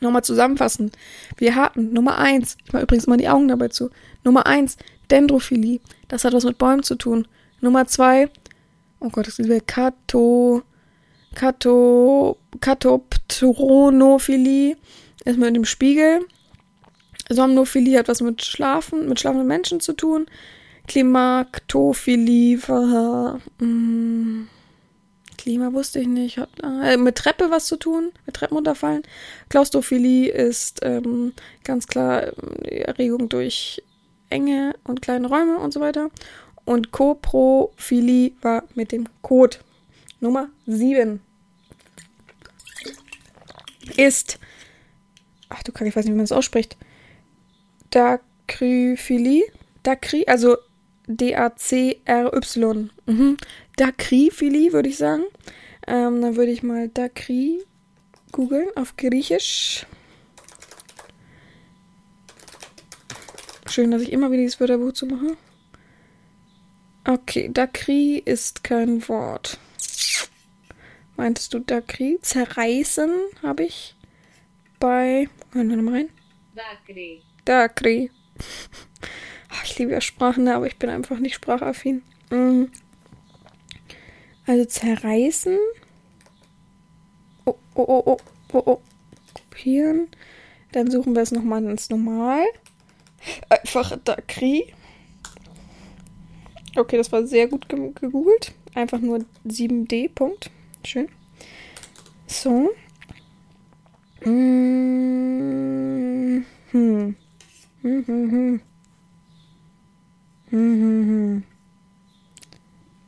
Nochmal 0.00 0.22
zusammenfassen. 0.22 0.92
Wir 1.36 1.56
hatten 1.56 1.92
Nummer 1.92 2.18
eins. 2.18 2.56
Ich 2.64 2.72
mache 2.72 2.84
übrigens 2.84 3.08
mal 3.08 3.16
die 3.16 3.28
Augen 3.28 3.48
dabei 3.48 3.66
zu. 3.66 3.90
Nummer 4.22 4.46
eins, 4.46 4.76
Dendrophilie. 5.10 5.80
Das 6.06 6.22
hat 6.22 6.34
was 6.34 6.44
mit 6.44 6.56
Bäumen 6.56 6.84
zu 6.84 6.94
tun. 6.94 7.26
Nummer 7.60 7.86
zwei, 7.86 8.28
oh 9.00 9.08
Gott, 9.08 9.26
das 9.26 9.38
ist 9.38 9.46
wieder 9.46 9.60
Kato, 9.60 10.62
Kato, 11.34 12.36
Katopteronophilie 12.60 14.76
ist 15.24 15.38
mit 15.38 15.56
dem 15.56 15.64
Spiegel. 15.64 16.20
Somnophilie 17.28 17.98
hat 17.98 18.08
was 18.08 18.20
mit 18.20 18.44
Schlafen, 18.44 19.08
mit 19.08 19.20
schlafenden 19.20 19.46
Menschen 19.46 19.80
zu 19.80 19.92
tun. 19.92 20.26
Klimaktophilie, 20.86 22.58
mm, 23.58 24.48
Klima 25.36 25.72
wusste 25.72 26.00
ich 26.00 26.08
nicht. 26.08 26.38
Hat 26.38 26.48
äh, 26.62 26.96
mit 26.96 27.16
Treppe 27.16 27.50
was 27.50 27.66
zu 27.66 27.76
tun, 27.76 28.12
mit 28.24 28.36
Treppen 28.36 28.56
runterfallen. 28.56 29.02
Klaustrophilie 29.50 30.30
ist 30.30 30.80
ähm, 30.82 31.34
ganz 31.64 31.86
klar 31.86 32.32
die 32.64 32.80
Erregung 32.80 33.28
durch 33.28 33.82
enge 34.30 34.74
und 34.84 35.02
kleine 35.02 35.28
Räume 35.28 35.58
und 35.58 35.72
so 35.72 35.80
weiter 35.80 36.10
und 36.68 36.92
Koprophilie 36.92 38.32
war 38.42 38.64
mit 38.74 38.92
dem 38.92 39.08
Code 39.22 39.56
Nummer 40.20 40.50
7 40.66 41.20
ist, 43.96 44.38
ach 45.48 45.62
du 45.62 45.72
Kack, 45.72 45.88
ich 45.88 45.96
weiß 45.96 46.04
nicht, 46.04 46.12
wie 46.12 46.16
man 46.16 46.24
das 46.24 46.32
ausspricht, 46.32 46.76
Dacryphilie, 47.90 49.44
Dacry, 49.82 50.24
also 50.26 50.58
D-A-C-R-Y, 51.06 52.90
mhm. 53.06 53.36
Dacryphilie 53.76 54.72
würde 54.74 54.90
ich 54.90 54.98
sagen. 54.98 55.24
Ähm, 55.86 56.20
dann 56.20 56.36
würde 56.36 56.52
ich 56.52 56.62
mal 56.62 56.88
Dacry 56.88 57.64
googeln 58.30 58.68
auf 58.76 58.94
Griechisch. 58.98 59.86
Schön, 63.70 63.90
dass 63.90 64.02
ich 64.02 64.12
immer 64.12 64.30
wieder 64.30 64.42
dieses 64.42 64.60
Wörterbuch 64.60 64.92
zu 64.92 65.06
machen. 65.06 65.38
Okay, 67.10 67.48
Dakri 67.50 68.18
ist 68.22 68.62
kein 68.64 69.08
Wort. 69.08 69.58
Meintest 71.16 71.54
du 71.54 71.60
Dakri? 71.60 72.18
Zerreißen 72.20 73.10
habe 73.42 73.64
ich 73.64 73.96
bei. 74.78 75.26
Hören 75.52 75.70
wir 75.70 75.76
nochmal 75.78 75.94
rein. 75.94 76.10
Dakri. 76.54 77.22
Dakri. 77.46 78.10
Ich 79.64 79.78
liebe 79.78 79.92
ja 79.92 80.02
Sprachen, 80.02 80.48
aber 80.48 80.66
ich 80.66 80.76
bin 80.76 80.90
einfach 80.90 81.18
nicht 81.18 81.36
sprachaffin. 81.36 82.02
Mhm. 82.28 82.70
Also 84.46 84.66
zerreißen. 84.66 85.56
Oh, 87.46 87.56
oh, 87.74 87.84
oh, 87.86 88.02
oh. 88.04 88.16
Oh, 88.52 88.62
oh. 88.66 88.82
Kopieren. 89.32 90.08
Dann 90.72 90.90
suchen 90.90 91.14
wir 91.14 91.22
es 91.22 91.32
nochmal 91.32 91.64
ins 91.64 91.88
Normal. 91.88 92.44
Einfach 93.48 93.96
Dakri. 94.04 94.74
Okay, 96.76 96.96
das 96.96 97.10
war 97.12 97.26
sehr 97.26 97.48
gut 97.48 97.68
ge 97.68 97.90
gegoogelt. 97.94 98.52
Einfach 98.74 99.00
nur 99.00 99.24
7D. 99.44 100.08
Punkt. 100.08 100.50
Schön. 100.84 101.08
So. 102.26 102.70
Hm, 104.22 106.44
hm, 106.72 107.14
hm. 108.32 108.60
Hm, 110.50 110.56
hm, 110.56 111.08
hm. 111.08 111.42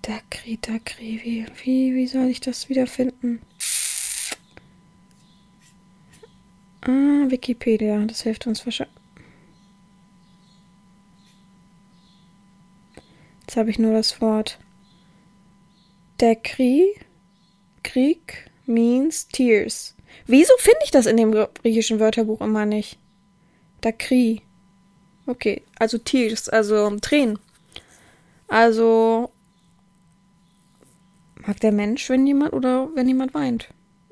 Dakri, 0.03 0.59
Dakri, 0.61 1.21
wie, 1.25 1.47
wie, 1.65 1.95
wie 1.95 2.07
soll 2.07 2.29
ich 2.29 2.41
das 2.41 2.69
wiederfinden? 2.69 3.41
Ah, 6.83 7.25
Wikipedia, 7.31 8.05
das 8.07 8.21
hilft 8.23 8.47
uns 8.47 8.65
wahrscheinlich. 8.67 9.00
Jetzt 13.51 13.57
habe 13.57 13.71
ich 13.71 13.81
nur 13.81 13.93
das 13.93 14.21
Wort. 14.21 14.61
Dekri, 16.21 16.95
Krieg 17.83 18.49
means 18.65 19.27
tears. 19.27 19.97
Wieso 20.25 20.53
finde 20.59 20.79
ich 20.85 20.93
das 20.93 21.07
in 21.07 21.17
dem 21.17 21.33
griechischen 21.33 21.99
Wörterbuch 21.99 22.43
immer 22.43 22.65
nicht? 22.65 22.97
Dakri. 23.81 24.43
Okay, 25.27 25.65
also 25.81 25.99
tears, 25.99 26.49
also 26.49 26.97
Tränen. 27.01 27.41
Also 28.47 29.33
mag 31.45 31.59
der 31.59 31.73
Mensch, 31.73 32.09
wenn 32.09 32.29
jemand 32.29 32.53
oder 32.53 32.89
wenn 32.95 33.09
jemand 33.09 33.35
weint? 33.35 33.67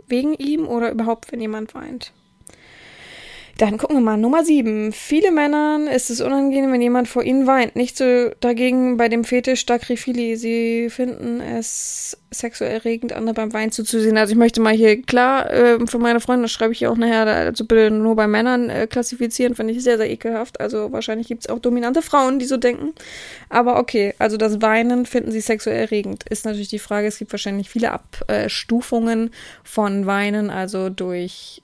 Wegen 0.09 0.35
ihm 0.35 0.67
oder 0.67 0.91
überhaupt, 0.91 1.31
wenn 1.31 1.41
jemand 1.41 1.75
weint? 1.75 2.13
Dann 3.59 3.77
gucken 3.77 3.97
wir 3.97 4.01
mal. 4.01 4.17
Nummer 4.17 4.45
7. 4.45 4.93
Viele 4.93 5.33
Männern 5.33 5.89
ist 5.89 6.11
es 6.11 6.21
unangenehm, 6.21 6.71
wenn 6.71 6.81
jemand 6.81 7.09
vor 7.09 7.25
ihnen 7.25 7.49
weint. 7.49 7.75
Nicht 7.75 7.97
so 7.97 8.31
dagegen 8.39 8.97
bei 8.97 9.09
dem 9.09 9.25
Fetisch 9.25 9.67
Dakrifili. 9.67 10.37
Sie 10.37 10.89
finden 10.91 11.41
es 11.41 12.17
sexuell 12.31 12.71
erregend, 12.71 13.13
andere 13.13 13.35
beim 13.35 13.53
Wein 13.53 13.73
zuzusehen. 13.73 14.17
Also 14.17 14.31
ich 14.31 14.39
möchte 14.39 14.61
mal 14.61 14.75
hier 14.75 15.03
klar 15.03 15.51
äh, 15.51 15.85
für 15.89 15.99
meine 15.99 16.21
Freunde, 16.21 16.43
das 16.43 16.53
schreibe 16.53 16.73
ich 16.73 16.79
hier 16.79 16.93
auch 16.93 16.97
nachher, 16.97 17.27
also 17.27 17.65
bitte 17.65 17.91
nur 17.91 18.15
bei 18.15 18.29
Männern 18.29 18.71
äh, 18.71 18.87
klassifizieren, 18.87 19.57
finde 19.57 19.73
ich 19.73 19.83
sehr, 19.83 19.97
sehr 19.97 20.09
ekelhaft. 20.09 20.61
Also 20.61 20.93
wahrscheinlich 20.93 21.27
gibt 21.27 21.43
es 21.45 21.51
auch 21.51 21.59
dominante 21.59 22.01
Frauen, 22.01 22.39
die 22.39 22.47
so 22.47 22.59
denken. 22.59 22.95
Aber 23.49 23.81
okay, 23.81 24.15
also 24.21 24.37
das 24.37 24.63
Weinen 24.63 25.05
finden 25.05 25.33
sie 25.33 25.41
sexuell 25.41 25.81
erregend. 25.81 26.23
Ist 26.29 26.45
natürlich 26.45 26.69
die 26.69 26.79
Frage, 26.79 27.09
es 27.09 27.19
gibt 27.19 27.33
wahrscheinlich 27.33 27.71
viele 27.71 27.91
Abstufungen 27.91 29.31
von 29.65 30.07
Weinen, 30.07 30.49
also 30.49 30.91
durch 30.91 31.63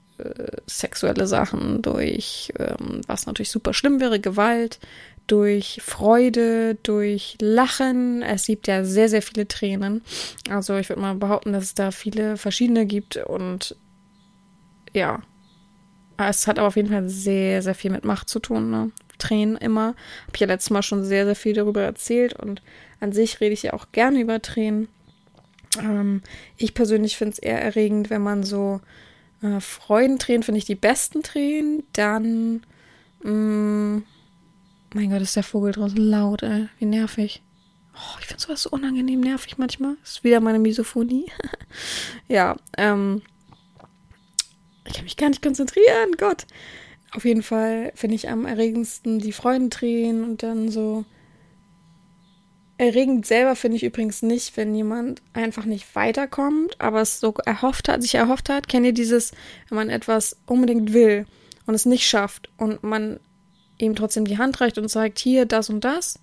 sexuelle 0.67 1.27
Sachen, 1.27 1.83
durch 1.83 2.53
ähm, 2.59 3.01
was 3.07 3.27
natürlich 3.27 3.51
super 3.51 3.75
schlimm 3.75 4.01
wäre, 4.01 4.21
Gewalt, 4.21 4.79
durch 5.27 5.81
Freude, 5.83 6.77
durch 6.83 7.37
Lachen. 7.41 8.23
Es 8.23 8.47
gibt 8.47 8.67
ja 8.67 8.85
sehr, 8.85 9.09
sehr 9.09 9.23
viele 9.23 9.49
Tränen. 9.49 10.03
Also 10.49 10.77
ich 10.77 10.89
würde 10.89 11.03
mal 11.03 11.15
behaupten, 11.15 11.53
dass 11.53 11.65
es 11.65 11.75
da 11.75 11.91
viele 11.91 12.37
verschiedene 12.37 12.87
gibt 12.87 13.17
und 13.17 13.77
ja. 14.93 15.23
Es 16.17 16.47
hat 16.47 16.59
aber 16.59 16.69
auf 16.69 16.77
jeden 16.77 16.91
Fall 16.91 17.09
sehr, 17.09 17.61
sehr 17.63 17.75
viel 17.75 17.91
mit 17.91 18.05
Macht 18.05 18.29
zu 18.29 18.39
tun. 18.39 18.71
Ne? 18.71 18.93
Tränen 19.19 19.57
immer. 19.57 19.89
Habe 20.27 20.35
ich 20.35 20.41
ja 20.41 20.47
letztes 20.47 20.71
Mal 20.71 20.83
schon 20.83 21.05
sehr, 21.05 21.25
sehr 21.25 21.35
viel 21.35 21.55
darüber 21.55 21.83
erzählt 21.83 22.35
und 22.35 22.63
an 23.01 23.13
sich 23.13 23.41
rede 23.41 23.53
ich 23.53 23.65
ja 23.65 23.73
auch 23.73 23.87
gerne 23.93 24.21
über 24.21 24.41
Tränen. 24.41 24.89
Ähm, 25.79 26.23
ich 26.57 26.75
persönlich 26.75 27.17
finde 27.17 27.33
es 27.33 27.39
eher 27.39 27.61
erregend, 27.61 28.11
wenn 28.11 28.23
man 28.23 28.45
so 28.45 28.81
äh, 29.45 29.61
Freudentränen 29.61 30.43
finde 30.43 30.59
ich 30.59 30.65
die 30.65 30.75
besten 30.75 31.23
Tränen. 31.23 31.85
Dann, 31.93 32.63
mh, 33.23 33.31
mm, 33.31 34.05
mein 34.95 35.11
Gott, 35.11 35.23
ist 35.23 35.37
der 35.37 35.43
Vogel 35.43 35.73
draußen 35.73 35.99
laut, 35.99 36.43
ey. 36.43 36.69
Wie 36.79 36.87
nervig. 36.87 37.43
Oh, 37.95 38.19
ich 38.21 38.27
finde 38.27 38.43
sowas 38.43 38.63
so 38.63 38.71
unangenehm 38.71 39.21
nervig 39.21 39.59
manchmal. 39.59 39.97
Ist 40.03 40.25
wieder 40.25 40.41
meine 40.41 40.59
Misophonie. 40.59 41.27
ja, 42.29 42.57
ähm, 42.77 43.23
ich 44.87 44.95
kann 44.95 45.05
mich 45.05 45.17
gar 45.17 45.29
nicht 45.29 45.43
konzentrieren, 45.43 46.13
Gott. 46.17 46.47
Auf 47.13 47.25
jeden 47.25 47.43
Fall 47.43 47.93
finde 47.95 48.17
ich 48.17 48.29
am 48.29 48.47
erregendsten 48.47 49.21
die 49.21 49.33
Freudentränen 49.33 50.25
und 50.25 50.43
dann 50.43 50.71
so 50.71 51.05
Erregend 52.77 53.25
selber 53.25 53.55
finde 53.55 53.77
ich 53.77 53.85
übrigens 53.85 54.23
nicht, 54.23 54.57
wenn 54.57 54.75
jemand 54.75 55.23
einfach 55.33 55.65
nicht 55.65 55.95
weiterkommt, 55.95 56.81
aber 56.81 57.03
es 57.03 57.21
so 57.21 57.33
erhofft 57.45 57.89
hat, 57.89 58.03
sich 58.03 58.17
erhofft 58.17 58.49
hat. 58.49 58.69
Kennt 58.69 58.85
ihr 58.85 58.93
dieses, 58.93 59.31
wenn 59.69 59.77
man 59.77 59.91
etwas 59.91 60.37
unbedingt 60.47 60.93
will 60.93 61.27
und 61.67 61.75
es 61.75 61.87
nicht 61.87 62.09
schafft 62.09 62.49
und 62.57 62.83
man 62.83 63.21
ihm 63.79 63.95
trotzdem 63.95 64.25
die 64.25 64.39
Hand 64.39 64.61
reicht 64.61 64.79
und 64.79 64.89
sagt, 64.89 65.19
hier, 65.19 65.47
das 65.47 65.71
und 65.71 65.85
das, 65.85 66.19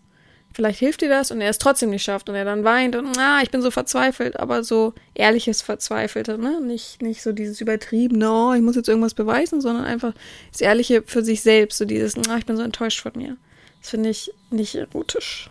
vielleicht 0.53 0.79
hilft 0.79 1.01
dir 1.01 1.09
das 1.09 1.31
und 1.31 1.41
er 1.41 1.49
es 1.49 1.57
trotzdem 1.57 1.89
nicht 1.89 2.03
schafft 2.03 2.29
und 2.29 2.35
er 2.35 2.45
dann 2.45 2.63
weint 2.63 2.95
und, 2.95 3.17
ah, 3.17 3.39
ich 3.41 3.51
bin 3.51 3.61
so 3.61 3.71
verzweifelt, 3.71 4.39
aber 4.39 4.63
so 4.63 4.93
ehrliches 5.13 5.61
Verzweifelte, 5.61 6.37
ne? 6.37 6.59
Nicht, 6.61 7.01
nicht 7.01 7.21
so 7.21 7.31
dieses 7.31 7.61
übertriebene, 7.61 8.29
oh, 8.31 8.53
ich 8.53 8.61
muss 8.61 8.75
jetzt 8.75 8.89
irgendwas 8.89 9.13
beweisen, 9.13 9.61
sondern 9.61 9.85
einfach 9.85 10.13
das 10.51 10.61
Ehrliche 10.61 11.03
für 11.05 11.23
sich 11.23 11.41
selbst, 11.41 11.77
so 11.77 11.85
dieses, 11.85 12.15
ah, 12.29 12.37
ich 12.37 12.45
bin 12.45 12.57
so 12.57 12.63
enttäuscht 12.63 13.01
von 13.01 13.13
mir. 13.15 13.37
Das 13.79 13.91
finde 13.91 14.09
ich 14.09 14.31
nicht 14.49 14.75
erotisch. 14.75 15.49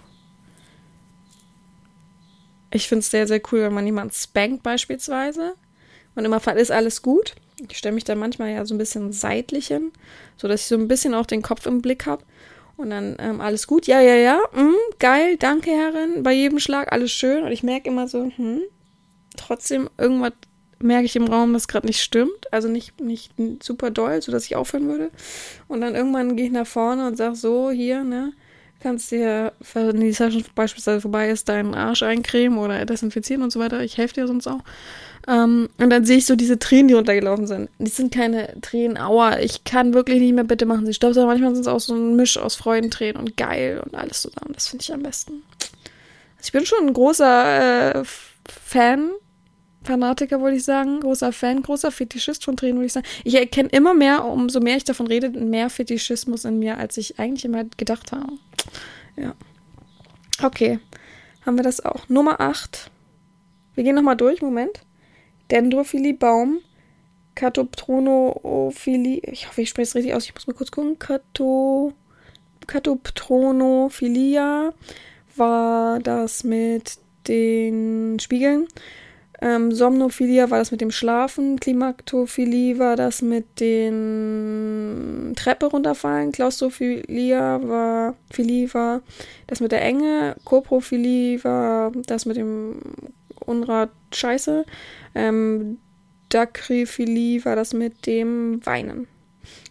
Ich 2.72 2.88
finde 2.88 3.00
es 3.00 3.10
sehr, 3.10 3.26
sehr 3.26 3.40
cool, 3.50 3.62
wenn 3.62 3.74
man 3.74 3.86
jemanden 3.86 4.14
spankt 4.14 4.62
beispielsweise 4.62 5.54
und 6.14 6.24
immer 6.24 6.40
fragt, 6.40 6.58
ist 6.58 6.70
alles 6.70 7.02
gut? 7.02 7.34
Ich 7.68 7.78
stelle 7.78 7.94
mich 7.94 8.04
da 8.04 8.14
manchmal 8.14 8.52
ja 8.52 8.64
so 8.64 8.74
ein 8.74 8.78
bisschen 8.78 9.12
seitlich 9.12 9.68
hin, 9.68 9.92
sodass 10.36 10.62
ich 10.62 10.66
so 10.66 10.76
ein 10.76 10.88
bisschen 10.88 11.14
auch 11.14 11.26
den 11.26 11.42
Kopf 11.42 11.66
im 11.66 11.82
Blick 11.82 12.06
habe. 12.06 12.24
Und 12.76 12.90
dann 12.90 13.16
ähm, 13.18 13.40
alles 13.42 13.66
gut, 13.66 13.86
ja, 13.86 14.00
ja, 14.00 14.14
ja, 14.14 14.40
mm, 14.54 14.74
geil, 14.98 15.36
danke 15.36 15.70
Herrin, 15.70 16.22
bei 16.22 16.32
jedem 16.32 16.58
Schlag 16.58 16.92
alles 16.92 17.10
schön. 17.10 17.44
Und 17.44 17.52
ich 17.52 17.62
merke 17.62 17.90
immer 17.90 18.08
so, 18.08 18.30
hm, 18.34 18.62
trotzdem 19.36 19.90
irgendwas 19.98 20.32
merke 20.82 21.04
ich 21.04 21.16
im 21.16 21.28
Raum, 21.28 21.52
das 21.52 21.68
gerade 21.68 21.86
nicht 21.86 22.00
stimmt. 22.00 22.52
Also 22.52 22.68
nicht, 22.68 23.00
nicht 23.00 23.32
super 23.62 23.90
doll, 23.90 24.22
sodass 24.22 24.46
ich 24.46 24.56
aufhören 24.56 24.88
würde. 24.88 25.10
Und 25.68 25.82
dann 25.82 25.94
irgendwann 25.94 26.36
gehe 26.36 26.46
ich 26.46 26.52
nach 26.52 26.66
vorne 26.66 27.06
und 27.06 27.16
sage 27.16 27.36
so, 27.36 27.70
hier, 27.70 28.02
ne, 28.02 28.32
kannst 28.80 29.10
dir, 29.10 29.52
wenn 29.74 30.00
die 30.00 30.12
Session 30.12 30.44
beispielsweise 30.54 31.00
vorbei 31.00 31.30
ist, 31.30 31.48
deinen 31.48 31.74
Arsch 31.74 32.02
eincremen 32.02 32.58
oder 32.58 32.84
desinfizieren 32.84 33.42
und 33.42 33.50
so 33.50 33.60
weiter. 33.60 33.82
Ich 33.82 33.98
helfe 33.98 34.14
dir 34.14 34.26
sonst 34.26 34.46
auch. 34.46 34.60
Ähm, 35.28 35.68
und 35.78 35.90
dann 35.90 36.04
sehe 36.04 36.16
ich 36.16 36.26
so 36.26 36.34
diese 36.34 36.58
Tränen, 36.58 36.88
die 36.88 36.94
runtergelaufen 36.94 37.46
sind. 37.46 37.70
Die 37.78 37.90
sind 37.90 38.12
keine 38.12 38.60
Tränen, 38.62 38.96
aua, 38.96 39.38
ich 39.38 39.64
kann 39.64 39.94
wirklich 39.94 40.20
nicht 40.20 40.34
mehr, 40.34 40.44
bitte 40.44 40.66
machen 40.66 40.86
Sie 40.86 40.94
Stopp, 40.94 41.14
sondern 41.14 41.28
manchmal 41.28 41.54
sind 41.54 41.62
es 41.62 41.68
auch 41.68 41.80
so 41.80 41.94
ein 41.94 42.16
Misch 42.16 42.38
aus 42.38 42.56
Freudentränen 42.56 43.16
und 43.16 43.36
geil 43.36 43.82
und 43.84 43.94
alles 43.94 44.22
zusammen. 44.22 44.52
Das 44.54 44.68
finde 44.68 44.82
ich 44.82 44.92
am 44.92 45.02
besten. 45.02 45.42
Also 46.38 46.46
ich 46.46 46.52
bin 46.52 46.64
schon 46.66 46.86
ein 46.86 46.94
großer 46.94 48.00
äh, 48.00 48.04
Fan, 48.48 49.10
Fanatiker, 49.82 50.40
würde 50.40 50.56
ich 50.56 50.64
sagen. 50.64 51.00
Großer 51.00 51.32
Fan, 51.32 51.62
großer 51.62 51.90
Fetischist 51.90 52.44
von 52.44 52.56
Tränen, 52.56 52.76
würde 52.76 52.86
ich 52.86 52.92
sagen. 52.92 53.06
Ich 53.24 53.34
erkenne 53.34 53.70
immer 53.70 53.94
mehr, 53.94 54.24
umso 54.24 54.60
mehr 54.60 54.76
ich 54.76 54.84
davon 54.84 55.06
rede, 55.06 55.30
mehr 55.30 55.70
Fetischismus 55.70 56.44
in 56.44 56.58
mir, 56.58 56.78
als 56.78 56.96
ich 56.96 57.18
eigentlich 57.18 57.44
immer 57.44 57.64
gedacht 57.76 58.12
habe. 58.12 58.32
Ja. 59.16 59.34
Okay. 60.42 60.78
Haben 61.44 61.56
wir 61.56 61.64
das 61.64 61.84
auch. 61.84 62.08
Nummer 62.08 62.40
8. 62.40 62.90
Wir 63.74 63.84
gehen 63.84 63.94
nochmal 63.94 64.16
durch. 64.16 64.42
Moment. 64.42 64.80
Dendrophilie 65.50 66.14
Baum. 66.14 66.60
Catoptronophilie. 67.34 69.20
Ich 69.22 69.48
hoffe, 69.48 69.62
ich 69.62 69.70
spreche 69.70 69.88
es 69.88 69.94
richtig 69.94 70.14
aus. 70.14 70.24
Ich 70.24 70.34
muss 70.34 70.46
mal 70.46 70.52
kurz 70.52 70.70
gucken. 70.70 70.98
Cato, 70.98 71.94
Catoptronophilia 72.66 74.74
war 75.36 75.98
das 76.00 76.44
mit 76.44 76.98
den 77.26 78.18
Spiegeln. 78.20 78.68
Ähm, 79.42 79.72
Somnophilia 79.72 80.50
war 80.50 80.58
das 80.58 80.70
mit 80.70 80.82
dem 80.82 80.90
Schlafen, 80.90 81.58
Klimaktophilie 81.58 82.78
war 82.78 82.96
das 82.96 83.22
mit 83.22 83.58
den 83.58 85.32
Treppe 85.34 85.66
runterfallen, 85.66 86.30
Klaustrophilia 86.30 87.66
war, 87.66 88.16
Philie 88.30 88.72
war 88.74 89.00
das 89.46 89.60
mit 89.60 89.72
der 89.72 89.82
Enge, 89.82 90.36
Koprophilie 90.44 91.42
war 91.42 91.90
das 92.06 92.26
mit 92.26 92.36
dem 92.36 92.80
Unrat 93.46 93.90
Scheiße, 94.12 94.66
ähm, 95.14 95.78
Dakriphilie 96.28 97.42
war 97.46 97.56
das 97.56 97.72
mit 97.72 98.06
dem 98.06 98.64
Weinen. 98.66 99.08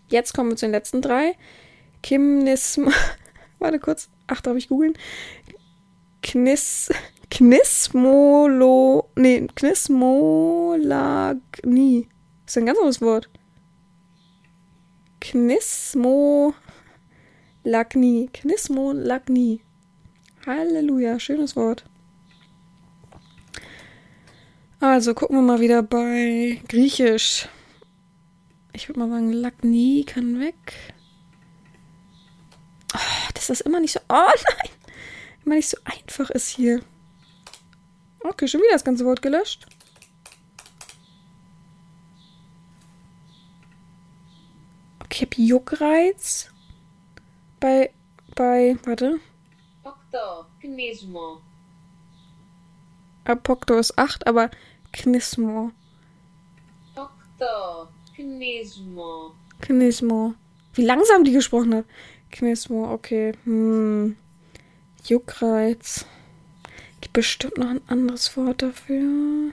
Jetzt 0.10 0.34
kommen 0.34 0.50
wir 0.50 0.58
zu 0.58 0.66
den 0.66 0.72
letzten 0.72 1.04
drei. 1.04 1.36
Kimnism, 2.02 2.88
warte 3.60 3.78
kurz, 3.78 4.10
ach, 4.26 4.42
darf 4.42 4.58
ich 4.58 4.70
googeln? 4.70 4.94
Knis, 6.24 6.90
Knismolo. 7.30 9.10
Nee, 9.16 9.48
Knismolagnie. 9.56 12.10
Ist 12.46 12.58
ein 12.58 12.66
ganz 12.66 12.80
anderes 12.80 13.00
Wort. 13.02 13.30
Knismolagnie. 15.22 16.54
Knismolagnie. 18.34 19.62
Halleluja, 20.46 21.20
schönes 21.20 21.56
Wort. 21.56 21.86
Also 24.80 25.14
gucken 25.14 25.36
wir 25.36 25.42
mal 25.42 25.60
wieder 25.60 25.84
bei 25.84 26.62
Griechisch. 26.70 27.50
Ich 28.72 28.88
würde 28.88 29.00
mal 29.00 29.10
sagen, 29.10 29.34
Lagny 29.34 30.06
kann 30.08 30.40
weg. 30.40 30.94
Oh, 32.96 33.32
dass 33.34 33.48
das 33.48 33.60
immer 33.60 33.82
nicht 33.82 33.92
so. 33.92 34.00
Oh 34.08 34.14
nein! 34.14 34.72
Immer 35.44 35.56
nicht 35.56 35.70
so 35.70 35.78
einfach 35.84 36.30
ist 36.30 36.48
hier. 36.48 36.82
Okay, 38.22 38.48
schon 38.48 38.62
wieder 38.62 38.74
das 38.74 38.84
ganze 38.84 39.06
Wort 39.06 39.22
gelöscht. 39.22 39.66
Okay, 45.04 45.16
ich 45.16 45.22
habe 45.22 45.42
Juckreiz. 45.42 46.52
Bei. 47.60 47.92
Bei. 48.36 48.78
Warte. 48.84 49.20
Okto, 49.84 50.46
Knismo. 50.60 51.42
Apokto 53.26 53.78
ist 53.78 53.98
8, 53.98 54.28
aber 54.28 54.50
Knismo. 54.92 55.72
Okto, 56.96 57.88
Knismo. 58.16 59.34
Knismo. 59.62 60.34
Wie 60.74 60.86
langsam 60.86 61.24
die 61.24 61.32
gesprochen 61.32 61.76
hat. 61.76 61.86
Knismo, 62.32 62.92
okay. 62.92 63.34
Hm. 63.44 64.16
Juckreiz. 65.06 66.06
Bestimmt 67.14 67.58
noch 67.58 67.70
ein 67.70 67.82
anderes 67.88 68.36
Wort 68.38 68.62
dafür. 68.62 69.52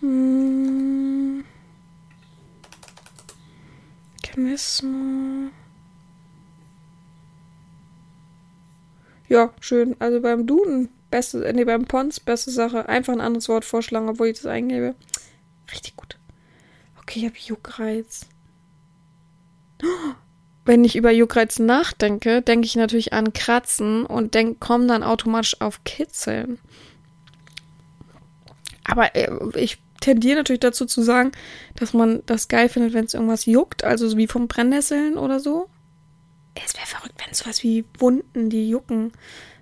Hm. 0.00 1.44
Knismo. 4.22 5.50
Ja, 9.28 9.52
schön. 9.60 9.96
Also 10.00 10.20
beim 10.20 10.46
Duden, 10.46 10.88
beste, 11.10 11.44
äh, 11.44 11.52
nee, 11.52 11.64
beim 11.64 11.84
Pons, 11.84 12.20
beste 12.20 12.50
Sache. 12.50 12.88
Einfach 12.88 13.12
ein 13.12 13.20
anderes 13.20 13.48
Wort 13.48 13.64
vorschlagen, 13.64 14.08
obwohl 14.08 14.28
ich 14.28 14.38
das 14.38 14.46
eingebe. 14.46 14.94
Richtig 15.70 15.96
gut. 15.96 16.18
Okay, 16.98 17.20
ich 17.20 17.24
habe 17.26 17.36
Juckreiz. 17.38 18.26
Wenn 20.64 20.84
ich 20.84 20.96
über 20.96 21.10
Juckreiz 21.10 21.58
nachdenke, 21.58 22.42
denke 22.42 22.66
ich 22.66 22.76
natürlich 22.76 23.12
an 23.12 23.32
Kratzen 23.32 24.04
und 24.04 24.36
komme 24.60 24.86
dann 24.86 25.02
automatisch 25.02 25.60
auf 25.60 25.84
Kitzeln. 25.84 26.58
Aber 28.84 29.14
äh, 29.16 29.30
ich 29.56 29.78
tendiere 30.00 30.38
natürlich 30.38 30.60
dazu 30.60 30.86
zu 30.86 31.02
sagen, 31.02 31.32
dass 31.76 31.92
man 31.92 32.22
das 32.26 32.48
geil 32.48 32.68
findet, 32.68 32.92
wenn 32.92 33.04
es 33.04 33.14
irgendwas 33.14 33.46
juckt, 33.46 33.84
also 33.84 34.08
so 34.08 34.16
wie 34.16 34.26
vom 34.26 34.48
Brennnesseln 34.48 35.16
oder 35.16 35.40
so. 35.40 35.68
Es 36.54 36.74
wäre 36.74 36.86
verrückt, 36.86 37.14
wenn 37.18 37.30
es 37.30 37.38
sowas 37.38 37.62
wie 37.62 37.84
Wunden, 37.98 38.50
die 38.50 38.68
jucken, 38.68 39.12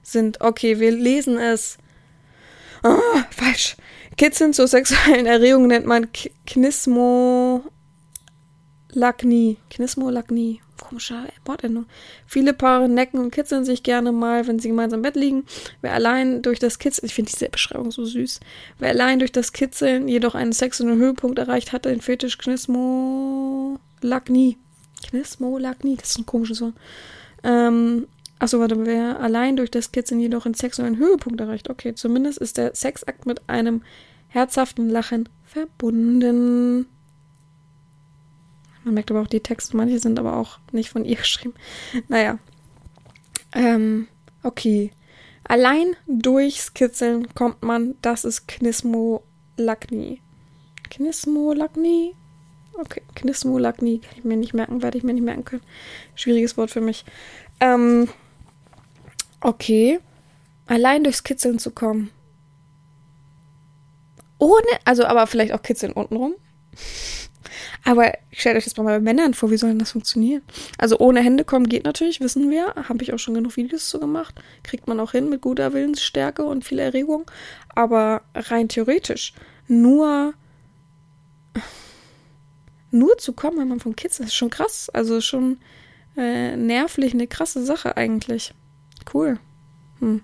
sind. 0.03 0.41
Okay, 0.41 0.81
wir 0.81 0.91
lesen 0.91 1.39
es. 1.39 1.79
Oh, 2.83 2.99
falsch. 3.31 3.77
Kitzeln 4.17 4.53
zur 4.53 4.67
sexuellen 4.69 5.27
Erregung 5.27 5.67
nennt 5.67 5.87
man 5.87 6.13
K. 6.13 6.31
Knismolagnie. 6.47 7.69
Komischer 10.79 11.27
Wortendung. 11.45 11.87
Viele 12.27 12.55
Paare 12.55 12.89
necken 12.89 13.19
und 13.19 13.31
kitzeln 13.31 13.65
sich 13.65 13.83
gerne 13.83 14.13
mal, 14.13 14.47
wenn 14.47 14.59
sie 14.59 14.69
gemeinsam 14.69 14.99
im 14.99 15.03
Bett 15.03 15.17
liegen. 15.17 15.45
Wer 15.81 15.93
allein 15.93 16.43
durch 16.43 16.59
das 16.59 16.79
Kitzeln, 16.79 17.07
ich 17.07 17.15
finde 17.15 17.33
diese 17.33 17.49
Beschreibung 17.49 17.91
so 17.91 18.05
süß, 18.05 18.41
wer 18.79 18.91
allein 18.91 19.19
durch 19.19 19.33
das 19.33 19.53
Kitzeln 19.53 20.09
jedoch 20.09 20.35
einen 20.35 20.53
sexuellen 20.53 20.99
Höhepunkt 20.99 21.39
erreicht, 21.39 21.73
hatte 21.73 21.91
den 21.91 22.01
Fetisch 22.01 22.39
Knismolagnie. 22.39 24.57
Knismolagnie, 25.09 25.97
das 25.97 26.11
ist 26.11 26.19
ein 26.19 26.27
komisches 26.27 26.61
Wort. 26.61 26.75
Ähm, 27.45 28.09
achso, 28.39 28.61
warte, 28.61 28.87
wer 28.87 29.21
allein 29.21 29.57
durch 29.57 29.71
das 29.71 29.93
Kitzeln 29.93 30.21
jedoch 30.21 30.47
einen 30.47 30.55
sexuellen 30.55 30.99
Höhepunkt 30.99 31.41
erreicht. 31.41 31.71
Okay, 31.71 31.95
zumindest 31.95 32.39
ist 32.39 32.57
der 32.57 32.75
Sexakt 32.75 33.27
mit 33.27 33.49
einem 33.49 33.83
herzhaften 34.29 34.89
Lachen 34.89 35.29
verbunden. 35.45 36.87
Man 38.89 38.95
merkt 38.95 39.11
aber 39.11 39.21
auch 39.21 39.27
die 39.27 39.41
Texte, 39.41 39.77
manche 39.77 39.99
sind 39.99 40.19
aber 40.19 40.39
auch 40.39 40.61
nicht 40.73 40.89
von 40.89 41.05
ihr 41.05 41.17
geschrieben. 41.19 41.53
Naja. 42.09 42.39
Ähm, 43.53 44.09
okay. 44.43 44.93
Allein 45.45 45.95
durchs 46.07 46.73
Kitzeln 46.73 47.35
kommt 47.35 47.63
man, 47.63 47.97
das 48.01 48.25
ist 48.25 48.49
Knismolagnie. 48.49 50.23
Knismolagnie? 50.89 52.15
Okay, 52.81 53.03
Knismolagnie 53.15 53.99
kann 53.99 54.15
ich 54.17 54.25
mir 54.25 54.39
nicht 54.39 54.55
merken, 54.55 54.81
werde 54.81 54.97
ich 54.97 55.05
mir 55.05 55.13
nicht 55.13 55.23
merken 55.23 55.45
können. 55.45 55.63
Schwieriges 56.15 56.57
Wort 56.57 56.71
für 56.71 56.81
mich. 56.81 57.05
Ähm, 57.61 58.09
okay. 59.43 60.01
Allein 60.67 61.05
durchs 61.05 61.25
Kitzeln 61.25 61.59
zu 61.59 61.73
kommen. 61.73 62.11
Ohne, 64.39 64.67
also 64.87 65.05
aber 65.05 65.27
vielleicht 65.27 65.53
auch 65.53 65.61
Kitzeln 65.61 65.93
untenrum. 65.93 66.37
Aber 67.89 68.13
stellt 68.33 68.55
euch 68.59 68.65
das 68.65 68.77
mal 68.77 68.83
bei 68.83 69.01
Männern 69.01 69.33
vor, 69.33 69.51
wie 69.51 69.57
soll 69.57 69.71
denn 69.71 69.79
das 69.79 69.93
funktionieren? 69.93 70.43
Also 70.77 70.99
ohne 70.99 71.23
Hände 71.23 71.43
kommen 71.43 71.71
geht 71.71 71.85
natürlich, 71.85 72.21
wissen 72.21 72.51
wir. 72.51 72.75
Habe 72.75 73.03
ich 73.03 73.15
auch 73.15 73.19
schon 73.19 73.33
genug 73.33 73.57
Videos 73.57 73.89
zu 73.89 73.99
gemacht. 73.99 74.35
Kriegt 74.63 74.89
man 74.89 75.01
auch 75.01 75.13
hin 75.13 75.31
mit 75.31 75.41
guter 75.41 75.73
Willensstärke 75.73 76.45
und 76.45 76.67
viel 76.67 76.81
Erregung. 76.81 77.25
Aber 77.75 78.21
rein 78.35 78.69
theoretisch, 78.69 79.33
nur, 79.69 80.35
nur 82.91 83.17
zu 83.17 83.33
kommen, 83.33 83.57
wenn 83.57 83.69
man 83.69 83.81
vom 83.81 83.97
Kids 83.97 84.21
ist, 84.21 84.27
ist 84.27 84.35
schon 84.35 84.51
krass. 84.51 84.91
Also 84.91 85.23
schon 85.23 85.57
äh, 86.15 86.59
nervlich 86.59 87.15
eine 87.15 87.27
krasse 87.27 87.65
Sache 87.65 87.97
eigentlich. 87.97 88.53
Cool. 89.15 89.39
Hm. 90.01 90.21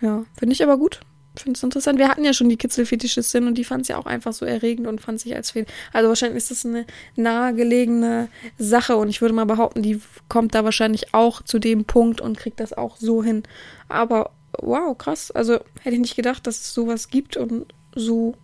Ja, 0.00 0.24
finde 0.38 0.52
ich 0.52 0.62
aber 0.62 0.78
gut 0.78 1.00
finde 1.40 1.56
es 1.56 1.62
interessant. 1.62 1.98
Wir 1.98 2.08
hatten 2.08 2.24
ja 2.24 2.32
schon 2.32 2.48
die 2.48 2.56
Kitzelfetischistin 2.56 3.46
und 3.46 3.56
die 3.56 3.64
fand 3.64 3.82
es 3.82 3.88
ja 3.88 3.98
auch 3.98 4.06
einfach 4.06 4.32
so 4.32 4.44
erregend 4.44 4.86
und 4.86 5.00
fand 5.00 5.20
sich 5.20 5.34
als 5.34 5.50
Fehl. 5.50 5.66
Also 5.92 6.08
wahrscheinlich 6.08 6.38
ist 6.38 6.50
das 6.50 6.64
eine 6.64 6.86
nahegelegene 7.16 8.28
Sache 8.58 8.96
und 8.96 9.08
ich 9.08 9.20
würde 9.20 9.34
mal 9.34 9.46
behaupten, 9.46 9.82
die 9.82 10.00
kommt 10.28 10.54
da 10.54 10.64
wahrscheinlich 10.64 11.14
auch 11.14 11.42
zu 11.42 11.58
dem 11.58 11.84
Punkt 11.84 12.20
und 12.20 12.38
kriegt 12.38 12.60
das 12.60 12.72
auch 12.72 12.96
so 12.96 13.22
hin. 13.22 13.42
Aber 13.88 14.32
wow, 14.60 14.96
krass. 14.96 15.30
Also 15.30 15.54
hätte 15.80 15.94
ich 15.94 16.00
nicht 16.00 16.16
gedacht, 16.16 16.46
dass 16.46 16.60
es 16.60 16.74
sowas 16.74 17.08
gibt 17.08 17.36
und 17.36 17.72
so, 17.94 18.34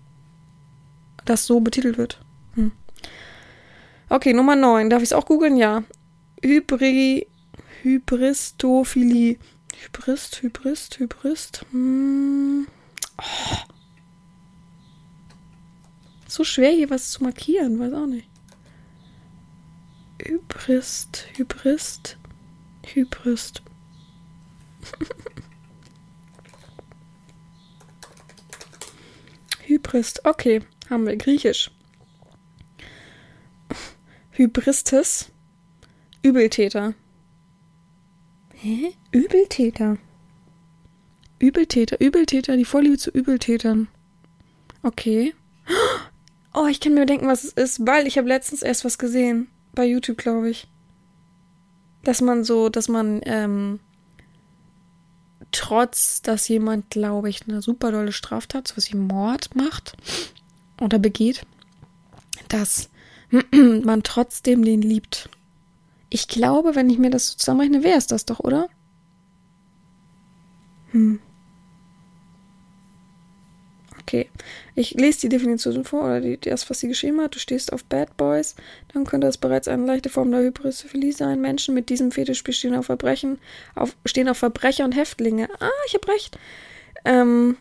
das 1.25 1.47
so 1.47 1.61
betitelt 1.61 1.99
wird. 1.99 2.21
Hm. 2.55 2.73
Okay, 4.09 4.33
Nummer 4.33 4.57
9. 4.57 4.91
Darf 4.91 5.03
ich 5.03 5.09
es 5.09 5.13
auch 5.13 5.27
googeln? 5.27 5.57
Ja. 5.57 5.85
Hybri, 6.43 7.27
Hybristophilie. 7.83 9.39
Hybrist, 9.85 10.43
Hybrist, 10.43 10.99
Hybrist. 10.99 11.65
Hm. 11.71 12.67
So 16.27 16.45
schwer 16.45 16.71
hier 16.71 16.89
was 16.89 17.11
zu 17.11 17.23
markieren, 17.23 17.79
weiß 17.79 17.93
auch 17.93 18.07
nicht. 18.07 18.29
Hybrist, 20.25 21.27
Hybrist, 21.37 22.17
Hybrist. 22.87 23.63
Hybrist, 29.67 30.25
okay, 30.25 30.63
haben 30.89 31.07
wir 31.07 31.17
Griechisch. 31.17 31.71
Hybristes, 34.31 35.31
Übeltäter. 36.23 36.95
Hä? 38.55 38.95
Übeltäter. 39.11 39.99
Übeltäter, 41.43 42.01
Übeltäter, 42.01 42.57
die 42.57 42.65
Vorliebe 42.65 42.97
zu 42.97 43.11
Übeltätern. 43.11 43.89
Okay. 44.85 45.35
Oh, 46.55 46.67
ich 46.67 46.79
kann 46.79 46.95
mir 46.95 47.05
denken, 47.05 47.27
was 47.27 47.43
es 47.43 47.53
ist, 47.53 47.85
weil 47.85 48.07
ich 48.07 48.17
habe 48.17 48.29
letztens 48.29 48.63
erst 48.63 48.85
was 48.85 48.97
gesehen. 48.97 49.49
Bei 49.75 49.85
YouTube, 49.85 50.19
glaube 50.19 50.51
ich. 50.51 50.69
Dass 52.05 52.21
man 52.21 52.45
so, 52.45 52.69
dass 52.69 52.89
man, 52.89 53.23
ähm, 53.25 53.81
trotz, 55.51 56.23
dass 56.23 56.47
jemand, 56.47 56.91
glaube 56.91 57.29
ich, 57.29 57.49
eine 57.49 57.61
super 57.61 57.91
dolle 57.91 58.13
Straftat, 58.13 58.69
so 58.69 58.77
was 58.77 58.93
wie 58.93 58.97
Mord 58.97 59.57
macht 59.57 59.97
oder 60.81 61.01
begeht, 61.01 61.45
dass 62.49 62.89
man 63.51 64.05
trotzdem 64.05 64.65
den 64.65 64.81
liebt. 64.81 65.29
Ich 66.09 66.29
glaube, 66.29 66.77
wenn 66.77 66.89
ich 66.89 66.99
mir 66.99 67.11
das 67.11 67.37
zusammenrechne, 67.37 67.83
wäre 67.83 67.99
es 67.99 68.07
das 68.07 68.27
doch, 68.27 68.39
oder? 68.39 68.69
Hm. 70.93 71.19
Okay. 74.03 74.29
Ich 74.75 74.93
lese 74.93 75.21
die 75.21 75.29
Definition 75.29 75.85
vor, 75.85 76.05
oder 76.05 76.21
die, 76.21 76.39
das, 76.39 76.69
was 76.69 76.81
sie 76.81 76.89
geschrieben 76.89 77.21
hat. 77.21 77.35
Du 77.35 77.39
stehst 77.39 77.73
auf 77.73 77.85
Bad 77.85 78.17
Boys. 78.17 78.57
Dann 78.93 79.05
könnte 79.05 79.27
das 79.27 79.39
bereits 79.39 79.69
eine 79.69 79.87
leichte 79.87 80.09
Form 80.09 80.31
der 80.31 80.43
Hybristophilie 80.43 81.13
sein. 81.13 81.41
Menschen 81.41 81.75
mit 81.75 81.89
diesem 81.89 82.11
Fetisch 82.11 82.43
bestehen 82.43 82.75
auf 82.75 82.87
Verbrechen, 82.87 83.39
auf, 83.75 83.97
stehen 84.05 84.29
auf 84.29 84.39
Verbrecher 84.39 84.85
und 84.85 84.93
Häftlinge. 84.93 85.49
Ah, 85.61 85.71
ich 85.87 85.95
habe 85.95 86.09
recht. 86.09 86.39
Ähm, 87.05 87.57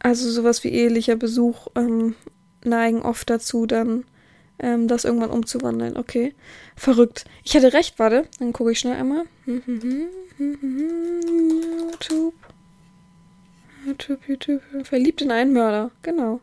also 0.00 0.30
sowas 0.30 0.64
wie 0.64 0.70
ehelicher 0.70 1.16
Besuch 1.16 1.68
ähm, 1.76 2.16
neigen 2.64 3.02
oft 3.02 3.30
dazu, 3.30 3.66
dann 3.66 4.04
ähm, 4.58 4.88
das 4.88 5.04
irgendwann 5.04 5.30
umzuwandeln. 5.30 5.96
Okay. 5.96 6.34
Verrückt. 6.74 7.24
Ich 7.44 7.54
hatte 7.54 7.72
recht, 7.72 7.98
warte. 7.98 8.26
Dann 8.38 8.52
gucke 8.52 8.72
ich 8.72 8.80
schnell 8.80 8.96
einmal. 8.96 9.24
YouTube. 11.98 12.34
YouTube, 13.86 14.20
YouTube. 14.26 14.62
Verliebt 14.84 15.22
in 15.22 15.30
einen 15.30 15.52
Mörder. 15.52 15.90
Genau. 16.02 16.40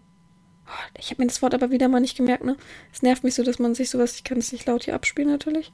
Ich 0.98 1.10
habe 1.10 1.22
mir 1.22 1.28
das 1.28 1.42
Wort 1.42 1.54
aber 1.54 1.72
wieder 1.72 1.88
mal 1.88 2.00
nicht 2.00 2.18
gemerkt, 2.18 2.44
ne? 2.44 2.56
Es 2.94 3.02
nervt 3.02 3.24
mich 3.24 3.34
so, 3.34 3.44
dass 3.44 3.60
man 3.60 3.74
sich 3.74 3.90
sowas, 3.90 4.16
ich 4.16 4.24
kann 4.24 4.38
es 4.38 4.52
nicht 4.52 4.68
laut 4.68 4.84
hier 4.84 4.96
abspielen 4.96 5.30
natürlich. 5.30 5.72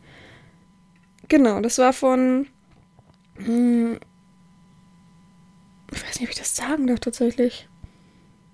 Genau, 1.28 1.60
das 1.60 1.78
war 1.78 1.94
von. 1.94 2.48
Hm, 3.38 4.00
ich 5.92 6.04
weiß 6.04 6.20
nicht, 6.20 6.30
ob 6.30 6.34
ich 6.34 6.40
das 6.40 6.56
sagen 6.56 6.88
darf 6.88 7.00
tatsächlich. 7.00 7.68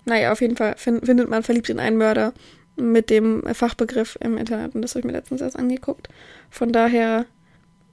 Naja, 0.04 0.32
auf 0.32 0.40
jeden 0.40 0.56
Fall 0.56 0.76
find, 0.76 1.06
findet 1.06 1.28
man 1.28 1.42
verliebt 1.42 1.68
in 1.68 1.78
einen 1.78 1.96
Mörder 1.96 2.34
mit 2.76 3.10
dem 3.10 3.42
Fachbegriff 3.54 4.18
im 4.20 4.36
Internet. 4.36 4.74
Und 4.74 4.82
das 4.82 4.92
habe 4.92 5.00
ich 5.00 5.06
mir 5.06 5.12
letztens 5.12 5.40
erst 5.40 5.58
angeguckt. 5.58 6.08
Von 6.50 6.72
daher 6.72 7.26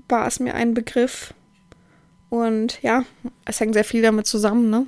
war 0.08 0.26
es 0.26 0.40
mir 0.40 0.56
ein 0.56 0.74
Begriff. 0.74 1.34
Und 2.30 2.82
ja, 2.82 3.06
es 3.46 3.60
hängt 3.60 3.74
sehr 3.74 3.84
viel 3.84 4.02
damit 4.02 4.28
zusammen, 4.28 4.70
ne? 4.70 4.88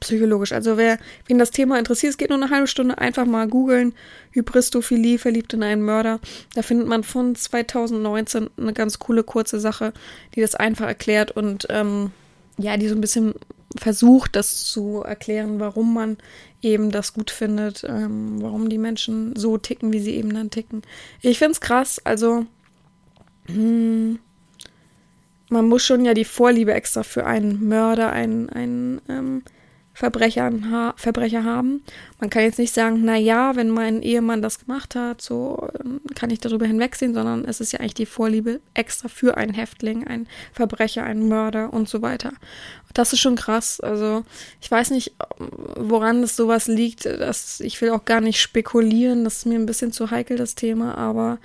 Psychologisch. 0.00 0.52
Also 0.52 0.76
wer, 0.76 0.98
wen 1.26 1.38
das 1.38 1.50
Thema 1.50 1.78
interessiert, 1.78 2.10
es 2.10 2.18
geht 2.18 2.30
nur 2.30 2.42
eine 2.42 2.50
halbe 2.50 2.66
Stunde, 2.66 2.98
einfach 2.98 3.24
mal 3.24 3.48
googeln. 3.48 3.94
Hybristophilie, 4.32 5.18
verliebt 5.18 5.52
in 5.54 5.62
einen 5.62 5.82
Mörder. 5.82 6.20
Da 6.54 6.62
findet 6.62 6.88
man 6.88 7.04
von 7.04 7.34
2019 7.34 8.50
eine 8.56 8.72
ganz 8.72 8.98
coole 8.98 9.22
kurze 9.22 9.60
Sache, 9.60 9.92
die 10.34 10.40
das 10.40 10.54
einfach 10.54 10.86
erklärt 10.86 11.30
und 11.30 11.66
ähm, 11.70 12.10
ja, 12.58 12.76
die 12.76 12.88
so 12.88 12.94
ein 12.94 13.00
bisschen 13.00 13.34
versucht, 13.76 14.36
das 14.36 14.64
zu 14.64 15.02
erklären, 15.02 15.60
warum 15.60 15.92
man 15.92 16.16
eben 16.62 16.90
das 16.90 17.12
gut 17.12 17.30
findet, 17.30 17.84
ähm, 17.84 18.40
warum 18.40 18.68
die 18.68 18.78
Menschen 18.78 19.36
so 19.36 19.58
ticken, 19.58 19.92
wie 19.92 20.00
sie 20.00 20.14
eben 20.14 20.32
dann 20.32 20.50
ticken. 20.50 20.82
Ich 21.20 21.38
finde 21.38 21.52
es 21.52 21.60
krass, 21.60 22.00
also 22.04 22.46
hm, 23.46 24.18
man 25.48 25.68
muss 25.68 25.84
schon 25.84 26.04
ja 26.04 26.14
die 26.14 26.24
Vorliebe 26.24 26.74
extra 26.74 27.02
für 27.02 27.26
einen 27.26 27.68
Mörder, 27.68 28.10
einen, 28.10 28.48
einen 28.50 29.00
ähm, 29.08 29.42
Verbrechern, 29.96 30.70
ha 30.70 30.92
Verbrecher 30.98 31.42
haben. 31.42 31.82
Man 32.20 32.28
kann 32.28 32.42
jetzt 32.42 32.58
nicht 32.58 32.74
sagen, 32.74 33.00
na 33.06 33.16
ja, 33.16 33.56
wenn 33.56 33.70
mein 33.70 34.02
Ehemann 34.02 34.42
das 34.42 34.58
gemacht 34.58 34.94
hat, 34.94 35.22
so 35.22 35.70
ähm, 35.82 36.02
kann 36.14 36.28
ich 36.28 36.38
darüber 36.38 36.66
hinwegsehen, 36.66 37.14
sondern 37.14 37.46
es 37.46 37.62
ist 37.62 37.72
ja 37.72 37.80
eigentlich 37.80 37.94
die 37.94 38.04
Vorliebe 38.04 38.60
extra 38.74 39.08
für 39.08 39.38
einen 39.38 39.54
Häftling, 39.54 40.06
einen 40.06 40.28
Verbrecher, 40.52 41.02
einen 41.02 41.30
Mörder 41.30 41.72
und 41.72 41.88
so 41.88 42.02
weiter. 42.02 42.34
Das 42.92 43.14
ist 43.14 43.20
schon 43.20 43.36
krass. 43.36 43.80
Also 43.80 44.22
ich 44.60 44.70
weiß 44.70 44.90
nicht, 44.90 45.14
woran 45.76 46.22
es 46.22 46.36
sowas 46.36 46.66
liegt. 46.66 47.06
Das, 47.06 47.60
ich 47.60 47.80
will 47.80 47.88
auch 47.88 48.04
gar 48.04 48.20
nicht 48.20 48.38
spekulieren. 48.38 49.24
Das 49.24 49.38
ist 49.38 49.46
mir 49.46 49.58
ein 49.58 49.64
bisschen 49.64 49.92
zu 49.92 50.10
heikel, 50.10 50.36
das 50.36 50.56
Thema. 50.56 50.98
Aber 50.98 51.38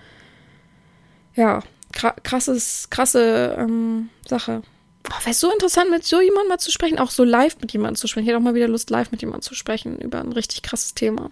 ja, 1.37 1.63
krasses, 1.93 2.89
krasse 2.89 3.55
ähm, 3.57 4.09
Sache. 4.27 4.61
Oh, 5.09 5.25
Wäre 5.25 5.33
so 5.33 5.51
interessant, 5.51 5.89
mit 5.89 6.05
so 6.05 6.21
jemandem 6.21 6.49
mal 6.49 6.59
zu 6.59 6.71
sprechen, 6.71 6.99
auch 6.99 7.11
so 7.11 7.23
live 7.23 7.57
mit 7.59 7.73
jemandem 7.73 7.95
zu 7.95 8.07
sprechen. 8.07 8.23
Ich 8.23 8.29
hätte 8.29 8.37
auch 8.37 8.43
mal 8.43 8.55
wieder 8.55 8.67
Lust, 8.67 8.89
live 8.89 9.11
mit 9.11 9.21
jemandem 9.21 9.41
zu 9.41 9.55
sprechen 9.55 9.97
über 9.99 10.19
ein 10.19 10.31
richtig 10.31 10.61
krasses 10.61 10.93
Thema. 10.93 11.31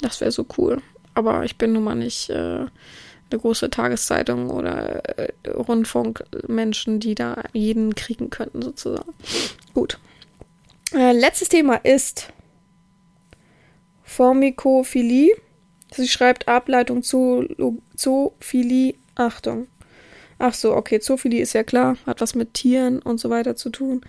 Das 0.00 0.20
wäre 0.20 0.32
so 0.32 0.46
cool. 0.58 0.82
Aber 1.14 1.44
ich 1.44 1.56
bin 1.56 1.72
nun 1.72 1.84
mal 1.84 1.94
nicht 1.94 2.30
äh, 2.30 2.34
eine 2.34 3.40
große 3.40 3.70
Tageszeitung 3.70 4.50
oder 4.50 5.18
äh, 5.18 5.32
Rundfunkmenschen, 5.48 7.00
die 7.00 7.14
da 7.14 7.42
jeden 7.52 7.94
kriegen 7.94 8.30
könnten, 8.30 8.62
sozusagen. 8.62 9.12
Gut. 9.74 9.98
Äh, 10.92 11.12
letztes 11.12 11.48
Thema 11.48 11.76
ist 11.76 12.32
Formikophilie. 14.02 15.36
Sie 15.92 16.08
schreibt 16.08 16.48
Ableitung 16.48 17.02
Zoophilie. 17.02 18.94
Achtung. 19.14 19.68
Ach 20.42 20.54
so, 20.54 20.74
okay, 20.74 21.00
Zoophilie 21.00 21.42
ist 21.42 21.52
ja 21.52 21.62
klar, 21.62 21.98
hat 22.06 22.22
was 22.22 22.34
mit 22.34 22.54
Tieren 22.54 23.00
und 23.00 23.20
so 23.20 23.28
weiter 23.28 23.56
zu 23.56 23.68
tun. 23.68 24.00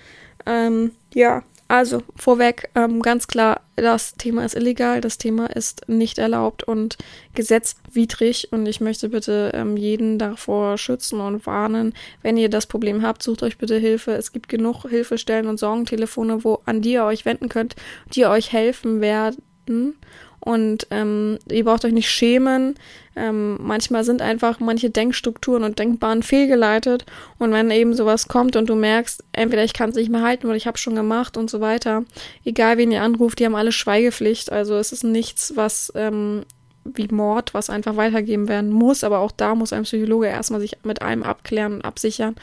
Ähm, 0.45 0.91
ja, 1.13 1.43
also 1.67 2.03
vorweg, 2.15 2.69
ähm, 2.73 3.01
ganz 3.01 3.27
klar, 3.27 3.59
das 3.75 4.13
Thema 4.15 4.45
ist 4.45 4.55
illegal, 4.55 5.01
das 5.01 5.17
Thema 5.17 5.47
ist 5.47 5.89
nicht 5.89 6.19
erlaubt 6.19 6.63
und 6.63 6.97
gesetzwidrig 7.33 8.47
und 8.51 8.65
ich 8.65 8.79
möchte 8.79 9.09
bitte 9.09 9.51
ähm, 9.53 9.75
jeden 9.75 10.19
davor 10.19 10.77
schützen 10.77 11.19
und 11.19 11.45
warnen, 11.45 11.93
wenn 12.21 12.37
ihr 12.37 12.49
das 12.49 12.65
Problem 12.65 13.01
habt, 13.01 13.23
sucht 13.23 13.43
euch 13.43 13.57
bitte 13.57 13.75
Hilfe. 13.75 14.13
Es 14.13 14.31
gibt 14.31 14.47
genug 14.47 14.85
Hilfestellen 14.89 15.47
und 15.47 15.59
Sorgentelefone, 15.59 16.45
wo 16.45 16.61
an 16.63 16.81
die 16.81 16.93
ihr 16.93 17.03
euch 17.03 17.25
wenden 17.25 17.49
könnt, 17.49 17.75
die 18.15 18.25
euch 18.25 18.53
helfen 18.53 19.01
werden 19.01 19.95
und 20.43 20.87
ähm, 20.89 21.37
ihr 21.49 21.63
braucht 21.63 21.85
euch 21.85 21.93
nicht 21.93 22.09
schämen. 22.09 22.75
Ähm, 23.15 23.57
manchmal 23.61 24.03
sind 24.03 24.21
einfach 24.21 24.59
manche 24.59 24.89
Denkstrukturen 24.89 25.63
und 25.63 25.77
Denkbahnen 25.77 26.23
fehlgeleitet. 26.23 27.05
Und 27.37 27.51
wenn 27.51 27.69
eben 27.69 27.93
sowas 27.93 28.27
kommt 28.27 28.55
und 28.55 28.67
du 28.67 28.75
merkst, 28.75 29.23
entweder 29.33 29.63
ich 29.63 29.73
kann 29.73 29.91
es 29.91 29.95
nicht 29.95 30.09
mehr 30.09 30.23
halten 30.23 30.47
oder 30.47 30.55
ich 30.55 30.65
habe 30.65 30.79
schon 30.79 30.95
gemacht 30.95 31.37
und 31.37 31.49
so 31.49 31.61
weiter, 31.61 32.05
egal 32.43 32.77
wen 32.77 32.91
ihr 32.91 33.03
anruft, 33.03 33.39
die 33.39 33.45
haben 33.45 33.55
alle 33.55 33.71
Schweigepflicht. 33.71 34.51
Also 34.51 34.75
es 34.77 34.91
ist 34.91 35.03
nichts, 35.03 35.53
was 35.55 35.91
ähm, 35.95 36.43
wie 36.83 37.07
Mord, 37.09 37.53
was 37.53 37.69
einfach 37.69 37.95
weitergeben 37.95 38.47
werden 38.47 38.71
muss. 38.71 39.03
Aber 39.03 39.19
auch 39.19 39.31
da 39.31 39.55
muss 39.55 39.73
ein 39.73 39.83
Psychologe 39.83 40.27
erstmal 40.27 40.59
sich 40.59 40.77
mit 40.83 41.01
einem 41.01 41.23
abklären 41.23 41.73
und 41.73 41.85
absichern, 41.85 42.35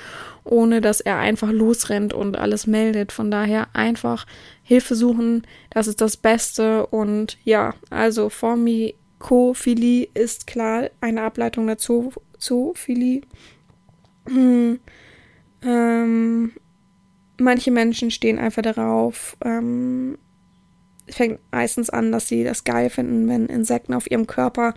ohne 0.45 0.81
dass 0.81 1.01
er 1.01 1.19
einfach 1.19 1.51
losrennt 1.51 2.13
und 2.13 2.39
alles 2.39 2.67
meldet. 2.67 3.13
Von 3.13 3.31
daher 3.31 3.69
einfach 3.73 4.27
Hilfe 4.63 4.95
suchen, 4.95 5.47
das 5.71 5.87
ist 5.87 6.01
das 6.01 6.17
Beste. 6.17 6.87
Und 6.87 7.39
ja, 7.45 7.75
also 7.91 8.29
Formikophilie 8.29 10.09
ist 10.15 10.47
klar 10.47 10.91
eine 11.01 11.23
Ableitung 11.23 11.67
der 11.67 11.79
Zoophilie. 11.79 13.23
Hm. 14.29 14.79
Ähm, 15.63 16.53
manche 17.39 17.71
Menschen 17.71 18.11
stehen 18.11 18.39
einfach 18.39 18.63
darauf, 18.63 19.37
ähm, 19.45 20.19
fängt 21.11 21.41
meistens 21.51 21.91
an, 21.91 22.13
dass 22.13 22.29
sie 22.29 22.45
das 22.45 22.65
geil 22.65 22.91
finden, 22.91 23.29
wenn 23.29 23.47
Insekten 23.47 23.95
auf 23.95 24.11
ihrem 24.11 24.27
Körper 24.27 24.75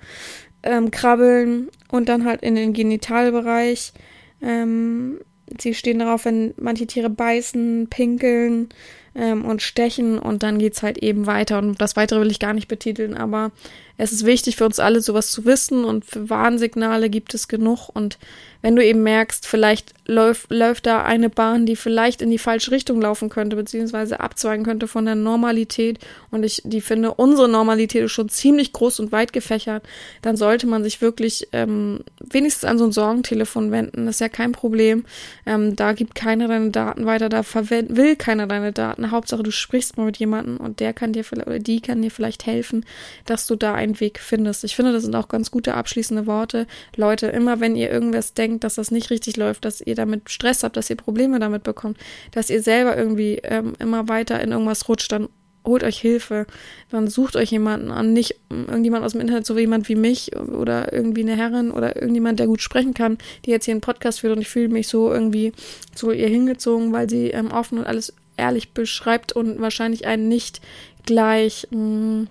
ähm, 0.64 0.92
krabbeln 0.92 1.70
und 1.90 2.10
dann 2.10 2.26
halt 2.26 2.42
in 2.42 2.56
den 2.56 2.74
Genitalbereich. 2.74 3.94
Ähm, 4.42 5.20
sie 5.60 5.74
stehen 5.74 6.00
darauf, 6.00 6.26
wenn 6.26 6.54
manche 6.58 6.88
Tiere 6.88 7.10
beißen, 7.10 7.88
pinkeln 7.90 8.70
ähm, 9.16 9.46
und 9.46 9.62
stechen 9.62 10.20
und 10.20 10.44
dann 10.44 10.60
geht's 10.60 10.84
halt 10.84 10.98
eben 11.00 11.28
weiter. 11.28 11.60
Und 11.60 11.82
das 11.82 11.96
Weitere 11.96 12.22
will 12.22 12.32
ich 12.32 12.40
gar 12.40 12.54
nicht 12.54 12.68
betiteln, 12.68 13.16
aber 13.16 13.52
es 13.98 14.12
ist 14.12 14.26
wichtig 14.26 14.56
für 14.56 14.66
uns 14.66 14.80
alle, 14.80 15.02
sowas 15.02 15.32
zu 15.32 15.46
wissen 15.46 15.86
und 15.86 16.06
für 16.06 16.30
Warnsignale 16.30 17.10
gibt 17.10 17.34
es 17.34 17.48
genug 17.48 17.90
und 17.90 18.18
wenn 18.62 18.76
du 18.76 18.86
eben 18.86 19.02
merkst, 19.02 19.48
vielleicht 19.48 19.94
läuft, 20.06 20.52
läuft 20.52 20.86
da 20.86 21.04
eine 21.04 21.30
Bahn, 21.30 21.66
die 21.66 21.76
vielleicht 21.76 22.22
in 22.22 22.30
die 22.30 22.38
falsche 22.38 22.72
Richtung 22.72 23.02
laufen 23.02 23.30
könnte, 23.30 23.56
beziehungsweise 23.56 24.20
abzweigen 24.20 24.64
könnte 24.64 24.88
von 24.88 25.06
der 25.06 25.16
Normalität. 25.16 26.00
Und 26.30 26.44
ich, 26.44 26.62
die 26.64 26.82
finde, 26.82 27.16
unsere 27.16 27.50
Normalität 27.50 28.04
ist 28.04 28.12
schon 28.12 28.30
ziemlich 28.30 28.72
groß 28.72 29.00
und 29.00 29.12
weit 29.12 29.34
gefächert. 29.34 29.84
Dann 30.22 30.38
sollte 30.38 30.68
man 30.68 30.84
sich 30.84 31.02
wirklich 31.02 31.48
ähm, 31.54 32.02
wenigstens 32.20 32.66
an 32.66 32.78
so 32.78 32.86
ein 32.86 32.92
Sorgentelefon 32.92 33.72
wenden. 33.72 34.06
Das 34.06 34.18
ist 34.18 34.22
ja 34.22 34.30
kein 34.30 34.52
Problem. 34.52 35.06
Ähm, 35.46 35.76
da 35.76 35.94
gibt 35.94 36.14
keiner 36.14 36.48
deine 36.48 36.70
Daten 36.70 37.06
weiter, 37.06 37.30
da 37.30 37.44
will 37.44 38.16
keiner 38.16 38.46
deine 38.46 38.74
Daten. 38.74 39.10
Hauptsache, 39.10 39.44
du 39.44 39.52
sprichst 39.52 39.98
mal 39.98 40.06
mit 40.06 40.18
jemandem 40.18 40.58
und 40.58 40.80
der 40.80 40.94
kann 40.94 41.14
dir 41.14 41.24
vielleicht, 41.24 41.48
oder 41.48 41.60
die 41.60 41.82
kann 41.82 42.02
dir 42.02 42.12
vielleicht 42.12 42.46
helfen, 42.46 42.86
dass 43.26 43.48
du 43.48 43.56
da 43.56 43.74
einen 43.82 44.00
Weg 44.00 44.20
findest. 44.20 44.64
Ich 44.64 44.76
finde, 44.76 44.94
das 44.94 45.04
sind 45.04 45.16
auch 45.16 45.28
ganz 45.28 45.52
gute 45.52 45.74
abschließende 45.74 46.28
Worte. 46.28 46.68
Leute, 46.96 47.28
immer 47.28 47.60
wenn 47.60 47.76
ihr 47.76 47.92
irgendwas 47.92 48.34
denkt, 48.34 48.64
dass 48.64 48.76
das 48.76 48.92
nicht 48.92 49.10
richtig 49.10 49.38
läuft, 49.38 49.66
dass 49.66 49.82
ihr 49.82 49.96
damit 49.96 50.30
Stress 50.30 50.64
habt, 50.64 50.78
dass 50.78 50.90
ihr 50.90 50.96
Probleme 50.96 51.40
damit 51.40 51.64
bekommt, 51.64 51.98
dass 52.32 52.50
ihr 52.50 52.62
selber 52.62 52.98
irgendwie 52.98 53.40
ähm, 53.44 53.74
immer 53.80 54.08
weiter 54.08 54.40
in 54.42 54.52
irgendwas 54.52 54.88
rutscht, 54.88 55.12
dann 55.12 55.30
holt 55.66 55.84
euch 55.84 56.00
Hilfe, 56.00 56.48
dann 56.90 57.08
sucht 57.08 57.36
euch 57.36 57.52
jemanden 57.52 57.92
an, 57.92 58.14
nicht 58.14 58.36
irgendjemand 58.50 59.06
aus 59.06 59.12
dem 59.12 59.22
Internet, 59.22 59.46
so 59.46 59.58
jemand 59.58 59.90
wie 59.90 59.96
mich 59.96 60.36
oder 60.36 60.92
irgendwie 60.92 61.22
eine 61.22 61.36
Herrin 61.36 61.72
oder 61.72 61.96
irgendjemand, 61.96 62.40
der 62.40 62.48
gut 62.48 62.62
sprechen 62.62 62.94
kann, 62.94 63.18
die 63.46 63.52
jetzt 63.52 63.66
hier 63.66 63.74
einen 63.74 63.82
Podcast 63.82 64.22
führt 64.22 64.36
und 64.36 64.42
ich 64.42 64.50
fühle 64.50 64.70
mich 64.70 64.88
so 64.88 65.12
irgendwie 65.12 65.54
zu 65.94 66.12
ihr 66.12 66.28
hingezogen, 66.28 66.92
weil 66.94 67.10
sie 67.10 67.30
ähm, 67.30 67.52
offen 67.52 67.78
und 67.78 67.86
alles 67.86 68.14
ehrlich 68.38 68.72
beschreibt 68.72 69.34
und 69.34 69.62
wahrscheinlich 69.62 70.08
einen 70.08 70.28
nicht 70.28 70.62
gleich 71.06 71.68
mh, 71.70 71.78
mm, 71.78 72.28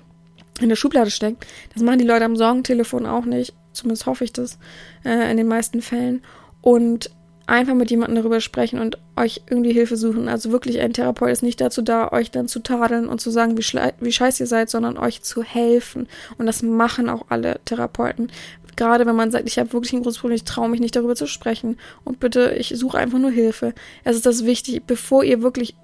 in 0.61 0.69
der 0.69 0.77
Schublade 0.77 1.11
steckt. 1.11 1.47
Das 1.75 1.83
machen 1.83 1.99
die 1.99 2.07
Leute 2.07 2.25
am 2.25 2.37
Sorgentelefon 2.37 3.07
auch 3.07 3.25
nicht. 3.25 3.55
Zumindest 3.73 4.07
hoffe 4.07 4.25
ich 4.25 4.33
das 4.33 4.59
äh, 5.05 5.31
in 5.31 5.37
den 5.37 5.49
meisten 5.49 5.83
Fällen. 5.83 6.23
Und 6.61 7.11
einfach 7.51 7.75
mit 7.75 7.91
jemandem 7.91 8.17
darüber 8.17 8.41
sprechen 8.41 8.79
und 8.79 8.97
euch 9.17 9.43
irgendwie 9.51 9.73
Hilfe 9.73 9.97
suchen. 9.97 10.29
Also 10.29 10.53
wirklich 10.53 10.81
ein 10.81 10.93
Therapeut 10.93 11.31
ist 11.31 11.43
nicht 11.43 11.61
dazu 11.61 11.83
da, 11.83 12.13
euch 12.13 12.31
dann 12.31 12.47
zu 12.47 12.61
tadeln 12.61 13.09
und 13.09 13.21
zu 13.21 13.31
sagen, 13.31 13.59
wie, 13.59 13.65
wie 14.01 14.13
scheiße 14.13 14.45
ihr 14.45 14.47
seid, 14.47 14.71
sondern 14.71 14.97
euch 14.97 15.23
zu 15.23 15.43
helfen. 15.43 16.07
Und 16.39 16.47
das 16.47 16.63
machen 16.63 17.09
auch 17.09 17.27
alle 17.29 17.59
Therapeuten. 17.65 18.31
Gerade 18.77 19.05
wenn 19.05 19.17
man 19.17 19.33
sagt, 19.33 19.49
ich 19.49 19.59
habe 19.59 19.73
wirklich 19.73 19.93
ein 19.93 20.03
großes 20.03 20.21
Problem, 20.21 20.37
ich 20.37 20.45
traue 20.45 20.69
mich 20.69 20.81
nicht 20.81 20.95
darüber 20.95 21.17
zu 21.17 21.27
sprechen. 21.27 21.77
Und 22.05 22.21
bitte, 22.21 22.55
ich 22.57 22.73
suche 22.77 22.99
einfach 22.99 23.19
nur 23.19 23.33
Hilfe. 23.33 23.75
Es 24.05 24.15
ist 24.15 24.27
das 24.27 24.47
wichtig, 24.47 24.85
bevor 24.87 25.25
ihr 25.25 25.43
wirklich 25.43 25.75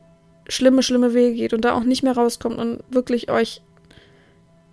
schlimme, 0.49 0.85
schlimme 0.85 1.15
Wege 1.15 1.35
geht 1.35 1.53
und 1.53 1.65
da 1.65 1.75
auch 1.75 1.83
nicht 1.83 2.05
mehr 2.05 2.17
rauskommt 2.17 2.59
und 2.59 2.79
wirklich 2.91 3.29
euch 3.29 3.63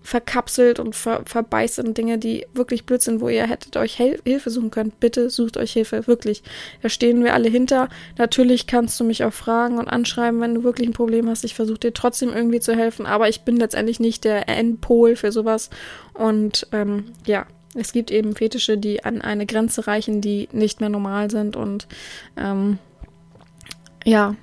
verkapselt 0.04 0.80
und 0.80 0.96
ver 0.96 1.24
verbeißt 1.26 1.80
in 1.80 1.94
Dinge, 1.94 2.18
die 2.18 2.46
wirklich 2.54 2.86
blöd 2.86 3.02
sind, 3.02 3.22
wo 3.22 3.30
ihr 3.30 3.48
hättet 3.48 3.78
euch 3.78 3.98
Hel 3.98 4.20
Hilfe 4.26 4.50
suchen 4.50 4.70
könnt. 4.70 5.00
Bitte 5.00 5.30
sucht 5.30 5.58
euch 5.58 5.72
Hilfe, 5.72 6.06
wirklich. 6.08 6.44
Da 6.82 6.90
stehen 6.90 7.24
wir 7.24 7.34
alle 7.34 7.50
hinter. 7.50 7.88
Natürlich 8.18 8.68
kannst 8.68 9.00
du 9.00 9.06
mich 9.06 9.24
auch 9.24 9.34
fragen 9.34 9.78
und 9.78 9.88
anschreiben, 9.88 10.42
wenn 10.42 10.56
du 10.56 10.64
wirklich 10.64 10.90
ein 10.90 10.94
Problem 10.94 11.30
hast. 11.30 11.46
Ich 11.46 11.56
versuche 11.56 11.80
dir 11.80 11.94
trotzdem 11.94 12.34
irgendwie 12.34 12.60
zu 12.60 12.76
helfen, 12.76 13.06
aber 13.06 13.30
ich 13.30 13.42
bin 13.42 13.56
letztendlich 13.58 14.00
nicht 14.00 14.26
der 14.26 14.50
Endpol 14.50 15.16
für 15.16 15.32
sowas. 15.32 15.70
Und 16.14 16.68
ähm, 16.74 17.06
ja, 17.26 17.48
es 17.76 17.94
gibt 17.94 18.12
eben 18.12 18.36
Fetische, 18.36 18.78
die 18.78 19.04
an 19.06 19.22
eine 19.22 19.46
Grenze 19.46 19.88
reichen, 19.88 20.20
die 20.20 20.50
nicht 20.52 20.82
mehr 20.82 20.90
normal 20.90 21.32
sind 21.32 21.56
und 21.56 21.88
ähm, 22.38 22.78
ja, 24.06 24.36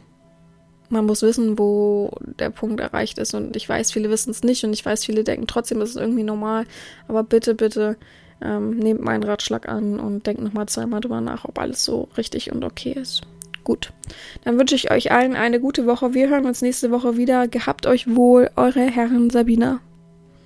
man 0.90 1.06
muss 1.06 1.22
wissen, 1.22 1.58
wo 1.58 2.10
der 2.20 2.50
Punkt 2.50 2.80
erreicht 2.80 3.18
ist. 3.18 3.34
Und 3.34 3.56
ich 3.56 3.68
weiß, 3.68 3.92
viele 3.92 4.10
wissen 4.10 4.30
es 4.30 4.42
nicht 4.42 4.64
und 4.64 4.72
ich 4.72 4.84
weiß, 4.84 5.04
viele 5.04 5.24
denken 5.24 5.46
trotzdem, 5.46 5.80
es 5.80 5.90
ist 5.90 5.96
irgendwie 5.96 6.24
normal. 6.24 6.66
Aber 7.08 7.22
bitte, 7.22 7.54
bitte 7.54 7.96
ähm, 8.42 8.76
nehmt 8.76 9.00
meinen 9.00 9.22
Ratschlag 9.22 9.68
an 9.68 9.98
und 9.98 10.26
denkt 10.26 10.42
nochmal 10.42 10.66
zweimal 10.66 11.00
drüber 11.00 11.20
nach, 11.20 11.44
ob 11.44 11.58
alles 11.58 11.84
so 11.84 12.08
richtig 12.16 12.52
und 12.52 12.64
okay 12.64 12.92
ist. 12.92 13.22
Gut. 13.64 13.92
Dann 14.44 14.58
wünsche 14.58 14.74
ich 14.74 14.90
euch 14.90 15.12
allen 15.12 15.36
eine 15.36 15.60
gute 15.60 15.86
Woche. 15.86 16.14
Wir 16.14 16.28
hören 16.28 16.46
uns 16.46 16.62
nächste 16.62 16.90
Woche 16.90 17.16
wieder. 17.16 17.46
Gehabt 17.46 17.86
euch 17.86 18.14
wohl, 18.14 18.50
eure 18.56 18.80
Herren 18.80 19.30
Sabina. 19.30 19.80